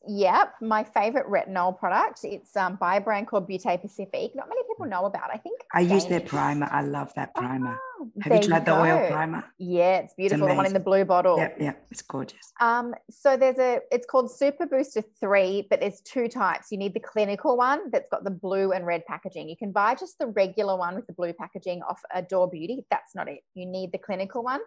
Yep, 0.06 0.56
my 0.62 0.84
favorite 0.84 1.28
retinol 1.28 1.78
product. 1.78 2.22
It's 2.24 2.58
um, 2.58 2.76
by 2.76 2.98
a 2.98 3.02
brand 3.02 3.28
called 3.28 3.48
Beauté 3.48 3.82
Pacifique. 3.82 4.36
Not 4.36 4.50
many 4.50 4.62
people 4.68 4.86
know 4.86 5.06
about. 5.06 5.30
I 5.32 5.38
think 5.38 5.62
I 5.74 5.80
use 5.80 6.06
their 6.06 6.20
primer. 6.20 6.68
I 6.70 6.82
love 6.82 7.13
that 7.16 7.34
primer. 7.34 7.78
Oh, 8.02 8.12
Have 8.22 8.34
you 8.34 8.50
tried 8.50 8.66
the 8.66 8.78
oil 8.78 9.08
primer? 9.08 9.46
Yeah, 9.60 10.00
it's 10.00 10.13
beautiful. 10.13 10.46
It's 10.46 10.52
the 10.52 10.58
one 10.58 10.66
in 10.66 10.74
the 10.74 10.82
blue 10.82 11.06
bottle. 11.06 11.38
Yep, 11.38 11.58
yep, 11.62 11.88
it's 11.89 12.02
gorgeous. 12.02 12.52
Um, 12.60 12.94
so 13.10 13.38
there's 13.38 13.60
a. 13.60 13.80
It's 13.94 14.06
called 14.06 14.30
Super 14.30 14.66
Booster 14.66 15.04
Three, 15.22 15.68
but 15.70 15.80
there's 15.80 16.02
two 16.02 16.28
types. 16.28 16.68
You 16.70 16.80
need 16.80 16.94
the 16.94 17.00
clinical 17.00 17.56
one 17.56 17.89
that's 17.89 18.10
got 18.10 18.26
the 18.26 18.32
blue 18.32 18.74
and 18.74 18.86
red 18.86 19.06
packaging. 19.06 19.48
You 19.48 19.56
can 19.56 19.72
buy 19.72 19.96
just 19.96 20.20
the 20.20 20.28
regular 20.28 20.76
one 20.76 20.96
with 20.96 21.08
the 21.08 21.13
blue 21.13 21.32
packaging 21.32 21.82
off 21.82 22.02
Adore 22.13 22.50
Beauty. 22.50 22.86
That's 22.92 23.16
not 23.16 23.30
it. 23.30 23.39
You 23.54 23.66
need 23.66 23.94
the 23.94 24.00
clinical 24.00 24.44
one. 24.44 24.60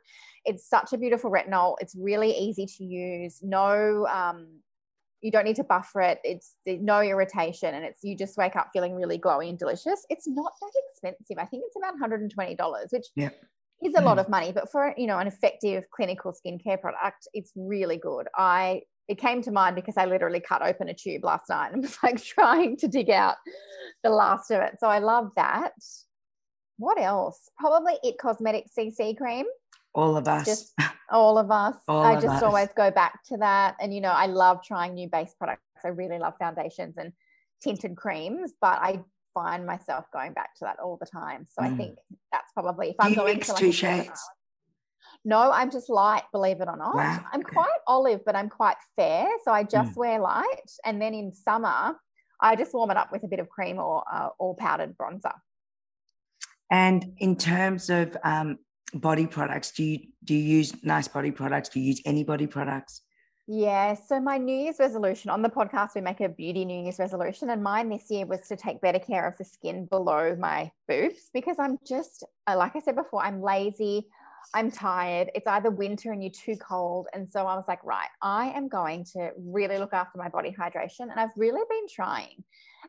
It's 0.46 0.66
such 0.66 0.94
a 0.94 0.98
beautiful 0.98 1.30
retinol. 1.30 1.76
It's 1.80 1.94
really 1.94 2.30
easy 2.30 2.64
to 2.64 2.84
use. 2.84 3.40
No. 3.42 4.06
Um, 4.06 4.46
you 5.26 5.32
don't 5.32 5.44
need 5.44 5.56
to 5.56 5.64
buffer 5.64 6.00
it. 6.02 6.20
It's 6.22 6.54
no 6.66 7.00
irritation, 7.00 7.74
and 7.74 7.84
it's 7.84 8.04
you 8.04 8.16
just 8.16 8.36
wake 8.36 8.54
up 8.54 8.70
feeling 8.72 8.94
really 8.94 9.18
glowy 9.18 9.48
and 9.48 9.58
delicious. 9.58 10.06
It's 10.08 10.28
not 10.28 10.52
that 10.60 10.70
expensive. 10.88 11.36
I 11.36 11.46
think 11.46 11.64
it's 11.66 11.74
about 11.76 11.98
$120, 11.98 12.92
which 12.92 13.06
yeah. 13.16 13.30
is 13.82 13.94
a 13.96 14.02
lot 14.02 14.18
mm. 14.18 14.20
of 14.20 14.28
money, 14.28 14.52
but 14.52 14.70
for 14.70 14.94
you 14.96 15.08
know 15.08 15.18
an 15.18 15.26
effective 15.26 15.82
clinical 15.90 16.32
skincare 16.32 16.80
product, 16.80 17.26
it's 17.34 17.50
really 17.56 17.96
good. 17.96 18.28
I 18.36 18.82
it 19.08 19.18
came 19.18 19.42
to 19.42 19.50
mind 19.50 19.74
because 19.74 19.96
I 19.96 20.04
literally 20.04 20.38
cut 20.38 20.64
open 20.64 20.88
a 20.88 20.94
tube 20.94 21.24
last 21.24 21.48
night 21.48 21.72
and 21.72 21.82
was 21.82 21.98
like 22.04 22.22
trying 22.22 22.76
to 22.76 22.86
dig 22.86 23.10
out 23.10 23.34
the 24.04 24.10
last 24.10 24.52
of 24.52 24.62
it. 24.62 24.76
So 24.78 24.86
I 24.86 25.00
love 25.00 25.30
that. 25.34 25.72
What 26.78 27.00
else? 27.00 27.50
Probably 27.58 27.94
It 28.04 28.16
Cosmetic 28.18 28.66
CC 28.78 29.16
cream 29.16 29.46
all 29.96 30.16
of 30.16 30.28
us 30.28 30.44
just 30.44 30.74
all 31.10 31.38
of 31.38 31.50
us 31.50 31.74
all 31.88 32.02
i 32.02 32.12
of 32.12 32.22
just 32.22 32.36
us. 32.36 32.42
always 32.42 32.68
go 32.76 32.90
back 32.90 33.24
to 33.24 33.36
that 33.38 33.74
and 33.80 33.92
you 33.92 34.00
know 34.00 34.10
i 34.10 34.26
love 34.26 34.62
trying 34.62 34.94
new 34.94 35.08
base 35.08 35.34
products 35.36 35.62
i 35.84 35.88
really 35.88 36.18
love 36.18 36.34
foundations 36.38 36.96
and 36.98 37.12
tinted 37.62 37.96
creams 37.96 38.52
but 38.60 38.78
i 38.80 39.00
find 39.34 39.66
myself 39.66 40.04
going 40.12 40.32
back 40.32 40.54
to 40.54 40.64
that 40.64 40.78
all 40.78 40.96
the 41.00 41.06
time 41.06 41.46
so 41.50 41.62
mm. 41.62 41.72
i 41.72 41.76
think 41.76 41.96
that's 42.30 42.52
probably 42.52 42.90
if 42.90 42.96
Do 42.98 43.06
i'm 43.06 43.10
you 43.10 43.16
going 43.16 43.40
to 43.40 43.52
like 43.52 43.60
two 43.60 43.72
shades 43.72 44.20
no 45.24 45.50
i'm 45.50 45.70
just 45.70 45.88
light 45.88 46.24
believe 46.30 46.60
it 46.60 46.68
or 46.68 46.76
not 46.76 46.94
wow. 46.94 47.24
i'm 47.32 47.40
okay. 47.40 47.54
quite 47.54 47.78
olive 47.86 48.20
but 48.24 48.36
i'm 48.36 48.50
quite 48.50 48.76
fair 48.96 49.26
so 49.44 49.52
i 49.52 49.62
just 49.62 49.92
mm. 49.92 49.96
wear 49.96 50.20
light 50.20 50.70
and 50.84 51.00
then 51.00 51.14
in 51.14 51.32
summer 51.32 51.96
i 52.40 52.54
just 52.54 52.74
warm 52.74 52.90
it 52.90 52.96
up 52.98 53.10
with 53.10 53.24
a 53.24 53.28
bit 53.28 53.40
of 53.40 53.48
cream 53.48 53.78
or 53.78 54.04
uh, 54.12 54.28
or 54.38 54.54
powdered 54.56 54.96
bronzer 54.96 55.32
and 56.70 57.12
in 57.18 57.36
terms 57.36 57.90
of 57.90 58.16
um, 58.24 58.58
body 58.94 59.26
products? 59.26 59.72
Do 59.72 59.84
you 59.84 59.98
do 60.24 60.34
you 60.34 60.58
use 60.58 60.84
nice 60.84 61.08
body 61.08 61.30
products? 61.30 61.68
Do 61.68 61.80
you 61.80 61.86
use 61.86 62.02
any 62.04 62.24
body 62.24 62.46
products? 62.46 63.02
Yeah 63.48 63.94
so 63.94 64.18
my 64.18 64.38
new 64.38 64.56
year's 64.56 64.80
resolution 64.80 65.30
on 65.30 65.40
the 65.40 65.48
podcast 65.48 65.94
we 65.94 66.00
make 66.00 66.20
a 66.20 66.28
beauty 66.28 66.64
new 66.64 66.82
year's 66.82 66.98
resolution 66.98 67.50
and 67.50 67.62
mine 67.62 67.88
this 67.88 68.10
year 68.10 68.26
was 68.26 68.40
to 68.48 68.56
take 68.56 68.80
better 68.80 68.98
care 68.98 69.24
of 69.24 69.38
the 69.38 69.44
skin 69.44 69.86
below 69.86 70.34
my 70.34 70.72
boobs 70.88 71.30
because 71.32 71.56
i'm 71.60 71.78
just 71.86 72.24
uh, 72.48 72.56
like 72.56 72.74
i 72.74 72.80
said 72.80 72.96
before 72.96 73.22
i'm 73.22 73.40
lazy 73.40 74.08
I'm 74.54 74.70
tired. 74.70 75.30
It's 75.34 75.46
either 75.46 75.70
winter 75.70 76.12
and 76.12 76.22
you're 76.22 76.32
too 76.32 76.56
cold. 76.56 77.08
And 77.12 77.30
so 77.30 77.46
I 77.46 77.56
was 77.56 77.64
like, 77.68 77.84
right, 77.84 78.08
I 78.22 78.46
am 78.50 78.68
going 78.68 79.04
to 79.12 79.30
really 79.36 79.78
look 79.78 79.92
after 79.92 80.18
my 80.18 80.28
body 80.28 80.54
hydration. 80.58 81.02
And 81.10 81.18
I've 81.18 81.36
really 81.36 81.62
been 81.68 81.86
trying. 81.88 82.44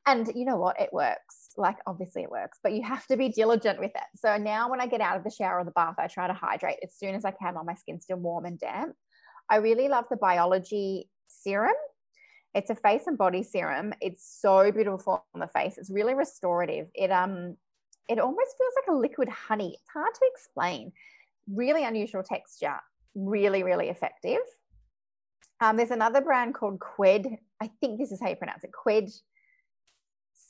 And 0.06 0.32
you 0.36 0.46
know 0.46 0.58
what? 0.58 0.80
It 0.80 0.94
works. 0.94 1.50
Like, 1.58 1.78
obviously, 1.86 2.24
it 2.24 2.32
works, 2.32 2.60
but 2.64 2.74
you 2.74 2.84
have 2.84 3.06
to 3.08 3.18
be 3.18 3.30
diligent 3.30 3.80
with 3.80 3.92
it. 3.96 4.20
So 4.20 4.38
now 4.38 4.70
when 4.70 4.80
I 4.80 4.88
get 4.88 5.02
out 5.02 5.18
of 5.18 5.24
the 5.24 5.32
shower 5.32 5.60
or 5.60 5.66
the 5.66 5.72
bath, 5.72 5.96
I 5.98 6.08
try 6.08 6.28
to 6.28 6.34
hydrate 6.34 6.78
as 6.84 6.94
soon 6.96 7.16
as 7.16 7.26
I 7.26 7.32
can 7.32 7.56
while 7.56 7.64
my 7.64 7.76
skin's 7.76 8.04
still 8.04 8.18
warm 8.18 8.46
and 8.46 8.60
damp. 8.60 8.96
I 9.50 9.58
really 9.58 9.88
love 9.88 10.06
the 10.10 10.18
Biologi 10.18 11.06
serum. 11.28 11.76
It's 12.54 12.70
a 12.70 12.76
face 12.76 13.04
and 13.08 13.18
body 13.18 13.44
serum. 13.44 13.94
It's 14.02 14.40
so 14.42 14.72
beautiful 14.72 15.26
on 15.34 15.40
the 15.40 15.48
face. 15.48 15.78
It's 15.78 15.92
really 15.92 16.14
restorative. 16.14 16.88
It 16.94 17.12
um 17.12 17.56
it 18.08 18.20
almost 18.20 18.56
feels 18.58 18.74
like 18.76 18.96
a 18.96 18.98
liquid 18.98 19.30
honey. 19.30 19.78
It's 19.80 19.90
hard 19.94 20.14
to 20.14 20.30
explain. 20.34 20.92
Really 21.52 21.84
unusual 21.84 22.24
texture. 22.24 22.76
Really, 23.16 23.64
really 23.64 23.90
effective. 23.90 24.40
Um, 25.60 25.78
there's 25.78 25.92
another 25.92 26.22
brand 26.22 26.54
called 26.54 26.80
Qued. 26.80 27.38
I 27.62 27.70
think 27.82 28.00
this 28.00 28.12
is 28.12 28.22
how 28.22 28.30
you 28.30 28.36
pronounce 28.36 28.64
it. 28.64 28.72
Qued 28.72 29.12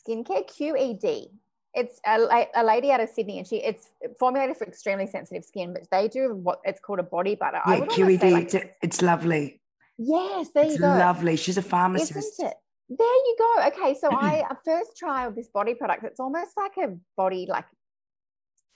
Skincare, 0.07 0.45
QED. 0.49 1.29
It's 1.73 1.99
a, 2.05 2.47
a 2.55 2.63
lady 2.63 2.91
out 2.91 2.99
of 2.99 3.09
Sydney, 3.09 3.37
and 3.37 3.47
she 3.47 3.57
it's 3.57 3.89
formulated 4.19 4.57
for 4.57 4.65
extremely 4.65 5.05
sensitive 5.05 5.45
skin, 5.45 5.73
but 5.73 5.83
they 5.91 6.07
do 6.07 6.33
what 6.33 6.59
it's 6.63 6.79
called 6.79 6.99
a 6.99 7.03
body 7.03 7.35
butter. 7.35 7.61
Yeah, 7.67 7.81
QED. 7.81 8.31
Like, 8.31 8.53
it's, 8.53 8.65
it's 8.81 9.01
lovely. 9.01 9.61
Yes, 9.97 10.49
there 10.53 10.63
it's 10.65 10.73
you 10.73 10.79
go. 10.79 10.87
Lovely. 10.87 11.35
She's 11.35 11.57
a 11.57 11.61
pharmacist. 11.61 12.17
Isn't 12.17 12.47
it? 12.47 12.55
There 12.89 13.07
you 13.07 13.35
go. 13.37 13.67
Okay, 13.67 13.95
so 13.99 14.09
I 14.11 14.43
first 14.65 14.97
tried 14.97 15.35
this 15.35 15.49
body 15.49 15.75
product. 15.75 16.03
It's 16.03 16.19
almost 16.19 16.51
like 16.57 16.77
a 16.77 16.95
body 17.15 17.45
like 17.47 17.65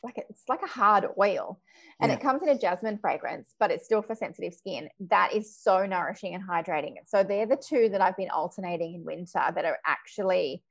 like 0.03 0.17
it's 0.17 0.43
like 0.49 0.61
a 0.63 0.67
hard 0.67 1.05
oil 1.19 1.59
and 1.99 2.09
yeah. 2.09 2.17
it 2.17 2.21
comes 2.21 2.41
in 2.41 2.49
a 2.49 2.57
jasmine 2.57 2.97
fragrance 2.97 3.53
but 3.59 3.71
it's 3.71 3.85
still 3.85 4.01
for 4.01 4.15
sensitive 4.15 4.53
skin 4.53 4.89
that 4.99 5.33
is 5.33 5.55
so 5.55 5.85
nourishing 5.85 6.33
and 6.33 6.43
hydrating 6.47 6.95
so 7.05 7.23
they're 7.23 7.45
the 7.45 7.55
two 7.55 7.89
that 7.89 8.01
i've 8.01 8.17
been 8.17 8.29
alternating 8.29 8.95
in 8.95 9.05
winter 9.05 9.41
that 9.53 9.65
are 9.65 9.77
actually 9.85 10.63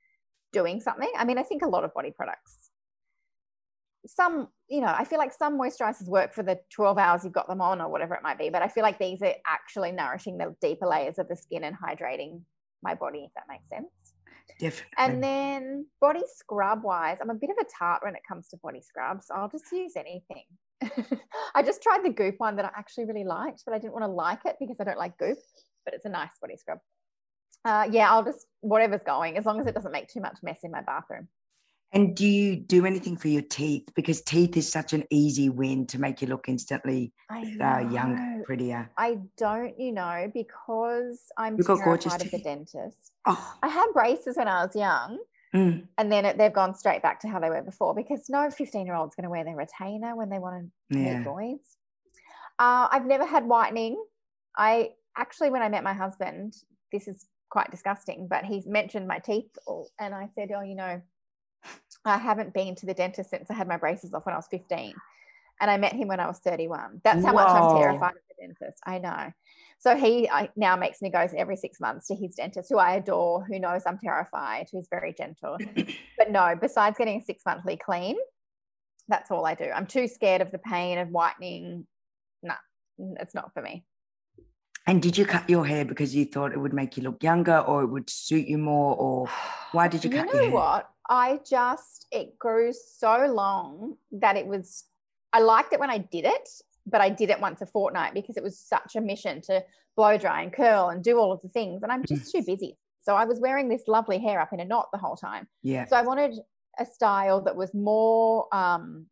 doing 0.52 0.80
something 0.80 1.10
i 1.16 1.24
mean 1.24 1.38
i 1.38 1.42
think 1.42 1.62
a 1.62 1.68
lot 1.68 1.84
of 1.84 1.94
body 1.94 2.12
products 2.14 2.70
some 4.06 4.48
you 4.68 4.80
know 4.80 4.92
i 4.96 5.04
feel 5.04 5.18
like 5.18 5.32
some 5.32 5.58
moisturizers 5.58 6.08
work 6.08 6.32
for 6.32 6.42
the 6.42 6.58
12 6.70 6.98
hours 6.98 7.22
you've 7.22 7.32
got 7.32 7.46
them 7.46 7.60
on 7.60 7.80
or 7.80 7.88
whatever 7.88 8.14
it 8.14 8.22
might 8.22 8.38
be 8.38 8.48
but 8.48 8.62
i 8.62 8.68
feel 8.68 8.82
like 8.82 8.98
these 8.98 9.22
are 9.22 9.34
actually 9.46 9.92
nourishing 9.92 10.38
the 10.38 10.54
deeper 10.60 10.86
layers 10.86 11.18
of 11.18 11.28
the 11.28 11.36
skin 11.36 11.64
and 11.64 11.76
hydrating 11.76 12.40
my 12.82 12.94
body, 12.94 13.24
if 13.26 13.34
that 13.34 13.44
makes 13.48 13.68
sense. 13.68 13.88
Definitely. 14.60 14.92
And 14.98 15.22
then 15.22 15.86
body 16.02 16.22
scrub 16.36 16.84
wise, 16.84 17.16
I'm 17.20 17.30
a 17.30 17.34
bit 17.34 17.48
of 17.48 17.56
a 17.60 17.64
tart 17.78 18.02
when 18.04 18.14
it 18.14 18.20
comes 18.28 18.48
to 18.48 18.58
body 18.58 18.82
scrubs. 18.82 19.26
I'll 19.34 19.48
just 19.48 19.72
use 19.72 19.94
anything. 19.96 20.44
I 21.54 21.62
just 21.62 21.82
tried 21.82 22.04
the 22.04 22.10
Goop 22.10 22.34
one 22.38 22.56
that 22.56 22.66
I 22.66 22.70
actually 22.76 23.06
really 23.06 23.24
liked, 23.24 23.62
but 23.64 23.74
I 23.74 23.78
didn't 23.78 23.94
want 23.94 24.04
to 24.04 24.10
like 24.10 24.40
it 24.44 24.56
because 24.60 24.76
I 24.78 24.84
don't 24.84 24.98
like 24.98 25.16
Goop, 25.16 25.38
but 25.86 25.94
it's 25.94 26.04
a 26.04 26.10
nice 26.10 26.32
body 26.42 26.56
scrub. 26.58 26.78
Uh, 27.64 27.88
yeah, 27.90 28.10
I'll 28.10 28.24
just, 28.24 28.46
whatever's 28.60 29.02
going, 29.04 29.38
as 29.38 29.46
long 29.46 29.60
as 29.60 29.66
it 29.66 29.74
doesn't 29.74 29.92
make 29.92 30.08
too 30.08 30.20
much 30.20 30.38
mess 30.42 30.60
in 30.62 30.70
my 30.70 30.82
bathroom. 30.82 31.28
And 31.92 32.14
do 32.14 32.26
you 32.26 32.56
do 32.56 32.86
anything 32.86 33.16
for 33.16 33.28
your 33.28 33.42
teeth? 33.42 33.88
Because 33.96 34.20
teeth 34.22 34.56
is 34.56 34.70
such 34.70 34.92
an 34.92 35.04
easy 35.10 35.48
win 35.48 35.86
to 35.88 36.00
make 36.00 36.22
you 36.22 36.28
look 36.28 36.48
instantly 36.48 37.12
uh, 37.28 37.84
younger, 37.90 38.42
prettier. 38.44 38.88
I 38.96 39.18
don't, 39.36 39.78
you 39.78 39.92
know, 39.92 40.30
because 40.32 41.20
I'm 41.36 41.56
You've 41.56 41.66
terrified 41.66 42.22
of 42.22 42.30
the 42.30 42.38
dentist. 42.38 43.12
Oh. 43.26 43.56
I 43.62 43.68
had 43.68 43.86
braces 43.92 44.36
when 44.36 44.46
I 44.46 44.64
was 44.64 44.76
young. 44.76 45.18
Mm. 45.54 45.88
And 45.98 46.12
then 46.12 46.24
it, 46.24 46.38
they've 46.38 46.52
gone 46.52 46.76
straight 46.76 47.02
back 47.02 47.18
to 47.20 47.28
how 47.28 47.40
they 47.40 47.50
were 47.50 47.62
before 47.62 47.92
because 47.92 48.26
no 48.28 48.48
15 48.50 48.86
year 48.86 48.94
old's 48.94 49.16
going 49.16 49.24
to 49.24 49.30
wear 49.30 49.42
their 49.42 49.56
retainer 49.56 50.14
when 50.14 50.30
they 50.30 50.38
want 50.38 50.70
to 50.92 50.98
yeah. 50.98 51.18
meet 51.18 51.24
boys. 51.24 51.60
Uh, 52.60 52.86
I've 52.90 53.06
never 53.06 53.26
had 53.26 53.46
whitening. 53.46 54.00
I 54.56 54.90
actually, 55.16 55.50
when 55.50 55.62
I 55.62 55.68
met 55.68 55.82
my 55.82 55.94
husband, 55.94 56.54
this 56.92 57.08
is 57.08 57.26
quite 57.50 57.70
disgusting, 57.72 58.28
but 58.28 58.44
he's 58.44 58.68
mentioned 58.68 59.08
my 59.08 59.18
teeth. 59.18 59.50
And 59.98 60.14
I 60.14 60.28
said, 60.36 60.50
Oh, 60.56 60.62
you 60.62 60.76
know, 60.76 61.00
I 62.04 62.18
haven't 62.18 62.54
been 62.54 62.74
to 62.76 62.86
the 62.86 62.94
dentist 62.94 63.30
since 63.30 63.50
I 63.50 63.54
had 63.54 63.68
my 63.68 63.76
braces 63.76 64.14
off 64.14 64.24
when 64.26 64.34
I 64.34 64.38
was 64.38 64.48
15. 64.50 64.94
And 65.60 65.70
I 65.70 65.76
met 65.76 65.92
him 65.92 66.08
when 66.08 66.20
I 66.20 66.26
was 66.26 66.38
31. 66.38 67.02
That's 67.04 67.24
how 67.24 67.34
Whoa. 67.34 67.44
much 67.44 67.48
I'm 67.48 67.76
terrified 67.76 68.12
of 68.12 68.22
the 68.28 68.46
dentist. 68.46 68.80
I 68.86 68.98
know. 68.98 69.30
So 69.78 69.96
he 69.96 70.28
I, 70.28 70.48
now 70.56 70.76
makes 70.76 71.02
me 71.02 71.10
go 71.10 71.26
every 71.36 71.56
six 71.56 71.80
months 71.80 72.06
to 72.08 72.14
his 72.14 72.34
dentist, 72.34 72.68
who 72.70 72.78
I 72.78 72.94
adore, 72.94 73.44
who 73.44 73.58
knows 73.58 73.82
I'm 73.86 73.98
terrified, 73.98 74.68
who's 74.72 74.88
very 74.90 75.12
gentle. 75.12 75.58
but 76.18 76.30
no, 76.30 76.54
besides 76.58 76.96
getting 76.96 77.20
a 77.20 77.24
six 77.24 77.42
monthly 77.44 77.76
clean, 77.76 78.16
that's 79.08 79.30
all 79.30 79.44
I 79.44 79.54
do. 79.54 79.64
I'm 79.64 79.86
too 79.86 80.08
scared 80.08 80.40
of 80.40 80.50
the 80.50 80.58
pain 80.58 80.98
of 80.98 81.08
whitening. 81.08 81.86
No, 82.42 82.54
nah, 82.98 83.14
it's 83.20 83.34
not 83.34 83.52
for 83.52 83.62
me. 83.62 83.84
And 84.86 85.02
did 85.02 85.16
you 85.16 85.26
cut 85.26 85.48
your 85.48 85.66
hair 85.66 85.84
because 85.84 86.14
you 86.14 86.24
thought 86.24 86.52
it 86.52 86.58
would 86.58 86.72
make 86.72 86.96
you 86.96 87.02
look 87.02 87.22
younger 87.22 87.58
or 87.58 87.82
it 87.82 87.86
would 87.86 88.08
suit 88.08 88.46
you 88.46 88.58
more? 88.58 88.96
Or 88.96 89.28
why 89.72 89.88
did 89.88 90.04
you 90.04 90.10
cut 90.10 90.26
you 90.28 90.32
know 90.32 90.32
your 90.32 90.42
hair? 90.42 90.50
what? 90.50 90.90
I 91.10 91.40
just, 91.44 92.06
it 92.12 92.38
grew 92.38 92.72
so 92.72 93.26
long 93.26 93.96
that 94.12 94.36
it 94.36 94.46
was, 94.46 94.84
I 95.32 95.40
liked 95.40 95.72
it 95.72 95.80
when 95.80 95.90
I 95.90 95.98
did 95.98 96.24
it, 96.24 96.48
but 96.86 97.00
I 97.00 97.10
did 97.10 97.30
it 97.30 97.40
once 97.40 97.60
a 97.60 97.66
fortnight 97.66 98.14
because 98.14 98.36
it 98.36 98.42
was 98.44 98.58
such 98.58 98.94
a 98.94 99.00
mission 99.00 99.40
to 99.42 99.64
blow 99.96 100.16
dry 100.16 100.42
and 100.42 100.52
curl 100.52 100.88
and 100.88 101.02
do 101.02 101.18
all 101.18 101.32
of 101.32 101.42
the 101.42 101.48
things. 101.48 101.82
And 101.82 101.90
I'm 101.90 102.04
just 102.04 102.30
too 102.30 102.42
busy. 102.46 102.78
So 103.02 103.16
I 103.16 103.24
was 103.24 103.40
wearing 103.40 103.68
this 103.68 103.82
lovely 103.88 104.18
hair 104.18 104.40
up 104.40 104.52
in 104.52 104.60
a 104.60 104.64
knot 104.64 104.88
the 104.92 104.98
whole 104.98 105.16
time. 105.16 105.48
Yeah. 105.62 105.86
So 105.86 105.96
I 105.96 106.02
wanted 106.02 106.36
a 106.78 106.86
style 106.86 107.40
that 107.42 107.56
was 107.56 107.74
more 107.74 108.46
um, 108.54 109.06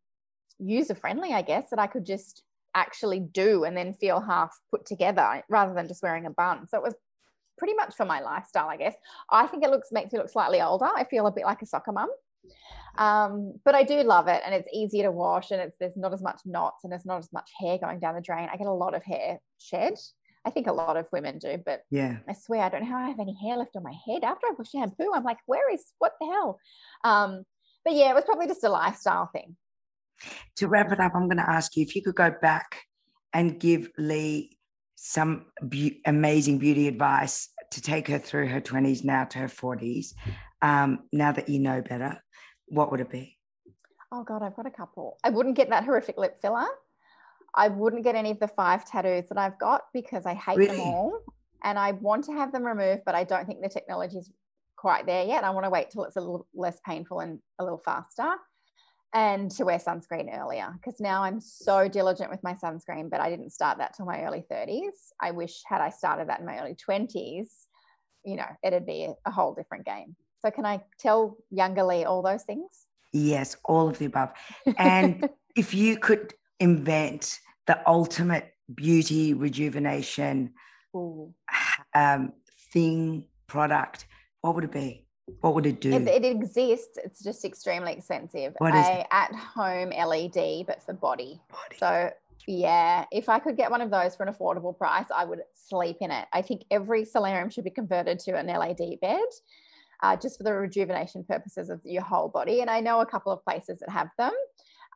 user 0.61 0.95
friendly, 0.95 1.33
I 1.33 1.43
guess, 1.43 1.71
that 1.71 1.81
I 1.81 1.89
could 1.89 2.07
just 2.07 2.43
actually 2.75 3.19
do 3.19 3.65
and 3.65 3.77
then 3.77 3.93
feel 3.93 4.21
half 4.21 4.57
put 4.71 4.87
together 4.87 5.43
rather 5.49 5.75
than 5.75 5.89
just 5.89 6.03
wearing 6.03 6.27
a 6.27 6.31
bun. 6.31 6.69
So 6.69 6.79
it 6.79 6.83
was 6.85 6.95
pretty 7.59 7.75
much 7.75 7.95
for 7.95 8.07
my 8.07 8.21
lifestyle, 8.21 8.69
I 8.69 8.77
guess. 8.77 8.95
I 9.31 9.47
think 9.47 9.65
it 9.65 9.71
looks 9.71 9.93
makes 9.93 10.13
me 10.13 10.19
look 10.19 10.31
slightly 10.31 10.61
older. 10.61 10.87
I 10.87 11.05
feel 11.05 11.27
a 11.27 11.33
bit 11.33 11.45
like 11.45 11.63
a 11.63 11.67
soccer 11.67 11.93
mum. 11.93 12.09
Um, 12.97 13.55
but 13.65 13.75
I 13.75 13.85
do 13.85 14.03
love 14.03 14.27
it 14.27 14.43
and 14.45 14.55
it's 14.55 14.69
easier 14.73 15.05
to 15.05 15.13
wash 15.13 15.53
and 15.53 15.61
it's 15.61 15.77
there's 15.79 15.97
not 15.97 16.13
as 16.13 16.23
much 16.23 16.41
knots 16.45 16.83
and 16.83 16.93
there's 16.93 17.07
not 17.07 17.19
as 17.19 17.33
much 17.33 17.51
hair 17.61 17.79
going 17.79 18.01
down 18.01 18.17
the 18.17 18.21
drain. 18.21 18.49
I 18.53 18.57
get 18.57 18.67
a 18.67 18.73
lot 18.73 18.95
of 18.95 19.05
hair 19.05 19.39
shed. 19.59 19.95
I 20.45 20.51
think 20.51 20.67
a 20.67 20.73
lot 20.73 20.97
of 20.97 21.07
women 21.13 21.39
do, 21.39 21.63
but 21.65 21.83
yeah, 21.91 22.19
I 22.29 22.33
swear 22.33 22.63
I 22.63 22.69
don't 22.69 22.83
know 22.83 22.89
how 22.89 22.99
I 22.99 23.09
have 23.09 23.21
any 23.21 23.37
hair 23.41 23.57
left 23.57 23.77
on 23.77 23.83
my 23.83 23.95
head 24.07 24.25
after 24.25 24.47
I 24.47 24.53
wash 24.57 24.71
shampoo. 24.71 25.13
I'm 25.15 25.25
like, 25.25 25.39
where 25.47 25.73
is 25.73 25.85
what 25.99 26.13
the 26.21 26.27
hell? 26.27 26.59
Um, 27.05 27.45
but 27.85 27.95
yeah, 27.95 28.11
it 28.11 28.15
was 28.15 28.25
probably 28.25 28.47
just 28.47 28.65
a 28.65 28.69
lifestyle 28.69 29.29
thing. 29.33 29.57
To 30.57 30.69
wrap 30.69 30.91
it 30.91 31.01
up, 31.01 31.13
I'm 31.15 31.29
going 31.29 31.39
to 31.39 31.49
ask 31.49 31.77
you 31.77 31.83
if 31.83 31.95
you 31.95 32.03
could 32.03 32.17
go 32.17 32.33
back 32.43 32.83
and 33.33 33.61
give 33.61 33.91
Leigh 33.99 34.58
some 35.01 35.47
be- 35.69 36.03
amazing 36.07 36.59
beauty 36.59 36.89
advice 36.89 37.51
to 37.71 37.81
take 37.81 38.09
her 38.09 38.19
through 38.19 38.49
her 38.49 38.61
20s 38.61 39.05
now 39.05 39.25
to 39.25 39.39
her 39.39 39.47
40s. 39.47 40.13
Um, 40.61 41.05
now 41.13 41.31
that 41.31 41.49
you 41.49 41.61
know 41.61 41.81
better, 41.81 42.21
what 42.67 42.91
would 42.91 43.01
it 43.01 43.09
be? 43.09 43.39
Oh, 44.11 44.25
God, 44.25 44.43
I've 44.43 44.57
got 44.57 44.67
a 44.67 44.71
couple. 44.71 45.17
I 45.23 45.31
wouldn't 45.31 45.57
get 45.57 45.71
that 45.71 45.85
horrific 45.85 46.19
lip 46.19 46.37
filler. 46.43 46.67
I 47.55 47.69
wouldn't 47.69 48.03
get 48.03 48.17
any 48.17 48.33
of 48.33 48.41
the 48.41 48.49
five 48.49 48.85
tattoos 48.91 49.29
that 49.29 49.39
I've 49.39 49.59
got 49.61 49.83
because 49.95 50.27
I 50.27 50.35
hate 50.35 50.57
really? 50.57 50.77
them 50.77 50.81
all. 50.81 51.21
And 51.63 51.79
I 51.79 51.93
want 51.93 52.25
to 52.25 52.33
have 52.33 52.51
them 52.51 52.65
removed, 52.65 53.03
but 53.07 53.15
I 53.15 53.23
don't 53.23 53.47
think 53.47 53.63
the 53.63 53.69
technology 53.69 54.19
is 54.19 54.33
quite 54.77 55.07
there 55.07 55.25
yet. 55.25 55.45
I 55.45 55.51
want 55.51 55.65
to 55.65 55.71
wait 55.71 55.91
till 55.91 56.05
it's 56.05 56.17
a 56.17 56.21
little 56.21 56.49
less 56.55 56.81
painful 56.85 57.21
and 57.21 57.39
a 57.61 57.65
little 57.65 57.79
faster 57.79 58.35
and 59.15 59.51
to 59.53 59.65
wear 59.65 59.79
sunscreen 59.79 60.37
earlier 60.37 60.73
because 60.75 61.01
now 61.01 61.23
I'm 61.23 61.41
so 61.41 61.89
diligent 61.89 62.31
with 62.31 62.43
my 62.43 62.55
sunscreen, 62.55 63.11
but 63.11 63.21
I 63.21 63.31
didn't 63.31 63.51
start 63.51 63.79
that 63.79 63.95
till 63.95 64.07
my 64.07 64.23
early 64.23 64.45
30s. 64.51 65.13
I 65.21 65.31
wish 65.31 65.63
had 65.67 65.81
I 65.81 65.91
started 65.91 66.29
that 66.29 66.41
in 66.41 66.47
my 66.47 66.59
early 66.61 66.77
20s, 66.77 67.49
you 68.25 68.37
know, 68.37 68.47
it'd 68.63 68.87
be 68.87 69.09
a 69.25 69.31
whole 69.31 69.55
different 69.55 69.87
game. 69.87 70.15
So 70.41 70.51
can 70.51 70.67
I 70.67 70.83
tell 70.99 71.39
younger 71.51 71.83
Leigh 71.83 72.05
all 72.05 72.23
those 72.23 72.45
things? 72.45 72.87
Yes, 73.13 73.57
all 73.65 73.89
of 73.89 73.99
the 73.99 74.05
above. 74.05 74.33
And 74.77 75.29
if 75.57 75.73
you 75.73 75.97
could 75.97 76.35
invent 76.61 77.39
the 77.67 77.81
ultimate 77.89 78.53
beauty 78.75 79.35
rejuvenation 79.35 80.53
um, 81.95 82.33
thing 82.73 83.25
product, 83.47 84.07
what 84.43 84.55
would 84.55 84.65
it 84.65 84.73
be? 84.73 85.08
What 85.41 85.55
would 85.55 85.67
it 85.67 85.81
do? 85.81 85.93
It, 85.93 86.09
it 86.09 86.25
exists. 86.25 86.99
It's 87.03 87.23
just 87.23 87.45
extremely 87.45 87.93
expensive. 87.93 88.55
What 88.59 88.75
is 88.75 88.87
a 88.87 89.15
at 89.15 89.35
home 89.35 89.91
LED, 89.91 90.67
but 90.67 90.83
for 90.83 90.93
body. 90.95 91.41
body. 91.51 91.77
So 91.79 92.11
yeah, 92.47 93.05
if 93.13 93.29
I 93.29 93.39
could 93.39 93.57
get 93.57 93.71
one 93.71 93.81
of 93.81 93.91
those 93.91 94.17
for 94.17 94.25
an 94.25 94.33
affordable 94.33 94.77
price, 94.77 95.07
I 95.15 95.25
would 95.25 95.43
sleep 95.55 95.99
in 96.01 96.11
it. 96.11 96.27
I 96.33 96.43
think 96.43 96.63
every 96.71 97.05
solarium 97.05 97.51
should 97.51 97.65
be 97.65 97.71
converted 97.71 98.19
to 98.21 98.37
an 98.37 98.47
LED 98.47 99.01
bed. 99.01 99.21
Uh, 100.01 100.17
just 100.17 100.39
for 100.39 100.45
the 100.45 100.53
rejuvenation 100.53 101.25
purposes 101.25 101.71
of 101.71 101.81
your 101.85 102.03
whole 102.03 102.29
body. 102.29 102.61
And 102.61 102.71
I 102.71 102.79
know 102.79 103.01
a 103.01 103.07
couple 103.07 103.33
of 103.33 103.45
places 103.45 103.81
that 103.81 103.91
have 103.91 104.09
them. 104.17 104.31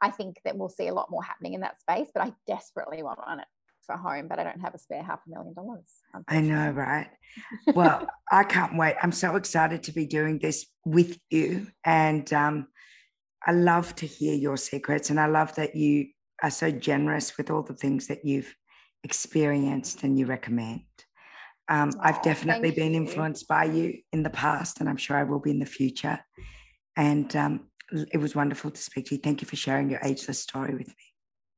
I 0.01 0.11
think 0.11 0.37
that 0.45 0.57
we'll 0.57 0.69
see 0.69 0.87
a 0.87 0.95
lot 0.95 1.11
more 1.11 1.25
happening 1.25 1.55
in 1.55 1.61
that 1.63 1.81
space, 1.81 2.07
but 2.15 2.23
I 2.23 2.33
desperately 2.47 3.03
want 3.03 3.19
one 3.19 3.41
for 3.85 3.97
home, 3.97 4.29
but 4.29 4.39
I 4.39 4.45
don't 4.45 4.61
have 4.61 4.75
a 4.75 4.79
spare 4.79 5.03
half 5.03 5.21
a 5.27 5.31
million 5.31 5.55
dollars. 5.55 5.89
I 6.29 6.41
know, 6.41 6.71
right? 6.71 7.09
Well, 7.75 8.07
I 8.31 8.45
can't 8.45 8.77
wait. 8.77 8.97
I'm 9.03 9.13
so 9.13 9.37
excited 9.37 9.85
to 9.85 9.93
be 9.93 10.07
doing 10.07 10.39
this 10.39 10.67
with 10.85 11.19
you. 11.31 11.69
And 11.83 12.31
um, 12.33 12.67
I 13.47 13.53
love 13.53 13.95
to 13.97 14.07
hear 14.07 14.35
your 14.35 14.59
secrets. 14.59 15.09
And 15.09 15.19
I 15.19 15.27
love 15.27 15.55
that 15.55 15.75
you 15.75 16.09
are 16.43 16.51
so 16.51 16.71
generous 16.71 17.39
with 17.39 17.51
all 17.51 17.63
the 17.63 17.75
things 17.75 18.09
that 18.09 18.25
you've 18.25 18.55
experienced 19.03 20.03
and 20.03 20.19
you 20.19 20.27
recommend. 20.27 20.83
Um, 21.69 21.93
I've 22.03 22.23
definitely 22.23 22.73
been 22.73 22.93
you. 22.93 23.01
influenced 23.01 23.49
by 23.49 23.65
you 23.65 23.99
in 24.13 24.23
the 24.23 24.31
past, 24.31 24.81
and 24.81 24.89
I'm 24.89 24.97
sure 24.97 25.17
I 25.17 25.23
will 25.23 25.41
be 25.41 25.51
in 25.51 25.59
the 25.59 25.67
future. 25.67 26.21
And 26.97 27.35
um, 27.35 27.69
it 28.13 28.19
was 28.19 28.35
wonderful 28.35 28.71
to 28.71 28.81
speak 28.81 29.07
to 29.07 29.15
you. 29.15 29.21
Thank 29.21 29.41
you 29.41 29.49
for 29.49 29.57
sharing 29.57 29.89
your 29.89 30.01
ageless 30.03 30.41
story 30.41 30.75
with 30.75 30.89
me. 30.89 31.12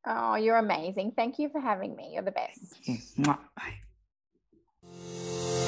Oh, 0.07 0.37
you're 0.37 0.59
amazing. 0.59 1.13
Thank 1.17 1.39
you 1.39 1.49
for 1.49 1.61
having 1.61 1.97
me. 1.97 2.11
You're 2.13 2.23
the 2.23 2.33
best. 2.33 2.75
Bye. 3.19 3.37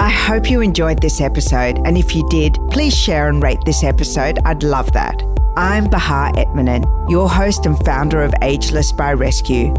I 0.00 0.08
hope 0.08 0.50
you 0.50 0.62
enjoyed 0.62 1.02
this 1.02 1.20
episode, 1.20 1.80
and 1.84 1.98
if 1.98 2.16
you 2.16 2.26
did, 2.30 2.56
please 2.70 2.96
share 2.96 3.28
and 3.28 3.42
rate 3.42 3.58
this 3.66 3.84
episode. 3.84 4.38
I'd 4.46 4.62
love 4.62 4.90
that. 4.94 5.22
I'm 5.54 5.90
Bahar 5.90 6.32
Etminan, 6.32 7.10
your 7.10 7.28
host 7.28 7.66
and 7.66 7.78
founder 7.84 8.22
of 8.22 8.32
Ageless 8.40 8.90
by 8.90 9.12
Rescue. 9.12 9.74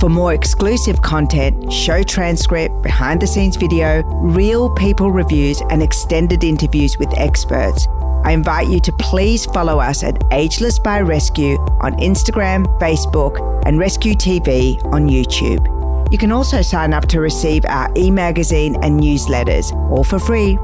For 0.00 0.10
more 0.10 0.34
exclusive 0.34 1.00
content, 1.00 1.72
show 1.72 2.02
transcript, 2.02 2.82
behind 2.82 3.22
the 3.22 3.26
scenes 3.26 3.56
video, 3.56 4.02
real 4.02 4.68
people 4.74 5.10
reviews, 5.10 5.62
and 5.70 5.82
extended 5.82 6.44
interviews 6.44 6.98
with 6.98 7.08
experts, 7.16 7.88
I 8.26 8.32
invite 8.32 8.66
you 8.66 8.80
to 8.80 8.92
please 8.92 9.46
follow 9.46 9.78
us 9.78 10.02
at 10.02 10.20
Ageless 10.32 10.80
by 10.80 11.00
Rescue 11.00 11.58
on 11.80 11.94
Instagram, 11.98 12.66
Facebook, 12.80 13.38
and 13.64 13.78
Rescue 13.78 14.14
TV 14.14 14.84
on 14.86 15.08
YouTube. 15.08 15.62
You 16.10 16.18
can 16.18 16.32
also 16.32 16.60
sign 16.60 16.92
up 16.92 17.06
to 17.06 17.20
receive 17.20 17.64
our 17.66 17.88
e 17.96 18.10
magazine 18.10 18.74
and 18.82 18.98
newsletters, 18.98 19.72
all 19.92 20.02
for 20.02 20.18
free. 20.18 20.58